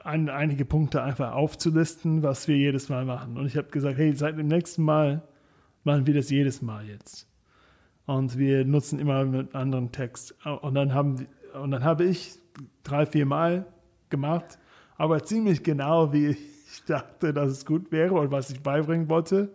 ein, 0.05 0.29
einige 0.29 0.65
Punkte 0.65 1.03
einfach 1.03 1.33
aufzulisten, 1.33 2.23
was 2.23 2.47
wir 2.49 2.57
jedes 2.57 2.89
Mal 2.89 3.05
machen. 3.05 3.39
Und 3.39 3.47
ich 3.47 3.57
habe 3.57 3.69
gesagt, 3.69 3.97
hey, 3.97 4.15
seit 4.15 4.37
dem 4.37 4.49
nächsten 4.49 4.83
Mal 4.83 5.23
machen 5.85 6.07
wir 6.07 6.15
das 6.15 6.31
jedes 6.31 6.61
Mal 6.61 6.87
jetzt. 6.87 7.27
Und 8.05 8.37
wir 8.37 8.65
nutzen 8.65 8.99
immer 8.99 9.25
mit 9.25 9.55
anderen 9.55 9.93
Text. 9.93 10.35
Und 10.45 10.75
dann 10.75 10.93
haben 10.93 11.27
und 11.55 11.71
dann 11.71 11.85
habe 11.85 12.05
ich 12.05 12.39
drei, 12.83 13.07
vier 13.07 13.27
Mal 13.27 13.67
gemacht, 14.11 14.59
aber 14.97 15.23
ziemlich 15.23 15.63
genau, 15.63 16.13
wie 16.13 16.29
ich 16.29 16.39
dachte, 16.85 17.33
dass 17.33 17.51
es 17.51 17.67
gut 17.67 17.93
wäre 17.93 18.15
und 18.15 18.31
was 18.31 18.51
ich 18.51 18.63
beibringen 18.63 19.09
wollte. 19.09 19.53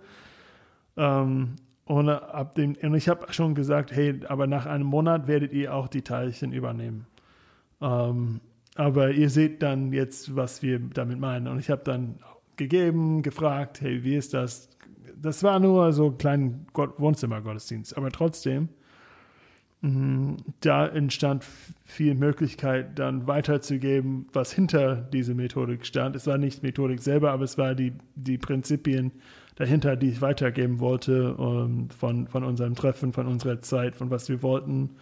Ähm, 0.96 1.56
und, 1.86 2.10
ab 2.10 2.56
dem, 2.56 2.76
und 2.82 2.96
ich 2.96 3.08
habe 3.08 3.32
schon 3.32 3.56
gesagt, 3.56 3.92
hey, 3.92 4.20
aber 4.28 4.48
nach 4.48 4.66
einem 4.66 4.88
Monat 4.88 5.28
werdet 5.28 5.54
ihr 5.54 5.74
auch 5.74 5.88
die 5.88 6.02
Teilchen 6.02 6.52
übernehmen. 6.52 7.08
Ähm, 7.82 8.42
aber 8.76 9.12
ihr 9.12 9.30
seht 9.30 9.64
dann 9.64 9.94
jetzt, 9.94 10.36
was 10.36 10.62
wir 10.62 10.80
damit 10.80 11.20
meinen. 11.20 11.48
Und 11.48 11.60
ich 11.60 11.70
habe 11.70 11.84
dann 11.84 12.20
gegeben, 12.58 13.22
gefragt, 13.22 13.82
hey, 13.82 14.04
wie 14.04 14.16
ist 14.16 14.34
das? 14.34 14.70
Das 15.20 15.44
war 15.44 15.60
nur 15.60 15.94
so 15.94 16.08
ein 16.08 16.18
kleiner 16.18 16.52
Gott 16.74 17.00
Wohnzimmergottesdienst, 17.00 17.98
aber 17.98 18.12
trotzdem, 18.12 18.70
da 19.82 20.88
entstand 20.88 21.46
viel 21.86 22.16
Möglichkeit, 22.16 22.98
dann 22.98 23.28
weiterzugeben, 23.28 24.28
was 24.34 24.52
hinter 24.52 24.96
diese 24.96 25.36
Methodik 25.36 25.86
stand. 25.86 26.16
Es 26.16 26.26
war 26.26 26.40
nicht 26.40 26.64
Methodik 26.64 27.00
selber, 27.00 27.32
aber 27.32 27.44
es 27.44 27.58
war 27.58 27.76
die, 27.76 27.94
die 28.16 28.40
Prinzipien 28.40 29.12
dahinter, 29.56 29.96
die 29.96 30.10
ich 30.10 30.22
weitergeben 30.22 30.80
wollte, 30.80 31.36
ähm, 31.38 31.90
von, 31.90 32.28
von 32.28 32.44
unserem 32.44 32.76
Treffen, 32.76 33.14
von 33.14 33.28
unserer 33.28 33.62
Zeit, 33.62 33.96
von 33.96 34.10
was 34.10 34.30
wir 34.30 34.42
wollten. 34.42 34.96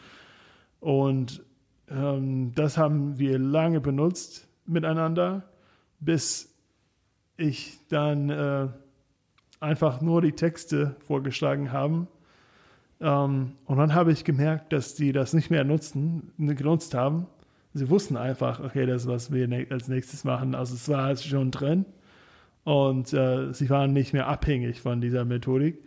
Und 0.82 1.42
ähm, 1.90 2.54
das 2.56 2.78
haben 2.78 3.18
wir 3.18 3.40
lange 3.40 3.80
benutzt 3.80 4.48
miteinander, 4.66 5.44
bis 6.00 6.54
ich 7.38 7.80
dann 7.90 8.30
äh, 8.30 8.68
einfach 9.60 10.02
nur 10.02 10.22
die 10.22 10.34
Texte 10.34 10.96
vorgeschlagen 11.00 11.72
haben. 11.72 12.08
Ähm, 13.02 13.54
und 13.66 13.78
dann 13.78 13.94
habe 13.94 14.12
ich 14.12 14.24
gemerkt, 14.24 14.74
dass 14.74 14.96
die 14.96 15.12
das 15.12 15.34
nicht 15.34 15.50
mehr 15.50 15.64
nutzen, 15.64 16.32
genutzt 16.38 16.94
haben. 16.94 17.28
Sie 17.74 17.90
wussten 17.90 18.16
einfach, 18.16 18.62
okay, 18.62 18.86
das 18.86 19.04
ist, 19.04 19.08
was 19.10 19.32
wir 19.34 19.48
ne 19.48 19.68
als 19.70 19.88
nächstes 19.88 20.24
machen. 20.24 20.56
Also 20.56 20.76
es 20.76 20.88
war 20.88 21.16
schon 21.18 21.52
drin. 21.52 21.86
Und 22.64 23.14
äh, 23.14 23.54
sie 23.54 23.70
waren 23.70 23.94
nicht 23.94 24.14
mehr 24.14 24.28
abhängig 24.28 24.82
von 24.82 25.02
dieser 25.02 25.26
Methodik. 25.26 25.78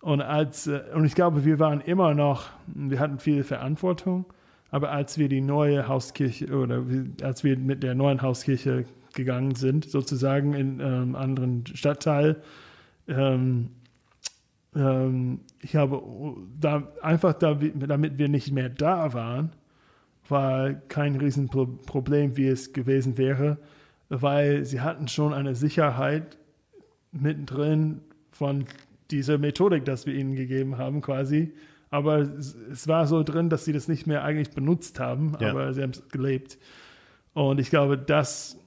Und, 0.00 0.22
als, 0.22 0.66
äh, 0.66 0.80
und 0.94 1.04
ich 1.04 1.14
glaube, 1.14 1.44
wir 1.44 1.58
waren 1.58 1.80
immer 1.80 2.14
noch, 2.14 2.48
wir 2.66 2.98
hatten 3.00 3.18
viel 3.18 3.44
Verantwortung, 3.44 4.26
aber 4.70 4.90
als 4.90 5.18
wir 5.18 5.28
die 5.28 5.40
neue 5.40 5.86
Hauskirche 5.86 6.46
oder 6.52 6.82
als 7.22 7.44
wir 7.44 7.56
mit 7.56 7.82
der 7.82 7.94
neuen 7.94 8.20
Hauskirche 8.22 8.86
gegangen 9.14 9.54
sind, 9.54 9.88
sozusagen 9.88 10.54
in 10.54 10.80
einem 10.80 11.14
anderen 11.14 11.64
Stadtteil, 11.66 12.42
ähm, 13.06 13.14
ähm, 13.16 13.70
ich 14.74 15.76
habe 15.76 16.02
da, 16.58 16.92
einfach 17.00 17.34
da, 17.34 17.54
damit 17.54 18.18
wir 18.18 18.28
nicht 18.28 18.50
mehr 18.52 18.68
da 18.68 19.14
waren, 19.14 19.52
war 20.28 20.72
kein 20.72 21.16
Riesenproblem, 21.16 22.36
wie 22.36 22.48
es 22.48 22.72
gewesen 22.72 23.16
wäre, 23.16 23.58
weil 24.08 24.64
sie 24.64 24.80
hatten 24.80 25.06
schon 25.06 25.32
eine 25.32 25.54
Sicherheit 25.54 26.38
mittendrin 27.12 28.00
von 28.32 28.64
dieser 29.10 29.38
Methodik, 29.38 29.84
das 29.84 30.06
wir 30.06 30.14
ihnen 30.14 30.34
gegeben 30.34 30.76
haben, 30.76 31.02
quasi. 31.02 31.52
Aber 31.90 32.18
es, 32.18 32.54
es 32.54 32.88
war 32.88 33.06
so 33.06 33.22
drin, 33.22 33.50
dass 33.50 33.64
sie 33.64 33.72
das 33.72 33.86
nicht 33.86 34.06
mehr 34.08 34.24
eigentlich 34.24 34.50
benutzt 34.50 34.98
haben, 34.98 35.36
Ja. 35.38 35.50
aber 35.50 35.72
sie 35.72 35.82
haben 35.82 35.90
es 35.90 36.08
gelebt. 36.08 36.58
Und 37.32 37.60
ich 37.60 37.70
glaube, 37.70 37.96
das 37.96 38.58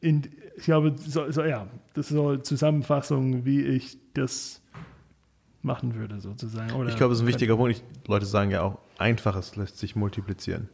in, 0.00 0.22
ich 0.56 0.64
glaube, 0.64 0.94
so, 0.98 1.30
so, 1.30 1.42
ja, 1.44 1.66
das 1.94 2.10
ist 2.10 2.16
so 2.16 2.28
eine 2.28 2.42
Zusammenfassung, 2.42 3.44
wie 3.44 3.62
ich 3.62 3.96
das 4.12 4.62
machen 5.68 5.94
würde, 5.94 6.20
sozusagen. 6.20 6.72
Oder 6.72 6.88
Ich 6.88 6.96
glaube, 6.96 7.12
das 7.12 7.18
ist 7.18 7.24
ein 7.24 7.28
wichtiger 7.28 7.56
Punkt. 7.56 7.72
Ich, 7.72 8.08
Leute 8.08 8.26
sagen 8.26 8.50
ja 8.50 8.62
auch, 8.62 8.78
einfaches 8.98 9.54
lässt 9.56 9.78
sich 9.78 9.94
multiplizieren. 9.94 10.68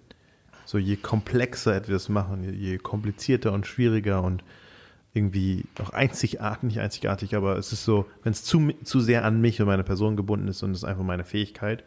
So 0.64 0.78
je 0.78 0.97
komplexer 0.97 1.76
etwas 1.76 2.09
machen, 2.09 2.42
je, 2.42 2.78
komplizierter 2.78 3.53
und 3.53 3.66
schwieriger 3.66 4.22
und 4.22 4.42
irgendwie 5.12 5.64
auch 5.80 5.90
einzigartig, 5.90 6.62
nicht 6.62 6.80
einzigartig, 6.80 7.36
aber 7.36 7.59
es 7.59 7.72
ist 7.72 7.84
so, 7.84 8.07
wenn 8.22 8.32
es 8.32 8.42
zu, 8.42 8.72
zu 8.82 9.01
sehr 9.01 9.24
an 9.24 9.40
mich 9.40 9.61
und 9.61 9.66
meine 9.66 9.84
Person 9.84 10.16
gebunden 10.16 10.49
ist 10.49 10.62
und 10.62 10.72
es 10.72 10.78
ist 10.78 10.84
einfach 10.84 11.05
meine 11.05 11.24
Fähigkeit 11.24 11.84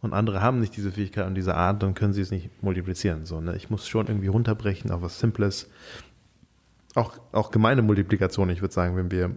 und 0.00 0.12
andere 0.12 0.42
haben 0.42 0.60
nicht 0.60 0.76
diese 0.76 0.92
Fähigkeit 0.92 1.26
und 1.26 1.34
diese 1.34 1.54
Art, 1.54 1.82
dann 1.82 1.94
können 1.94 2.12
sie 2.12 2.22
es 2.22 2.30
nicht 2.30 2.62
multiplizieren. 2.62 3.26
So, 3.26 3.40
ne? 3.40 3.56
Ich 3.56 3.70
muss 3.70 3.88
schon 3.88 4.06
irgendwie 4.06 4.28
runterbrechen 4.28 4.90
auf 4.90 5.02
was 5.02 5.18
Simples. 5.18 5.68
Auch, 6.94 7.18
auch 7.32 7.50
gemeine 7.50 7.82
Multiplikation, 7.82 8.50
ich 8.50 8.60
würde 8.60 8.74
sagen, 8.74 8.96
wenn 8.96 9.10
wir 9.10 9.36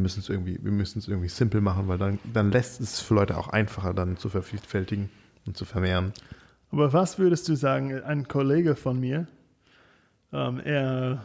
wir 0.00 0.02
müssen 0.02 0.20
es 0.20 0.30
irgendwie, 0.30 0.58
wir 0.62 0.72
müssen 0.72 0.98
es 0.98 1.08
irgendwie 1.08 1.28
simpel 1.28 1.60
machen, 1.60 1.86
weil 1.86 1.98
dann, 1.98 2.18
dann 2.32 2.50
lässt 2.50 2.80
es 2.80 3.00
für 3.00 3.12
Leute 3.14 3.36
auch 3.36 3.48
einfacher, 3.48 3.92
dann 3.92 4.16
zu 4.16 4.30
vervielfältigen 4.30 5.10
und 5.46 5.58
zu 5.58 5.66
vermehren. 5.66 6.12
Aber 6.72 6.92
was 6.94 7.18
würdest 7.18 7.46
du 7.50 7.54
sagen, 7.54 8.00
ein 8.02 8.26
Kollege 8.26 8.76
von 8.76 8.98
mir, 8.98 9.26
ähm, 10.32 10.60
er 10.60 11.22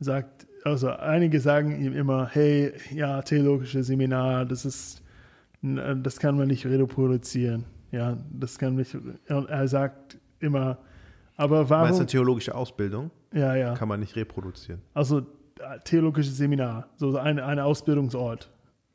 sagt, 0.00 0.46
also 0.64 0.90
einige 0.90 1.40
sagen 1.40 1.80
ihm 1.82 1.94
immer, 1.94 2.28
hey, 2.30 2.72
ja, 2.92 3.22
theologische 3.22 3.82
Seminar, 3.82 4.44
das 4.44 4.66
ist, 4.66 5.02
n- 5.62 6.02
das 6.02 6.18
kann 6.18 6.36
man 6.36 6.48
nicht 6.48 6.66
reproduzieren. 6.66 7.64
Ja, 7.90 8.18
das 8.32 8.58
kann 8.58 8.74
nicht, 8.74 8.94
und 8.94 9.48
er 9.48 9.66
sagt 9.68 10.18
immer, 10.40 10.76
aber 11.36 11.56
Meinst 11.60 11.70
du, 11.70 11.74
warum, 11.74 11.96
eine 11.96 12.06
theologische 12.06 12.54
Ausbildung 12.54 13.10
ja, 13.32 13.54
ja, 13.54 13.74
kann 13.74 13.88
man 13.88 14.00
nicht 14.00 14.14
reproduzieren? 14.16 14.82
also 14.92 15.20
äh, 15.20 15.24
theologisches 15.84 16.36
Seminar, 16.36 16.88
so 16.96 17.16
ein, 17.16 17.38
ein 17.38 17.58
Ausbildungsort. 17.58 18.50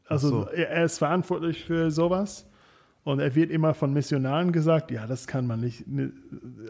Also 0.08 0.30
so. 0.30 0.50
er, 0.50 0.70
er 0.70 0.86
ist 0.86 0.98
verantwortlich 0.98 1.64
für 1.64 1.92
sowas 1.92 2.46
und 3.04 3.20
er 3.20 3.34
wird 3.36 3.52
immer 3.52 3.74
von 3.74 3.94
Missionaren 3.94 4.52
gesagt, 4.52 4.92
ja, 4.92 5.08
das 5.08 5.28
kann 5.28 5.48
man 5.48 5.60
nicht, 5.62 5.88
ne, 5.88 6.12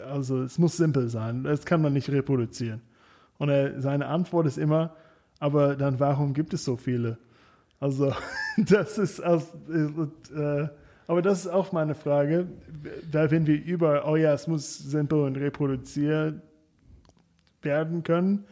also 0.10 0.44
es 0.44 0.58
muss 0.58 0.78
simpel 0.78 1.10
sein, 1.10 1.44
das 1.44 1.66
kann 1.66 1.82
man 1.82 1.94
nicht 1.94 2.10
reproduzieren. 2.10 2.82
Und 3.38 3.50
er, 3.50 3.82
seine 3.82 4.08
Antwort 4.08 4.46
ist 4.46 4.58
immer, 4.58 4.96
aber 5.40 5.76
dann 5.76 6.00
warum 6.00 6.34
gibt 6.34 6.54
es 6.54 6.66
so 6.66 6.76
viele? 6.76 7.18
Also 7.80 8.14
das 8.58 8.98
ist, 8.98 9.24
aus, 9.24 9.54
äh, 10.36 10.68
aber 11.08 11.22
das 11.22 11.46
ist 11.46 11.48
auch 11.48 11.72
meine 11.72 11.96
Frage, 11.96 12.48
weil 13.12 13.32
wenn 13.32 13.48
wir 13.48 13.64
über, 13.64 14.08
oh 14.08 14.16
ja, 14.16 14.34
es 14.34 14.48
muss 14.48 14.78
simpel 14.78 15.22
und 15.22 15.38
reproduziert 15.38 16.42
werden 17.62 18.04
können. 18.04 18.46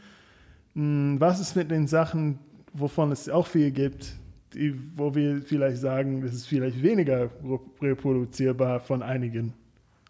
Hm, 0.78 1.19
Was 1.19 1.39
ist 1.39 1.55
mit 1.55 1.71
den 1.71 1.88
Sachen, 1.88 2.38
wovon 2.73 3.11
es 3.11 3.28
auch 3.30 3.47
viel 3.47 3.71
gibt, 3.71 4.13
die, 4.53 4.73
wo 4.95 5.13
wir 5.15 5.41
vielleicht 5.41 5.78
sagen, 5.78 6.21
das 6.21 6.34
ist 6.34 6.45
vielleicht 6.47 6.82
weniger 6.82 7.23
re- 7.43 7.59
reproduzierbar 7.82 8.80
von 8.80 9.01
einigen, 9.01 9.53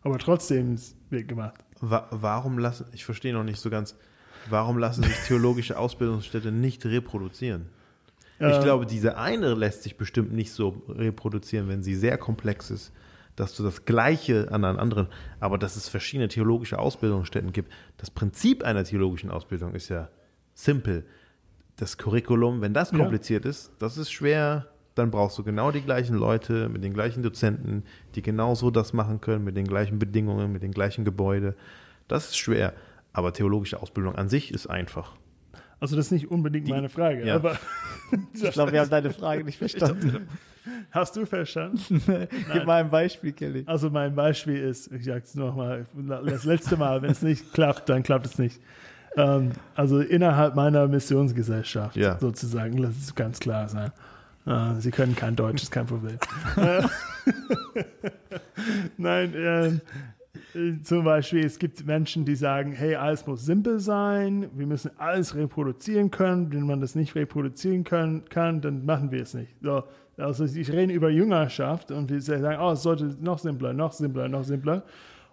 aber 0.03 0.19
trotzdem 0.19 0.73
es 0.73 0.95
wird 1.09 1.27
gemacht. 1.27 1.55
Wa 1.79 2.07
warum 2.11 2.59
lassen, 2.59 2.85
ich 2.91 3.05
verstehe 3.05 3.33
noch 3.33 3.43
nicht 3.43 3.59
so 3.59 3.69
ganz, 3.69 3.95
warum 4.49 4.77
lassen 4.77 5.03
sich 5.03 5.15
theologische 5.27 5.77
Ausbildungsstätte 5.79 6.51
nicht 6.51 6.85
reproduzieren? 6.85 7.69
Ich 8.39 8.45
Ähm, 8.45 8.61
glaube, 8.63 8.85
diese 8.85 9.17
eine 9.17 9.53
lässt 9.55 9.83
sich 9.83 9.97
bestimmt 9.97 10.33
nicht 10.33 10.51
so 10.51 10.83
reproduzieren, 10.89 11.69
wenn 11.69 11.81
sie 11.81 11.95
sehr 11.95 12.17
komplex 12.17 12.69
ist, 12.69 12.91
dass 13.35 13.55
du 13.55 13.63
das 13.63 13.85
Gleiche 13.85 14.51
an 14.51 14.65
einen 14.65 14.77
anderen, 14.77 15.07
aber 15.39 15.57
dass 15.57 15.75
es 15.75 15.87
verschiedene 15.87 16.27
theologische 16.27 16.77
Ausbildungsstätten 16.77 17.53
gibt. 17.53 17.71
Das 17.97 18.11
Prinzip 18.11 18.63
einer 18.63 18.83
theologischen 18.83 19.31
Ausbildung 19.31 19.73
ist 19.73 19.89
ja 19.89 20.09
simpel. 20.57 21.05
Das 21.77 21.97
Curriculum, 21.97 22.61
wenn 22.61 22.73
das 22.73 22.91
Ja. 22.91 22.97
kompliziert 22.97 23.45
ist, 23.45 23.71
das 23.79 23.97
ist 23.97 24.11
schwer, 24.11 24.67
dann 24.95 25.11
brauchst 25.11 25.37
du 25.37 25.43
genau 25.43 25.71
die 25.71 25.81
gleichen 25.81 26.15
Leute 26.17 26.69
mit 26.69 26.83
den 26.83 26.93
gleichen 26.93 27.21
Dozenten, 27.21 27.83
die 28.15 28.23
genauso 28.23 28.71
das 28.71 28.93
machen 28.93 29.21
können, 29.21 29.43
mit 29.43 29.55
den 29.55 29.67
gleichen 29.67 29.99
Bedingungen, 29.99 30.51
mit 30.51 30.63
den 30.63 30.71
gleichen 30.71 31.05
Gebäude. 31.05 31.55
Das 32.07 32.29
ist 32.29 32.37
schwer. 32.37 32.73
Aber 33.13 33.31
theologische 33.33 33.79
Ausbildung 33.81 34.15
an 34.15 34.27
sich 34.29 34.51
ist 34.51 34.67
einfach. 34.67 35.15
Also 35.79 35.95
das 35.95 36.07
ist 36.07 36.11
nicht 36.11 36.31
unbedingt 36.31 36.67
Die- 36.67 36.71
meine 36.71 36.89
Frage, 36.89 37.25
ja. 37.25 37.35
aber 37.35 37.59
Ich 38.33 38.51
glaube, 38.51 38.71
wir 38.71 38.79
haben 38.81 38.89
deine 38.89 39.11
Frage 39.11 39.43
nicht 39.43 39.59
verstanden. 39.59 40.27
hast 40.89 41.15
du 41.15 41.25
verstanden? 41.27 42.01
Gib 42.53 42.65
mal 42.65 42.81
ein 42.83 42.89
Beispiel, 42.89 43.33
Kelly. 43.33 43.63
Also 43.67 43.91
mein 43.91 44.15
Beispiel 44.15 44.57
ist, 44.57 44.91
ich 44.91 45.05
sage 45.05 45.21
es 45.23 45.35
nochmal, 45.35 45.85
das 46.25 46.45
letzte 46.45 46.77
Mal, 46.77 47.03
wenn 47.03 47.11
es 47.11 47.21
nicht 47.21 47.53
klappt, 47.53 47.87
dann 47.89 48.01
klappt 48.01 48.25
es 48.25 48.39
nicht. 48.39 48.59
Ähm, 49.17 49.51
also 49.75 49.99
innerhalb 49.99 50.55
meiner 50.55 50.87
Missionsgesellschaft 50.87 51.95
Ja. 51.97 52.17
sozusagen, 52.19 52.77
lass 52.77 52.95
es 52.97 53.15
ganz 53.15 53.39
klar 53.39 53.67
sein. 53.67 53.91
Äh, 54.45 54.79
Sie 54.79 54.91
können 54.91 55.15
kein 55.15 55.35
Deutsch, 55.35 55.63
ist 55.63 55.71
kein 55.71 55.87
Problem. 55.87 56.17
Nein, 58.97 59.33
ähm, 59.35 59.81
äh, 60.55 60.81
zum 60.83 61.03
Beispiel, 61.03 61.45
es 61.45 61.59
gibt 61.59 61.85
Menschen, 61.85 62.25
die 62.25 62.35
sagen, 62.35 62.71
hey, 62.71 62.95
alles 62.95 63.25
muss 63.25 63.45
simpel 63.45 63.79
sein, 63.79 64.47
wir 64.55 64.67
müssen 64.67 64.91
alles 64.97 65.35
reproduzieren 65.35 66.11
können. 66.11 66.51
Wenn 66.51 66.65
man 66.65 66.79
das 66.81 66.95
nicht 66.95 67.15
reproduzieren 67.15 67.83
können, 67.83 68.25
kann, 68.29 68.61
dann 68.61 68.85
machen 68.85 69.11
wir 69.11 69.23
es 69.23 69.33
nicht. 69.33 69.55
So, 69.61 69.83
also 70.17 70.45
ich 70.45 70.71
rede 70.71 70.93
über 70.93 71.09
Jüngerschaft 71.09 71.91
und 71.91 72.09
wir 72.09 72.21
sagen, 72.21 72.57
oh, 72.61 72.71
es 72.71 72.83
sollte 72.83 73.15
noch 73.19 73.39
simpler, 73.39 73.73
noch 73.73 73.91
simpler, 73.93 74.27
noch 74.27 74.43
simpler. 74.43 74.83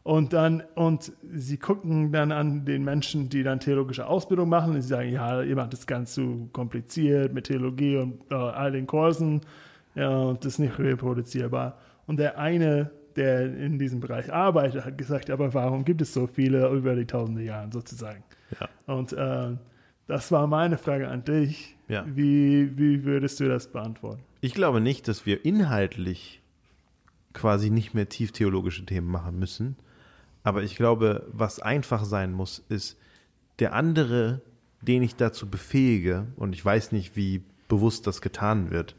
Und 0.04 0.34
dann, 0.34 0.62
und 0.74 1.12
sie 1.32 1.56
gucken 1.56 2.12
dann 2.12 2.30
an 2.30 2.66
den 2.66 2.84
Menschen, 2.84 3.30
die 3.30 3.42
dann 3.42 3.58
theologische 3.58 4.06
Ausbildung 4.06 4.50
machen, 4.50 4.74
und 4.74 4.82
sie 4.82 4.88
sagen, 4.88 5.10
ja, 5.10 5.40
ihr 5.42 5.56
macht 5.56 5.72
das 5.72 5.86
ganz 5.86 6.12
zu 6.12 6.50
kompliziert 6.52 7.32
mit 7.32 7.46
Theologie 7.46 7.96
und 7.96 8.20
äh, 8.30 8.34
all 8.34 8.72
den 8.72 8.86
Kursen, 8.86 9.40
ja, 9.94 10.10
und 10.10 10.44
das 10.44 10.54
ist 10.54 10.58
nicht 10.58 10.78
reproduzierbar. 10.78 11.78
Und 12.06 12.18
der 12.18 12.38
eine, 12.38 12.90
der 13.16 13.46
in 13.56 13.78
diesem 13.78 14.00
Bereich 14.00 14.30
arbeitet, 14.30 14.84
hat 14.84 14.98
gesagt, 14.98 15.30
aber 15.30 15.54
warum 15.54 15.86
gibt 15.86 16.02
es 16.02 16.12
so 16.12 16.26
viele 16.26 16.68
über 16.68 16.94
die 16.94 17.06
tausende 17.06 17.42
Jahre 17.42 17.70
sozusagen? 17.72 18.22
Ja. 18.60 18.94
Und 18.94 19.14
äh, 19.14 19.56
das 20.06 20.30
war 20.30 20.46
meine 20.46 20.76
Frage 20.76 21.08
an 21.08 21.24
dich. 21.24 21.76
Ja. 21.88 22.04
Wie, 22.06 22.76
wie 22.76 23.04
würdest 23.04 23.40
du 23.40 23.48
das 23.48 23.68
beantworten? 23.68 24.22
Ich 24.42 24.52
glaube 24.52 24.82
nicht, 24.82 25.08
dass 25.08 25.24
wir 25.24 25.46
inhaltlich 25.46 26.42
quasi 27.32 27.70
nicht 27.70 27.94
mehr 27.94 28.08
tief 28.08 28.32
theologische 28.32 28.84
Themen 28.84 29.08
machen 29.08 29.38
müssen. 29.38 29.76
Aber 30.44 30.62
ich 30.62 30.76
glaube, 30.76 31.26
was 31.32 31.58
einfach 31.58 32.04
sein 32.04 32.32
muss, 32.32 32.62
ist 32.68 32.98
der 33.58 33.72
andere, 33.72 34.42
den 34.82 35.02
ich 35.02 35.16
dazu 35.16 35.48
befähige, 35.48 36.26
und 36.36 36.54
ich 36.54 36.64
weiß 36.64 36.92
nicht, 36.92 37.16
wie 37.16 37.42
bewusst 37.66 38.06
das 38.06 38.20
getan 38.20 38.70
wird 38.70 38.94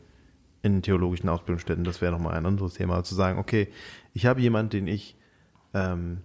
in 0.64 0.82
theologischen 0.82 1.30
Ausbildungsstätten, 1.30 1.84
das 1.84 2.02
wäre 2.02 2.12
nochmal 2.12 2.34
ein 2.34 2.46
anderes 2.46 2.74
Thema, 2.74 3.04
zu 3.04 3.14
sagen, 3.14 3.38
okay, 3.38 3.68
ich 4.14 4.26
habe 4.26 4.42
jemanden, 4.42 4.72
den 4.72 4.88
ich, 4.88 5.16
ähm, 5.76 6.22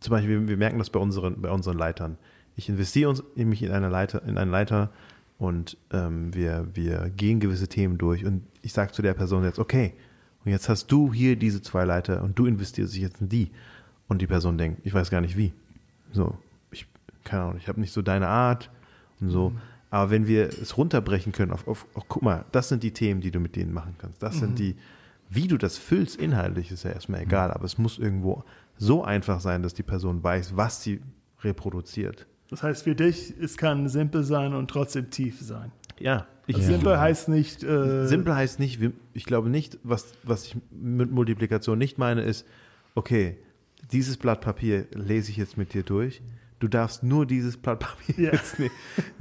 zum 0.00 0.12
Beispiel, 0.12 0.48
wir, 0.48 0.56
merken 0.56 0.78
das 0.78 0.88
bei 0.88 0.98
unseren, 1.00 1.42
bei 1.42 1.50
unseren 1.50 1.76
Leitern. 1.76 2.16
Ich 2.56 2.70
investiere 2.70 3.10
uns, 3.10 3.22
mich 3.36 3.62
in, 3.62 3.72
eine 3.72 3.90
Leiter, 3.90 4.22
in 4.22 4.38
einen 4.38 4.50
Leiter 4.50 4.90
und 5.36 5.76
ähm, 5.92 6.32
wir, 6.34 6.68
wir 6.72 7.10
gehen 7.10 7.40
gewisse 7.40 7.68
Themen 7.68 7.98
durch 7.98 8.24
und 8.24 8.46
ich 8.62 8.72
sage 8.72 8.92
zu 8.92 9.02
der 9.02 9.12
Person 9.12 9.44
jetzt, 9.44 9.58
okay, 9.58 9.92
und 10.44 10.50
jetzt 10.50 10.70
hast 10.70 10.86
du 10.86 11.12
hier 11.12 11.36
diese 11.36 11.60
zwei 11.60 11.84
Leiter 11.84 12.22
und 12.22 12.38
du 12.38 12.46
investierst 12.46 12.94
dich 12.94 13.02
jetzt 13.02 13.20
in 13.20 13.28
die. 13.28 13.50
Und 14.08 14.20
die 14.20 14.26
Person 14.26 14.58
denkt, 14.58 14.80
ich 14.84 14.92
weiß 14.92 15.10
gar 15.10 15.20
nicht 15.20 15.36
wie. 15.36 15.52
So, 16.12 16.36
ich, 16.70 16.86
keine 17.24 17.42
Ahnung, 17.44 17.56
ich 17.56 17.68
habe 17.68 17.80
nicht 17.80 17.92
so 17.92 18.02
deine 18.02 18.28
Art 18.28 18.70
und 19.20 19.30
so. 19.30 19.52
Aber 19.90 20.10
wenn 20.10 20.26
wir 20.26 20.48
es 20.48 20.76
runterbrechen 20.76 21.32
können 21.32 21.52
auf, 21.52 21.68
auf, 21.68 21.86
auf, 21.94 22.04
guck 22.08 22.22
mal, 22.22 22.44
das 22.52 22.68
sind 22.68 22.82
die 22.82 22.92
Themen, 22.92 23.20
die 23.20 23.30
du 23.30 23.38
mit 23.38 23.54
denen 23.56 23.72
machen 23.72 23.94
kannst. 23.96 24.22
Das 24.22 24.38
sind 24.38 24.58
die, 24.58 24.76
wie 25.30 25.46
du 25.46 25.56
das 25.56 25.78
füllst 25.78 26.16
inhaltlich, 26.16 26.70
ist 26.70 26.82
ja 26.82 26.90
erstmal 26.90 27.22
egal, 27.22 27.52
aber 27.52 27.64
es 27.64 27.78
muss 27.78 27.98
irgendwo 27.98 28.44
so 28.76 29.04
einfach 29.04 29.40
sein, 29.40 29.62
dass 29.62 29.72
die 29.72 29.82
Person 29.82 30.22
weiß, 30.22 30.56
was 30.56 30.82
sie 30.82 31.00
reproduziert. 31.42 32.26
Das 32.50 32.62
heißt, 32.62 32.84
für 32.84 32.94
dich, 32.94 33.34
es 33.40 33.56
kann 33.56 33.88
simpel 33.88 34.24
sein 34.24 34.54
und 34.54 34.68
trotzdem 34.68 35.10
tief 35.10 35.40
sein. 35.40 35.70
Ja, 35.98 36.26
ich, 36.46 36.56
Simpel 36.56 36.98
heißt 36.98 37.28
nicht. 37.28 37.62
Äh, 37.62 38.06
Simpel 38.06 38.34
heißt 38.34 38.58
nicht, 38.58 38.80
ich 39.12 39.24
glaube 39.24 39.48
nicht, 39.48 39.78
was, 39.82 40.14
was 40.24 40.46
ich 40.46 40.56
mit 40.70 41.10
Multiplikation 41.10 41.78
nicht 41.78 41.98
meine, 41.98 42.22
ist, 42.22 42.46
okay, 42.94 43.38
dieses 43.92 44.16
Blatt 44.16 44.40
Papier 44.40 44.86
lese 44.92 45.30
ich 45.30 45.36
jetzt 45.36 45.56
mit 45.56 45.74
dir 45.74 45.82
durch. 45.82 46.22
Du 46.60 46.68
darfst 46.68 47.02
nur 47.02 47.26
dieses 47.26 47.56
Blatt 47.56 47.80
Papier 47.80 48.26
Ja. 48.26 48.32
jetzt 48.32 48.58
nicht. 48.58 48.72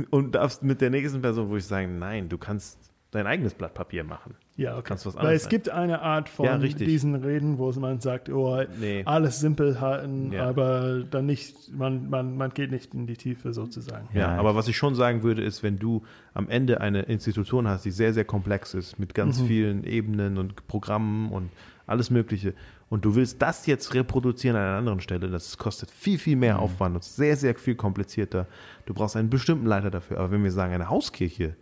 Und 0.10 0.34
darfst 0.36 0.64
mit 0.64 0.82
der 0.82 0.90
nächsten 0.90 1.22
Person, 1.22 1.50
wo 1.50 1.58
ich 1.58 1.66
sage, 1.66 1.88
nein, 1.88 2.30
du 2.30 2.38
kannst 2.38 2.78
dein 3.12 3.28
eigenes 3.28 3.54
Blatt 3.54 3.76
Papier 3.76 4.04
machen. 4.04 4.34
Ja, 4.56 4.74
okay. 4.74 4.84
Kannst 4.86 5.06
was 5.06 5.14
Weil 5.14 5.22
anderes 5.22 5.38
es 5.38 5.44
sein. 5.44 5.50
gibt 5.52 5.70
eine 5.70 6.02
Art 6.02 6.30
von 6.30 6.46
Ja, 6.46 6.58
diesen 6.58 7.14
Reden, 7.16 7.60
wo 7.60 7.72
man 7.74 8.00
sagt, 8.00 8.30
oh, 8.30 8.64
Nee. 8.80 9.04
alles 9.06 9.40
simpel 9.40 9.80
halten, 9.82 10.32
Ja. 10.32 10.48
aber 10.50 11.04
dann 11.04 11.28
nicht, 11.28 11.72
man, 11.76 12.10
man, 12.10 12.38
man 12.38 12.52
geht 12.56 12.72
nicht 12.72 12.94
in 12.96 13.06
die 13.06 13.16
Tiefe 13.18 13.54
sozusagen. 13.54 14.08
Ja, 14.14 14.20
Ja, 14.20 14.28
aber 14.40 14.56
was 14.56 14.68
ich 14.68 14.78
schon 14.78 14.96
sagen 14.96 15.22
würde, 15.22 15.44
ist, 15.44 15.62
wenn 15.62 15.78
du 15.78 16.04
am 16.34 16.50
Ende 16.50 16.82
eine 16.82 17.04
Institution 17.04 17.68
hast, 17.68 17.86
die 17.86 17.92
sehr, 17.92 18.14
sehr 18.14 18.26
komplex 18.26 18.74
ist, 18.74 18.98
mit 18.98 19.14
ganz 19.14 19.40
vielen 19.42 19.84
Ebenen 19.84 20.38
und 20.40 20.66
Programmen 20.68 21.32
und 21.32 21.50
alles 21.86 22.10
Mögliche, 22.10 22.54
und 22.90 23.04
du 23.06 23.16
willst 23.16 23.42
das 23.42 23.66
jetzt 23.66 23.94
reproduzieren 23.94 24.56
an 24.56 24.62
einer 24.64 24.78
anderen 24.78 25.00
Stelle, 25.02 25.28
das 25.28 25.58
kostet 25.58 25.90
viel, 25.90 26.20
viel 26.20 26.36
mehr 26.36 26.60
Aufwand 26.60 26.96
und 26.96 27.02
ist 27.02 27.16
sehr, 27.16 27.36
sehr 27.36 27.56
viel 27.56 27.76
komplizierter. 27.76 28.48
Du 28.86 28.94
brauchst 28.94 29.16
einen 29.16 29.30
bestimmten 29.30 29.66
Leiter 29.66 29.90
dafür. 29.90 30.20
Aber 30.20 30.30
wenn 30.32 30.44
wir 30.44 30.52
sagen, 30.52 30.74
eine 30.74 30.90
Hauskirche, 30.90 31.56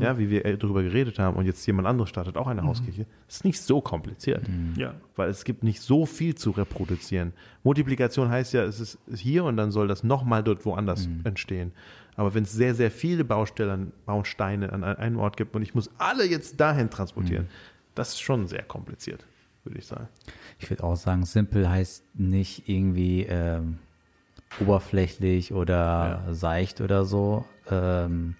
ja, 0.00 0.18
wie 0.18 0.28
wir 0.28 0.44
äh, 0.44 0.58
darüber 0.58 0.82
geredet 0.82 1.18
haben, 1.18 1.36
und 1.38 1.46
jetzt 1.46 1.66
jemand 1.66 1.88
anderes 1.88 2.10
startet 2.10 2.36
auch 2.36 2.46
eine 2.46 2.62
Hauskirche, 2.62 3.06
ist 3.26 3.44
nicht 3.46 3.58
so 3.60 3.80
kompliziert 3.80 4.46
Ja. 4.76 4.94
weil 5.16 5.30
es 5.30 5.44
gibt 5.44 5.62
nicht 5.64 5.80
so 5.80 6.04
viel 6.04 6.34
zu 6.34 6.50
reproduzieren. 6.50 7.32
Multiplikation 7.64 8.28
heißt 8.28 8.52
ja, 8.52 8.64
es 8.64 8.80
ist 8.80 8.98
hier 9.14 9.44
und 9.44 9.56
dann 9.56 9.70
soll 9.70 9.88
das 9.88 10.04
nochmal 10.04 10.42
dort 10.44 10.66
woanders 10.66 11.08
entstehen. 11.24 11.72
Aber 12.16 12.34
wenn 12.34 12.42
es 12.42 12.52
sehr, 12.52 12.74
sehr 12.74 12.90
viele 12.90 13.24
Baustellen, 13.24 13.92
Bausteine 14.04 14.72
an 14.74 14.84
einem 14.84 15.18
Ort 15.18 15.36
gibt 15.38 15.56
und 15.56 15.62
ich 15.62 15.74
muss 15.74 15.90
alle 15.96 16.24
jetzt 16.26 16.60
dahin 16.60 16.90
transportieren, 16.90 17.48
das 17.94 18.10
ist 18.10 18.20
schon 18.20 18.46
sehr 18.46 18.62
kompliziert, 18.64 19.24
würde 19.64 19.78
ich 19.78 19.86
sagen. 19.86 20.08
Ich 20.58 20.68
würde 20.70 20.84
auch 20.84 20.96
sagen, 20.96 21.24
simpel 21.24 21.68
heißt 21.68 22.04
nicht 22.14 22.68
irgendwie 22.68 23.22
ähm, 23.24 23.78
oberflächlich 24.60 25.52
oder 25.52 26.24
Ja. 26.26 26.34
seicht 26.34 26.80
oder 26.80 27.04
so. 27.04 27.44
Ähm, 27.70 28.36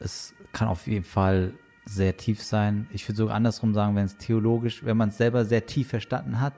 es 0.00 0.34
kann 0.52 0.68
auf 0.68 0.86
jeden 0.86 1.04
Fall 1.04 1.52
sehr 1.86 2.16
tief 2.16 2.42
sein. 2.42 2.86
Ich 2.92 3.06
würde 3.08 3.16
sogar 3.16 3.36
andersrum 3.36 3.74
sagen, 3.74 3.94
wenn 3.96 4.06
es 4.06 4.16
theologisch, 4.16 4.84
wenn 4.84 4.96
man 4.96 5.10
es 5.10 5.18
selber 5.18 5.44
sehr 5.44 5.66
tief 5.66 5.88
verstanden 5.88 6.40
hat 6.40 6.54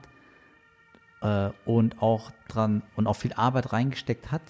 äh, 1.21 1.49
und 1.65 2.01
auch 2.01 2.31
dran 2.47 2.81
und 2.95 3.07
auch 3.07 3.15
viel 3.15 3.33
Arbeit 3.33 3.73
reingesteckt 3.73 4.31
hat, 4.31 4.41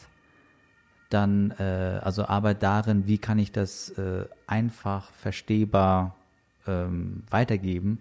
dann 1.10 1.52
äh, 1.52 2.00
also 2.04 2.26
Arbeit 2.26 2.62
darin, 2.64 3.08
wie 3.08 3.18
kann 3.18 3.40
ich 3.40 3.52
das 3.52 3.90
äh, 3.92 4.26
einfach 4.46 5.12
verstehbar 5.14 6.16
ähm, 6.68 7.24
weitergeben. 7.30 8.00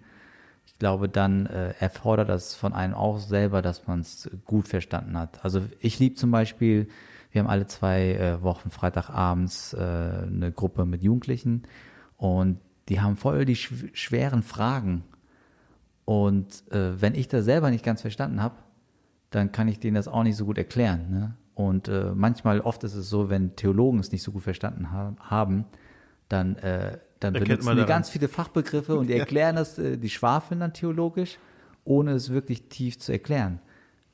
Glaube, 0.79 1.09
dann 1.09 1.47
äh, 1.47 1.73
erfordert 1.79 2.29
das 2.29 2.53
von 2.53 2.73
einem 2.73 2.93
auch 2.93 3.19
selber, 3.19 3.61
dass 3.61 3.87
man 3.87 4.01
es 4.01 4.29
gut 4.45 4.67
verstanden 4.67 5.17
hat. 5.17 5.43
Also 5.43 5.61
ich 5.79 5.97
liebe 5.99 6.15
zum 6.15 6.31
Beispiel, 6.31 6.87
wir 7.31 7.41
haben 7.41 7.49
alle 7.49 7.67
zwei 7.67 8.13
äh, 8.13 8.41
Wochen 8.43 8.69
Freitagabends 8.69 9.73
äh, 9.73 9.77
eine 9.77 10.51
Gruppe 10.51 10.85
mit 10.85 11.01
Jugendlichen 11.01 11.63
und 12.17 12.59
die 12.89 13.01
haben 13.01 13.15
voll 13.15 13.45
die 13.45 13.55
schw 13.55 13.89
schweren 13.93 14.43
Fragen. 14.43 15.03
Und 16.05 16.63
äh, 16.71 17.01
wenn 17.01 17.15
ich 17.15 17.27
das 17.27 17.45
selber 17.45 17.69
nicht 17.69 17.83
ganz 17.83 18.01
verstanden 18.01 18.41
habe, 18.41 18.55
dann 19.29 19.51
kann 19.51 19.67
ich 19.67 19.79
denen 19.79 19.95
das 19.95 20.07
auch 20.07 20.23
nicht 20.23 20.37
so 20.37 20.45
gut 20.45 20.57
erklären. 20.57 21.09
Ne? 21.09 21.35
Und 21.53 21.87
äh, 21.87 22.11
manchmal, 22.15 22.61
oft 22.61 22.83
ist 22.83 22.93
es 22.93 23.09
so, 23.09 23.29
wenn 23.29 23.55
Theologen 23.55 23.99
es 23.99 24.11
nicht 24.11 24.23
so 24.23 24.31
gut 24.31 24.43
verstanden 24.43 24.91
ha 24.91 25.15
haben, 25.19 25.65
dann, 26.29 26.55
äh, 26.57 26.99
dann 27.19 27.33
Erkennt 27.33 27.49
benutzen 27.49 27.65
man 27.65 27.77
die 27.77 27.85
ganz 27.85 28.09
viele 28.09 28.27
Fachbegriffe 28.27 28.97
und 28.97 29.07
die 29.07 29.13
erklären 29.19 29.55
das, 29.55 29.77
äh, 29.79 29.97
die 29.97 30.09
schwafeln 30.09 30.59
dann 30.59 30.73
theologisch, 30.73 31.37
ohne 31.83 32.11
es 32.11 32.29
wirklich 32.29 32.63
tief 32.69 32.99
zu 32.99 33.11
erklären. 33.11 33.59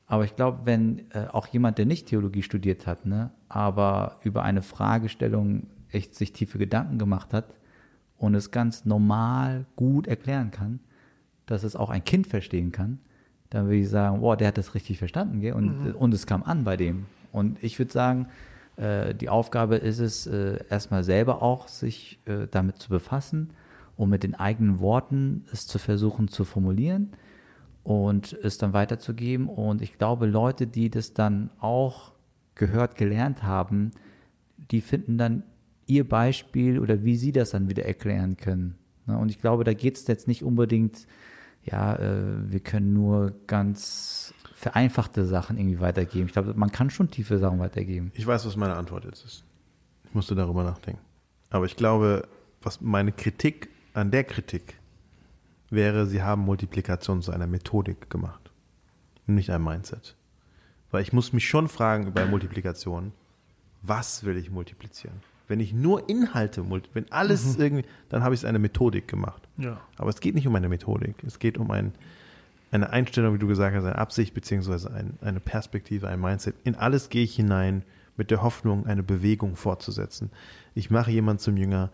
Aber 0.06 0.24
ich 0.24 0.36
glaube, 0.36 0.60
wenn 0.64 1.10
äh, 1.10 1.26
auch 1.32 1.46
jemand, 1.48 1.78
der 1.78 1.86
nicht 1.86 2.06
Theologie 2.08 2.42
studiert 2.42 2.86
hat, 2.86 3.06
ne, 3.06 3.30
aber 3.48 4.18
über 4.22 4.42
eine 4.42 4.62
Fragestellung 4.62 5.66
echt 5.90 6.14
sich 6.14 6.32
tiefe 6.32 6.58
Gedanken 6.58 6.98
gemacht 6.98 7.32
hat 7.32 7.46
und 8.18 8.34
es 8.34 8.50
ganz 8.50 8.84
normal 8.84 9.66
gut 9.76 10.06
erklären 10.06 10.50
kann, 10.50 10.80
dass 11.46 11.62
es 11.62 11.76
auch 11.76 11.90
ein 11.90 12.04
Kind 12.04 12.26
verstehen 12.26 12.72
kann, 12.72 12.98
dann 13.50 13.66
würde 13.66 13.76
ich 13.76 13.88
sagen, 13.88 14.20
boah, 14.20 14.36
der 14.36 14.48
hat 14.48 14.58
das 14.58 14.74
richtig 14.74 14.98
verstanden, 14.98 15.40
gell? 15.40 15.52
Und, 15.52 15.84
mhm. 15.84 15.94
und 15.94 16.12
es 16.12 16.26
kam 16.26 16.42
an 16.42 16.64
bei 16.64 16.76
dem. 16.76 17.06
Und 17.32 17.62
ich 17.62 17.78
würde 17.78 17.92
sagen, 17.92 18.28
äh, 18.76 19.14
die 19.14 19.28
Aufgabe 19.28 19.76
ist 19.76 19.98
es, 19.98 20.26
äh, 20.26 20.58
erstmal 20.68 21.04
selber 21.04 21.42
auch 21.42 21.68
sich 21.68 22.18
äh, 22.26 22.46
damit 22.50 22.78
zu 22.78 22.88
befassen 22.88 23.50
und 23.96 24.10
mit 24.10 24.22
den 24.22 24.34
eigenen 24.34 24.80
Worten 24.80 25.44
es 25.52 25.66
zu 25.66 25.78
versuchen 25.78 26.28
zu 26.28 26.44
formulieren 26.44 27.12
und 27.84 28.32
es 28.42 28.58
dann 28.58 28.72
weiterzugeben. 28.72 29.48
Und 29.48 29.82
ich 29.82 29.98
glaube, 29.98 30.26
Leute, 30.26 30.66
die 30.66 30.90
das 30.90 31.12
dann 31.12 31.50
auch 31.60 32.12
gehört, 32.54 32.96
gelernt 32.96 33.42
haben, 33.42 33.92
die 34.70 34.80
finden 34.80 35.18
dann 35.18 35.44
ihr 35.86 36.08
Beispiel 36.08 36.78
oder 36.78 37.04
wie 37.04 37.16
sie 37.16 37.32
das 37.32 37.50
dann 37.50 37.68
wieder 37.68 37.84
erklären 37.84 38.36
können. 38.36 38.76
Ne? 39.06 39.16
Und 39.18 39.28
ich 39.28 39.40
glaube, 39.40 39.64
da 39.64 39.74
geht 39.74 39.96
es 39.96 40.06
jetzt 40.06 40.28
nicht 40.28 40.42
unbedingt, 40.42 41.06
ja, 41.62 41.96
äh, 41.96 42.50
wir 42.50 42.60
können 42.60 42.92
nur 42.92 43.34
ganz 43.46 44.33
vereinfachte 44.64 45.26
Sachen 45.26 45.58
irgendwie 45.58 45.78
weitergeben. 45.78 46.24
Ich 46.24 46.32
glaube, 46.32 46.54
man 46.54 46.72
kann 46.72 46.88
schon 46.88 47.10
tiefe 47.10 47.38
Sachen 47.38 47.58
weitergeben. 47.58 48.10
Ich 48.14 48.26
weiß, 48.26 48.46
was 48.46 48.56
meine 48.56 48.74
Antwort 48.76 49.04
jetzt 49.04 49.22
ist. 49.22 49.44
Ich 50.04 50.14
musste 50.14 50.34
darüber 50.34 50.64
nachdenken. 50.64 51.02
Aber 51.50 51.66
ich 51.66 51.76
glaube, 51.76 52.26
was 52.62 52.80
meine 52.80 53.12
Kritik 53.12 53.68
an 53.92 54.10
der 54.10 54.24
Kritik 54.24 54.78
wäre, 55.68 56.06
sie 56.06 56.22
haben 56.22 56.42
Multiplikation 56.46 57.20
zu 57.20 57.30
einer 57.30 57.46
Methodik 57.46 58.08
gemacht, 58.08 58.50
nicht 59.26 59.50
ein 59.50 59.62
Mindset. 59.62 60.16
Weil 60.90 61.02
ich 61.02 61.12
muss 61.12 61.34
mich 61.34 61.46
schon 61.46 61.68
fragen 61.68 62.06
über 62.06 62.24
Multiplikation, 62.24 63.12
was 63.82 64.24
will 64.24 64.38
ich 64.38 64.50
multiplizieren? 64.50 65.20
Wenn 65.46 65.60
ich 65.60 65.74
nur 65.74 66.08
Inhalte, 66.08 66.64
wenn 66.94 67.12
alles 67.12 67.58
mhm. 67.58 67.62
irgendwie, 67.62 67.84
dann 68.08 68.22
habe 68.22 68.34
ich 68.34 68.40
es 68.40 68.44
eine 68.46 68.58
Methodik 68.58 69.08
gemacht. 69.08 69.46
Ja. 69.58 69.78
Aber 69.98 70.08
es 70.08 70.20
geht 70.20 70.34
nicht 70.34 70.46
um 70.46 70.56
eine 70.56 70.70
Methodik, 70.70 71.22
es 71.22 71.38
geht 71.38 71.58
um 71.58 71.70
ein, 71.70 71.92
eine 72.74 72.90
Einstellung, 72.90 73.34
wie 73.34 73.38
du 73.38 73.46
gesagt 73.46 73.76
hast, 73.76 73.84
eine 73.84 73.98
Absicht 73.98 74.34
beziehungsweise 74.34 74.92
ein, 74.92 75.18
eine 75.20 75.40
Perspektive, 75.40 76.08
ein 76.08 76.20
Mindset. 76.20 76.56
In 76.64 76.74
alles 76.74 77.08
gehe 77.08 77.24
ich 77.24 77.36
hinein 77.36 77.84
mit 78.16 78.30
der 78.30 78.42
Hoffnung, 78.42 78.86
eine 78.86 79.02
Bewegung 79.02 79.56
fortzusetzen. 79.56 80.30
Ich 80.74 80.90
mache 80.90 81.10
jemanden 81.10 81.40
zum 81.40 81.56
Jünger, 81.56 81.90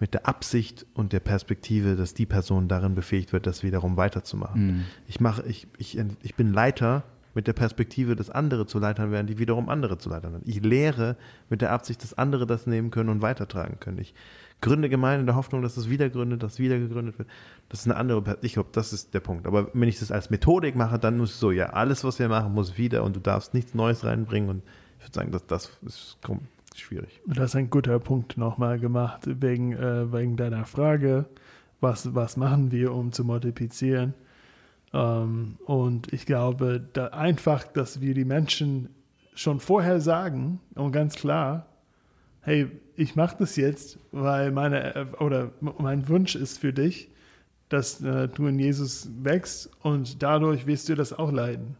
mit 0.00 0.14
der 0.14 0.26
Absicht 0.26 0.86
und 0.94 1.12
der 1.12 1.20
Perspektive, 1.20 1.94
dass 1.94 2.14
die 2.14 2.24
Person 2.24 2.68
darin 2.68 2.94
befähigt 2.94 3.34
wird, 3.34 3.46
das 3.46 3.62
wiederum 3.62 3.98
weiterzumachen. 3.98 4.66
Mhm. 4.66 4.84
Ich 5.06 5.20
mache, 5.20 5.42
ich, 5.46 5.68
ich, 5.76 5.98
ich 6.22 6.34
bin 6.34 6.54
Leiter 6.54 7.04
mit 7.34 7.46
der 7.46 7.52
Perspektive, 7.52 8.16
dass 8.16 8.30
andere 8.30 8.66
zu 8.66 8.78
Leitern 8.78 9.12
werden, 9.12 9.26
die 9.26 9.38
wiederum 9.38 9.68
andere 9.68 9.98
zu 9.98 10.08
Leitern 10.08 10.32
werden. 10.32 10.44
Ich 10.46 10.62
lehre 10.62 11.16
mit 11.48 11.60
der 11.60 11.72
Absicht, 11.72 12.02
dass 12.02 12.14
andere 12.14 12.46
das 12.46 12.66
nehmen 12.66 12.90
können 12.90 13.08
und 13.08 13.22
weitertragen 13.22 13.78
können. 13.78 13.98
Ich 13.98 14.14
gründe 14.60 14.88
Gemeinden 14.88 15.20
in 15.20 15.26
der 15.26 15.36
Hoffnung, 15.36 15.62
dass 15.62 15.76
es 15.76 15.88
wieder 15.88 16.10
gründet, 16.10 16.42
dass 16.42 16.58
wieder 16.58 16.78
gegründet 16.78 17.18
wird. 17.18 17.28
Das 17.68 17.80
ist 17.80 17.86
eine 17.86 17.96
andere, 17.96 18.22
Perspektive. 18.22 18.46
ich 18.46 18.52
glaube, 18.54 18.68
das 18.72 18.92
ist 18.92 19.14
der 19.14 19.20
Punkt. 19.20 19.46
Aber 19.46 19.70
wenn 19.72 19.88
ich 19.88 19.98
das 19.98 20.10
als 20.10 20.30
Methodik 20.30 20.76
mache, 20.76 20.98
dann 20.98 21.16
muss 21.18 21.30
es 21.30 21.40
so, 21.40 21.50
ja, 21.50 21.70
alles, 21.70 22.04
was 22.04 22.18
wir 22.18 22.28
machen, 22.28 22.52
muss 22.52 22.76
wieder 22.76 23.04
und 23.04 23.16
du 23.16 23.20
darfst 23.20 23.54
nichts 23.54 23.74
Neues 23.74 24.04
reinbringen 24.04 24.50
und 24.50 24.62
ich 24.98 25.06
würde 25.06 25.14
sagen, 25.14 25.32
dass 25.32 25.46
das 25.46 25.78
ist 25.82 26.18
schwierig. 26.76 27.20
Das 27.26 27.50
ist 27.50 27.56
ein 27.56 27.70
guter 27.70 27.98
Punkt 27.98 28.36
nochmal 28.36 28.78
gemacht, 28.78 29.22
wegen, 29.24 29.72
äh, 29.72 30.12
wegen 30.12 30.36
deiner 30.36 30.64
Frage, 30.66 31.26
was, 31.80 32.14
was 32.14 32.36
machen 32.36 32.70
wir, 32.70 32.92
um 32.92 33.12
zu 33.12 33.24
multiplizieren. 33.24 34.14
Ähm, 34.92 35.56
und 35.66 36.12
ich 36.12 36.26
glaube 36.26 36.86
da 36.92 37.08
einfach, 37.08 37.64
dass 37.64 38.00
wir 38.00 38.14
die 38.14 38.24
Menschen 38.24 38.88
schon 39.34 39.60
vorher 39.60 40.00
sagen 40.00 40.60
und 40.74 40.92
ganz 40.92 41.14
klar, 41.14 41.66
hey, 42.42 42.68
ich 42.96 43.16
mache 43.16 43.36
das 43.38 43.56
jetzt, 43.56 43.98
weil 44.12 44.50
meine 44.50 44.94
äh, 44.94 45.06
oder 45.18 45.52
mein 45.60 46.08
Wunsch 46.08 46.34
ist 46.34 46.58
für 46.58 46.72
dich, 46.72 47.10
dass 47.68 48.00
äh, 48.02 48.28
du 48.28 48.46
in 48.46 48.58
Jesus 48.58 49.08
wächst 49.22 49.70
und 49.82 50.22
dadurch 50.22 50.66
wirst 50.66 50.88
du 50.88 50.94
das 50.94 51.12
auch 51.12 51.30
leiden, 51.30 51.76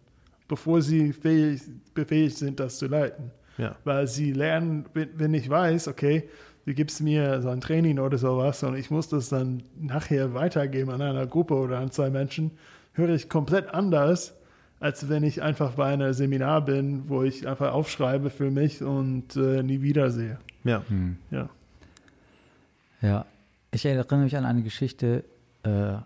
bevor 0.48 0.80
sie 0.80 1.12
fähig, 1.12 1.62
befähigt 1.94 2.38
sind, 2.38 2.60
das 2.60 2.78
zu 2.78 2.86
leiten. 2.86 3.30
Ja. 3.58 3.76
Weil 3.84 4.06
sie 4.06 4.32
lernen, 4.32 4.86
wenn 4.94 5.34
ich 5.34 5.50
weiß, 5.50 5.88
okay, 5.88 6.28
du 6.64 6.72
gibst 6.72 7.02
mir 7.02 7.42
so 7.42 7.48
ein 7.48 7.60
Training 7.60 7.98
oder 7.98 8.16
sowas 8.16 8.62
und 8.62 8.76
ich 8.76 8.90
muss 8.90 9.08
das 9.08 9.28
dann 9.28 9.62
nachher 9.78 10.32
weitergeben 10.32 10.90
an 10.90 11.02
einer 11.02 11.26
Gruppe 11.26 11.54
oder 11.54 11.78
an 11.78 11.90
zwei 11.90 12.10
Menschen, 12.10 12.52
höre 12.92 13.10
ich 13.10 13.28
komplett 13.28 13.72
anders, 13.72 14.34
als 14.80 15.08
wenn 15.08 15.22
ich 15.22 15.42
einfach 15.42 15.72
bei 15.72 15.92
einem 15.92 16.12
Seminar 16.12 16.64
bin, 16.64 17.08
wo 17.08 17.22
ich 17.22 17.46
einfach 17.46 17.72
aufschreibe 17.72 18.30
für 18.30 18.50
mich 18.50 18.82
und 18.82 19.36
äh, 19.36 19.62
nie 19.62 19.82
wiedersehe. 19.82 20.38
Ja. 20.64 20.82
Hm. 20.88 21.16
Ja. 21.30 21.48
Ja. 23.02 23.26
Ich 23.72 23.84
erinnere 23.86 24.16
mich 24.16 24.36
an 24.36 24.44
eine 24.44 24.62
Geschichte 24.62 25.24
äh, 25.62 25.96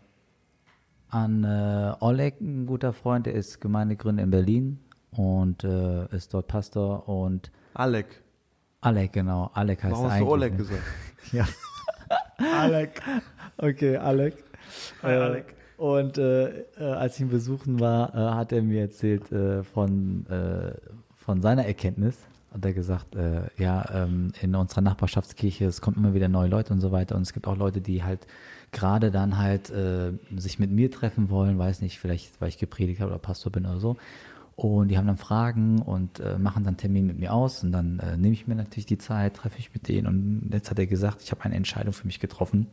an 1.09 1.45
äh, 1.45 1.95
Oleg, 2.01 2.41
ein 2.41 2.67
guter 2.67 2.93
Freund, 2.93 3.27
der 3.27 3.35
ist 3.35 3.61
Gemeindegründer 3.61 4.25
in 4.25 4.31
Berlin 4.31 4.81
und 5.13 5.63
äh, 5.63 6.07
ist 6.15 6.35
dort 6.35 6.49
Pastor 6.49 7.09
und 7.09 7.53
Alec. 7.75 8.23
Alec, 8.81 9.13
genau. 9.13 9.51
Alec 9.55 9.83
heißt 9.83 9.93
Warum 9.93 10.11
hast 10.11 10.21
du 10.21 10.29
Oleg 10.29 10.53
ne? 10.53 10.59
gesagt? 10.59 10.83
ja. 11.33 11.47
Alec. 12.61 13.01
Okay, 13.57 13.97
Alec. 13.97 14.43
Hi, 15.03 15.13
äh, 15.13 15.17
Alec. 15.17 15.55
Und 15.85 16.17
äh, 16.17 16.61
äh, 16.79 16.85
als 16.97 17.17
ich 17.17 17.21
ihn 17.21 17.29
besuchen 17.29 17.79
war, 17.79 18.15
äh, 18.15 18.35
hat 18.37 18.53
er 18.53 18.63
mir 18.63 18.81
erzählt 18.81 19.31
äh, 19.31 19.63
von, 19.63 20.25
von 21.15 21.43
seiner 21.43 21.67
Erkenntnis. 21.67 22.17
Hat 22.55 22.65
er 22.65 22.73
gesagt, 22.73 23.17
ja, 23.59 23.85
ähm, 23.93 24.33
in 24.41 24.55
unserer 24.55 24.81
Nachbarschaftskirche, 24.81 25.67
es 25.67 25.81
kommen 25.81 25.97
immer 25.97 26.15
wieder 26.15 26.29
neue 26.29 26.49
Leute 26.49 26.73
und 26.73 26.81
so 26.81 26.91
weiter. 26.93 27.17
Und 27.17 27.23
es 27.23 27.33
gibt 27.33 27.47
auch 27.49 27.57
Leute, 27.57 27.81
die 27.81 28.03
halt 28.03 28.27
gerade 28.71 29.11
dann 29.11 29.37
halt 29.39 29.73
sich 30.37 30.59
mit 30.59 30.71
mir 30.71 30.91
treffen 30.91 31.31
wollen, 31.31 31.59
weiß 31.59 31.83
nicht, 31.83 31.99
vielleicht 31.99 32.41
weil 32.41 32.49
ich 32.49 32.59
gepredigt 32.59 33.01
habe 33.01 33.11
oder 33.11 33.19
Pastor 33.19 33.51
bin 33.51 33.67
oder 33.67 33.81
so. 33.81 33.97
Und 34.57 34.89
die 34.89 34.97
haben 34.97 35.09
dann 35.09 35.17
Fragen 35.17 35.83
und 35.83 36.21
äh, 36.21 36.39
machen 36.39 36.63
dann 36.63 36.77
Termin 36.77 37.07
mit 37.07 37.19
mir 37.19 37.33
aus. 37.33 37.65
Und 37.65 37.73
dann 37.73 37.99
äh, 37.99 38.17
nehme 38.17 38.35
ich 38.35 38.47
mir 38.47 38.55
natürlich 38.55 38.87
die 38.87 38.99
Zeit, 38.99 39.35
treffe 39.35 39.59
ich 39.59 39.75
mit 39.75 39.89
denen. 39.89 40.07
Und 40.07 40.51
jetzt 40.53 40.71
hat 40.71 40.79
er 40.79 40.87
gesagt, 40.87 41.23
ich 41.23 41.33
habe 41.33 41.43
eine 41.43 41.57
Entscheidung 41.57 41.93
für 41.93 42.07
mich 42.07 42.21
getroffen. 42.21 42.69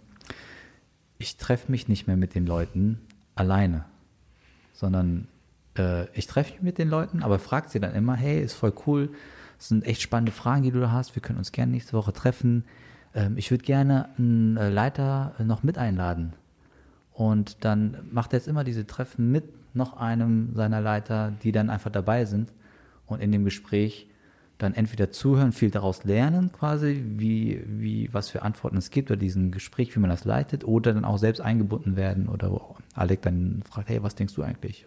Ich 1.22 1.38
treffe 1.38 1.72
mich 1.72 1.88
nicht 1.88 2.08
mehr 2.08 2.18
mit 2.18 2.34
den 2.34 2.48
Leuten 2.48 3.00
alleine, 3.36 3.86
sondern 4.74 5.28
äh, 5.78 6.10
ich 6.18 6.26
treffe 6.26 6.54
mich 6.54 6.62
mit 6.64 6.78
den 6.80 6.90
Leuten, 6.90 7.22
aber 7.22 7.38
fragt 7.38 7.70
sie 7.70 7.80
dann 7.80 7.94
immer, 7.94 8.16
hey, 8.16 8.42
ist 8.42 8.54
voll 8.54 8.74
cool, 8.88 9.10
das 9.60 9.68
sind 9.68 9.86
echt 9.86 10.02
spannende 10.02 10.32
Fragen, 10.32 10.64
die 10.64 10.72
du 10.72 10.80
da 10.80 10.90
hast, 10.90 11.14
wir 11.14 11.22
können 11.22 11.38
uns 11.38 11.52
gerne 11.52 11.74
nächste 11.74 11.94
Woche 11.94 12.12
treffen. 12.12 12.64
Ähm, 13.14 13.38
ich 13.38 13.52
würde 13.52 13.64
gerne 13.64 14.10
einen 14.18 14.58
äh, 14.58 14.70
Leiter 14.70 15.36
noch 15.38 15.62
mit 15.62 15.78
einladen. 15.78 16.34
Und 17.14 17.64
dann 17.66 17.98
macht 18.12 18.34
er 18.34 18.40
jetzt 18.40 18.48
immer 18.48 18.64
diese 18.64 18.88
Treffen 18.88 19.32
mit 19.32 19.44
noch 19.76 19.98
einem 19.98 20.56
seiner 20.56 20.82
Leiter, 20.82 21.34
die 21.44 21.52
dann 21.52 21.70
einfach 21.70 21.92
dabei 21.92 22.26
sind 22.26 22.52
und 23.06 23.22
in 23.22 23.32
dem 23.32 23.46
Gespräch 23.46 24.08
dann 24.62 24.74
entweder 24.74 25.12
zuhören, 25.12 25.52
viel 25.52 25.72
daraus 25.72 26.04
lernen 26.04 26.52
quasi, 26.52 27.04
wie, 27.18 27.64
wie, 27.66 28.14
was 28.14 28.30
für 28.30 28.44
Antworten 28.44 28.78
es 28.78 28.92
gibt 28.92 29.10
oder 29.10 29.18
diesen 29.18 29.52
Gespräch, 29.52 29.96
wie 29.96 30.00
man 30.00 30.10
das 30.10 30.26
leitet, 30.26 30.64
oder 30.64 30.94
dann 30.94 31.06
auch 31.06 31.18
selbst 31.18 31.40
eingebunden 31.40 31.96
werden 31.96 32.30
oder 32.30 32.52
wo 32.52 32.76
Alec 32.94 33.22
dann 33.24 33.64
fragt, 33.70 33.90
hey, 33.90 34.04
was 34.04 34.16
denkst 34.16 34.36
du 34.36 34.44
eigentlich? 34.44 34.86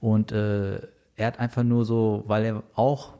Und 0.00 0.32
äh, 0.32 0.80
er 1.16 1.26
hat 1.26 1.38
einfach 1.38 1.62
nur 1.62 1.84
so, 1.84 2.24
weil 2.26 2.44
er 2.44 2.62
auch 2.74 3.18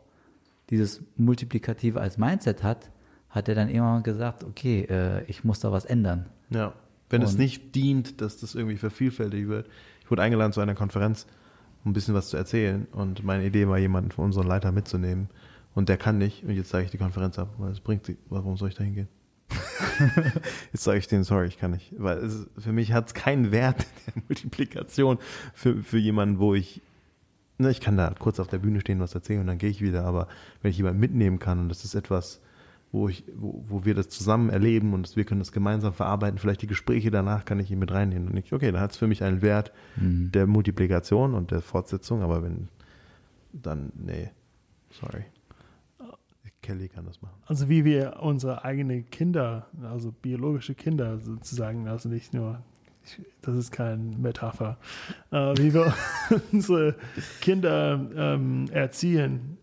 dieses 0.70 1.02
Multiplikative 1.16 2.00
als 2.00 2.18
Mindset 2.18 2.62
hat, 2.62 2.90
hat 3.30 3.48
er 3.48 3.54
dann 3.54 3.68
immer 3.68 4.00
gesagt, 4.02 4.44
okay, 4.44 4.86
äh, 4.88 5.24
ich 5.26 5.44
muss 5.44 5.60
da 5.60 5.72
was 5.72 5.84
ändern. 5.84 6.26
Ja, 6.50 6.72
wenn 7.10 7.22
und 7.22 7.28
es 7.28 7.38
nicht 7.38 7.74
dient, 7.74 8.20
dass 8.20 8.38
das 8.38 8.54
irgendwie 8.54 8.76
vervielfältigt 8.76 9.48
wird, 9.48 9.68
ich 10.02 10.10
wurde 10.10 10.22
eingeladen 10.22 10.52
zu 10.52 10.60
einer 10.60 10.74
Konferenz, 10.74 11.26
um 11.84 11.90
ein 11.90 11.94
bisschen 11.94 12.14
was 12.14 12.28
zu 12.28 12.36
erzählen. 12.36 12.86
Und 12.92 13.24
meine 13.24 13.44
Idee 13.44 13.68
war, 13.68 13.78
jemanden 13.78 14.10
von 14.10 14.26
unseren 14.26 14.46
Leitern 14.46 14.74
mitzunehmen. 14.74 15.28
Und 15.78 15.88
der 15.88 15.96
kann 15.96 16.18
nicht. 16.18 16.42
Und 16.42 16.50
jetzt 16.50 16.70
sage 16.70 16.86
ich 16.86 16.90
die 16.90 16.98
Konferenz 16.98 17.38
ab, 17.38 17.54
weil 17.58 17.70
es 17.70 17.78
bringt 17.78 18.04
sie. 18.04 18.16
Warum 18.28 18.56
soll 18.56 18.70
ich 18.70 18.74
da 18.74 18.82
hingehen? 18.82 19.06
jetzt 20.72 20.82
sage 20.82 20.98
ich 20.98 21.06
denen, 21.06 21.22
sorry, 21.22 21.46
ich 21.46 21.56
kann 21.56 21.70
nicht. 21.70 21.94
Weil 21.96 22.18
es, 22.18 22.48
für 22.58 22.72
mich 22.72 22.92
hat 22.92 23.06
es 23.06 23.14
keinen 23.14 23.52
Wert 23.52 23.86
der 24.06 24.24
Multiplikation 24.26 25.18
für, 25.54 25.80
für 25.84 25.98
jemanden, 25.98 26.40
wo 26.40 26.56
ich 26.56 26.82
ne, 27.58 27.70
ich 27.70 27.80
kann 27.80 27.96
da 27.96 28.12
kurz 28.18 28.40
auf 28.40 28.48
der 28.48 28.58
Bühne 28.58 28.80
stehen, 28.80 28.98
was 28.98 29.14
erzählen 29.14 29.42
und 29.42 29.46
dann 29.46 29.58
gehe 29.58 29.70
ich 29.70 29.80
wieder. 29.80 30.02
Aber 30.02 30.26
wenn 30.62 30.72
ich 30.72 30.78
jemanden 30.78 30.98
mitnehmen 30.98 31.38
kann 31.38 31.60
und 31.60 31.68
das 31.68 31.84
ist 31.84 31.94
etwas, 31.94 32.40
wo, 32.90 33.08
ich, 33.08 33.22
wo, 33.36 33.64
wo 33.68 33.84
wir 33.84 33.94
das 33.94 34.08
zusammen 34.08 34.50
erleben 34.50 34.94
und 34.94 35.14
wir 35.14 35.24
können 35.24 35.38
das 35.38 35.52
gemeinsam 35.52 35.94
verarbeiten. 35.94 36.40
Vielleicht 36.40 36.62
die 36.62 36.66
Gespräche 36.66 37.12
danach 37.12 37.44
kann 37.44 37.60
ich 37.60 37.70
ihn 37.70 37.78
mit 37.78 37.92
reinnehmen. 37.92 38.26
Und 38.30 38.36
ich, 38.36 38.52
okay, 38.52 38.72
dann 38.72 38.80
hat 38.80 38.90
es 38.90 38.96
für 38.96 39.06
mich 39.06 39.22
einen 39.22 39.42
Wert 39.42 39.70
mhm. 39.94 40.32
der 40.32 40.48
Multiplikation 40.48 41.34
und 41.34 41.52
der 41.52 41.62
Fortsetzung, 41.62 42.24
aber 42.24 42.42
wenn, 42.42 42.66
dann, 43.52 43.92
nee, 43.94 44.30
sorry. 44.90 45.24
Kelly 46.68 46.88
kann 46.88 47.06
das 47.06 47.22
machen. 47.22 47.40
Also 47.46 47.70
wie 47.70 47.86
wir 47.86 48.18
unsere 48.20 48.62
eigenen 48.62 49.08
Kinder, 49.08 49.68
also 49.82 50.12
biologische 50.12 50.74
Kinder 50.74 51.18
sozusagen, 51.18 51.88
also 51.88 52.10
nicht 52.10 52.34
nur 52.34 52.58
ich, 53.02 53.24
das 53.40 53.56
ist 53.56 53.72
keine 53.72 53.96
Metapher, 53.96 54.76
äh, 55.30 55.54
wie 55.56 55.72
wir 55.72 55.94
unsere 56.52 56.94
Kinder 57.40 57.98
ähm, 58.14 58.66
erziehen. 58.70 59.56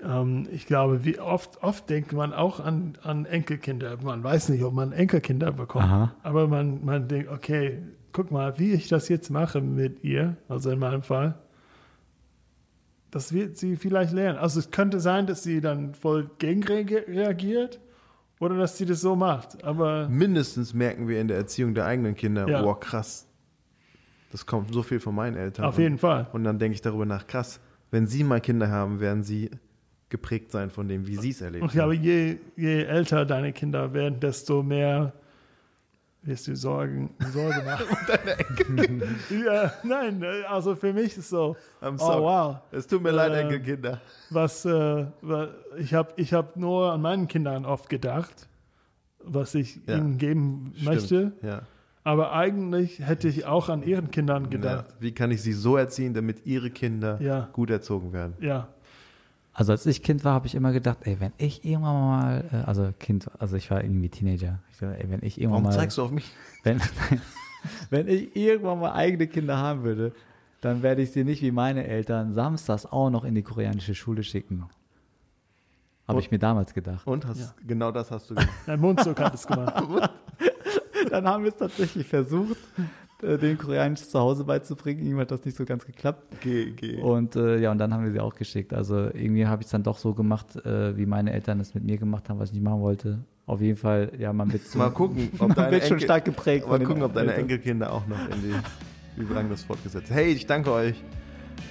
Ähm, 0.00 0.46
ich 0.52 0.66
glaube, 0.66 1.04
wie 1.04 1.18
oft, 1.18 1.60
oft 1.60 1.90
denkt 1.90 2.12
man 2.12 2.32
auch 2.32 2.60
an, 2.60 2.92
an 3.02 3.26
Enkelkinder. 3.26 3.96
Man 4.00 4.22
weiß 4.22 4.50
nicht, 4.50 4.62
ob 4.62 4.72
man 4.72 4.92
Enkelkinder 4.92 5.50
bekommt, 5.50 5.86
Aha. 5.86 6.14
aber 6.22 6.46
man, 6.46 6.84
man 6.84 7.08
denkt, 7.08 7.32
okay, 7.32 7.78
guck 8.12 8.30
mal, 8.30 8.60
wie 8.60 8.74
ich 8.74 8.86
das 8.86 9.08
jetzt 9.08 9.28
mache 9.28 9.60
mit 9.60 10.04
ihr, 10.04 10.36
also 10.48 10.70
in 10.70 10.78
meinem 10.78 11.02
Fall. 11.02 11.34
Das 13.10 13.32
wird 13.32 13.56
sie 13.56 13.76
vielleicht 13.76 14.12
lernen. 14.12 14.38
Also 14.38 14.60
es 14.60 14.70
könnte 14.70 15.00
sein, 15.00 15.26
dass 15.26 15.42
sie 15.42 15.60
dann 15.60 15.94
voll 15.94 16.30
gegen 16.38 16.62
reage- 16.62 17.06
reagiert 17.08 17.80
oder 18.38 18.56
dass 18.56 18.78
sie 18.78 18.86
das 18.86 19.00
so 19.00 19.16
macht. 19.16 19.64
Aber 19.64 20.08
Mindestens 20.08 20.72
merken 20.74 21.08
wir 21.08 21.20
in 21.20 21.28
der 21.28 21.36
Erziehung 21.36 21.74
der 21.74 21.86
eigenen 21.86 22.14
Kinder, 22.14 22.48
Ja. 22.48 22.62
boah, 22.62 22.78
krass. 22.78 23.26
Das 24.30 24.46
kommt 24.46 24.72
so 24.72 24.82
viel 24.84 25.00
von 25.00 25.14
meinen 25.14 25.36
Eltern. 25.36 25.64
auf 25.64 25.78
jeden 25.78 25.98
Fall. 25.98 26.28
Und 26.32 26.44
dann 26.44 26.58
denke 26.60 26.74
ich 26.74 26.82
darüber 26.82 27.04
nach, 27.04 27.26
krass, 27.26 27.58
wenn 27.90 28.06
sie 28.06 28.22
mal 28.22 28.40
Kinder 28.40 28.70
haben, 28.70 29.00
werden 29.00 29.24
sie 29.24 29.50
geprägt 30.08 30.52
sein 30.52 30.70
von 30.70 30.86
dem, 30.88 31.06
wie 31.08 31.16
sie 31.16 31.30
es 31.30 31.40
erlebt 31.40 31.62
Und 31.62 31.68
ich 31.68 31.74
glaube, 31.74 31.94
haben. 31.96 32.04
je, 32.04 32.36
je 32.56 32.82
älter 32.84 33.24
deine 33.26 33.52
Kinder 33.52 33.92
werden, 33.92 34.20
desto 34.20 34.62
mehr 34.62 35.12
wirst 36.22 36.46
du 36.48 36.54
Sorgen, 36.56 37.14
Sorge 37.32 37.62
machen. 37.64 37.86
ja, 39.46 39.72
nein, 39.82 40.22
also 40.48 40.74
für 40.76 40.92
mich 40.92 41.16
ist 41.16 41.30
so, 41.30 41.56
I'm 41.80 41.94
oh 41.94 41.96
sorry. 41.98 42.22
wow, 42.22 42.56
Es 42.72 42.86
tut 42.86 43.02
mir 43.02 43.10
leid, 43.10 43.32
Äh, 43.32 43.40
Enkelkinder. 43.42 44.00
was, 44.30 44.64
äh, 44.64 45.06
ich 45.78 45.94
habe 45.94 46.12
ich 46.16 46.32
hab 46.34 46.56
nur 46.56 46.92
an 46.92 47.00
meinen 47.00 47.26
Kindern 47.28 47.64
oft 47.64 47.88
gedacht, 47.88 48.48
was 49.24 49.54
ich 49.54 49.80
Ja. 49.86 49.96
ihnen 49.96 50.18
geben 50.18 50.72
Stimmt. 50.74 50.88
möchte. 50.88 51.32
Ja. 51.42 51.62
Aber 52.02 52.32
eigentlich 52.32 52.98
hätte 53.00 53.28
ich 53.28 53.44
auch 53.44 53.68
an 53.68 53.82
ihren 53.82 54.10
Kindern 54.10 54.48
gedacht. 54.48 54.86
Ja. 54.88 54.94
Wie 55.00 55.12
kann 55.12 55.30
ich 55.30 55.42
sie 55.42 55.52
so 55.52 55.76
erziehen, 55.76 56.14
damit 56.14 56.46
ihre 56.46 56.70
Kinder 56.70 57.20
Ja. 57.20 57.48
gut 57.52 57.68
erzogen 57.70 58.12
werden? 58.14 58.34
Ja, 58.40 58.68
Also 59.52 59.72
als 59.72 59.84
ich 59.86 60.02
Kind 60.02 60.24
war, 60.24 60.32
habe 60.34 60.46
ich 60.46 60.54
immer 60.54 60.72
gedacht, 60.72 60.98
ey, 61.02 61.18
wenn 61.20 61.32
ich 61.38 61.64
irgendwann 61.64 61.94
mal, 61.94 62.44
äh, 62.52 62.56
also 62.68 62.92
Kind, 62.98 63.30
also 63.40 63.56
ich 63.56 63.70
war 63.70 63.82
irgendwie 63.82 64.08
Teenager, 64.08 64.60
ich 64.72 64.78
dachte, 64.78 64.98
ey, 65.02 65.10
wenn 65.10 65.22
ich 65.22 65.38
irgendwann 65.40 65.64
Warum 65.64 65.74
mal, 65.74 65.78
zeigst 65.78 65.98
du 65.98 66.02
auf 66.02 66.10
mich? 66.10 66.30
wenn, 66.62 66.80
wenn 67.90 68.08
ich 68.08 68.34
irgendwann 68.36 68.78
mal 68.80 68.92
eigene 68.92 69.26
Kinder 69.26 69.56
haben 69.56 69.82
würde, 69.82 70.12
dann 70.60 70.82
werde 70.82 71.02
ich 71.02 71.10
sie 71.12 71.24
nicht 71.24 71.42
wie 71.42 71.50
meine 71.50 71.86
Eltern 71.86 72.32
samstags 72.32 72.86
auch 72.86 73.10
noch 73.10 73.24
in 73.24 73.34
die 73.34 73.42
koreanische 73.42 73.94
Schule 73.94 74.22
schicken. 74.22 74.64
Habe 76.06 76.20
ich 76.20 76.30
mir 76.30 76.38
damals 76.38 76.74
gedacht. 76.74 77.06
Und 77.06 77.26
hast, 77.26 77.38
Ja. 77.40 77.54
genau 77.66 77.92
das 77.92 78.10
hast 78.10 78.30
du 78.30 78.34
gemacht. 78.34 78.50
dein 78.66 78.80
Mundzucker 78.80 79.24
hat 79.26 79.34
es 79.34 79.46
gemacht. 79.46 79.82
Dann 81.10 81.26
haben 81.26 81.44
wir 81.44 81.50
es 81.50 81.56
tatsächlich 81.56 82.06
versucht, 82.06 82.58
äh, 83.22 83.38
den 83.38 83.58
Koreanisch 83.58 84.02
zu 84.02 84.18
Hause 84.18 84.44
beizubringen. 84.44 85.04
Irgendwie 85.04 85.20
hat 85.22 85.30
das 85.30 85.44
nicht 85.44 85.56
so 85.56 85.64
ganz 85.64 85.84
geklappt. 85.86 86.22
geh, 86.42 86.70
geh. 86.70 86.96
Und 87.00 87.36
äh, 87.36 87.58
ja, 87.58 87.70
und 87.70 87.78
dann 87.78 87.92
haben 87.92 88.04
wir 88.04 88.12
sie 88.12 88.20
auch 88.20 88.34
geschickt. 88.34 88.72
Also 88.74 88.96
irgendwie 89.12 89.46
habe 89.46 89.62
ich 89.62 89.66
es 89.66 89.72
dann 89.72 89.82
doch 89.82 89.98
so 89.98 90.14
gemacht, 90.14 90.56
äh, 90.64 90.96
wie 90.96 91.06
meine 91.06 91.32
Eltern 91.32 91.60
es 91.60 91.74
mit 91.74 91.84
mir 91.84 91.98
gemacht 91.98 92.28
haben, 92.28 92.38
was 92.38 92.50
ich 92.50 92.54
nicht 92.54 92.64
machen 92.64 92.80
wollte. 92.80 93.18
Auf 93.46 93.60
jeden 93.60 93.76
Fall, 93.76 94.12
ja, 94.18 94.32
man 94.32 94.52
wird 94.52 94.64
so, 94.64 94.78
Mal 94.78 94.90
gucken, 94.90 95.28
ob 95.38 95.48
man 95.48 95.56
deine 95.56 95.72
wird 95.72 95.82
schon 95.84 95.92
Enkel- 95.94 96.04
stark 96.04 96.24
geprägt 96.24 96.68
Mal 96.68 96.78
gucken, 96.84 97.02
ob 97.02 97.12
deine. 97.14 97.34
Enkelkinder 97.34 97.92
auch 97.92 98.06
noch 98.06 98.18
in 98.30 98.42
die 98.42 99.20
Übergang 99.20 99.50
das 99.50 99.64
fortgesetzt. 99.64 100.10
Hey, 100.10 100.32
ich 100.32 100.46
danke 100.46 100.70
euch. 100.72 100.94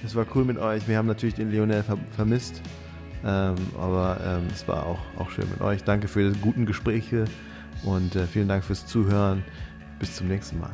Es 0.04 0.14
war 0.14 0.26
cool 0.34 0.44
mit 0.44 0.58
euch. 0.58 0.86
Wir 0.88 0.98
haben 0.98 1.06
natürlich 1.08 1.34
den 1.34 1.50
Lionel 1.50 1.82
ver 1.82 1.96
vermisst. 2.10 2.60
Ähm, 3.24 3.54
aber 3.78 4.18
ähm, 4.24 4.44
es 4.52 4.66
war 4.66 4.86
auch, 4.86 4.98
auch 5.18 5.30
schön 5.30 5.44
mit 5.50 5.60
euch. 5.60 5.84
Danke 5.84 6.08
für 6.08 6.30
die 6.30 6.38
guten 6.40 6.64
Gespräche 6.64 7.24
und 7.84 8.16
äh, 8.16 8.26
vielen 8.26 8.48
Dank 8.48 8.64
fürs 8.64 8.86
Zuhören. 8.86 9.42
Bis 9.98 10.16
zum 10.16 10.28
nächsten 10.28 10.58
Mal. 10.58 10.70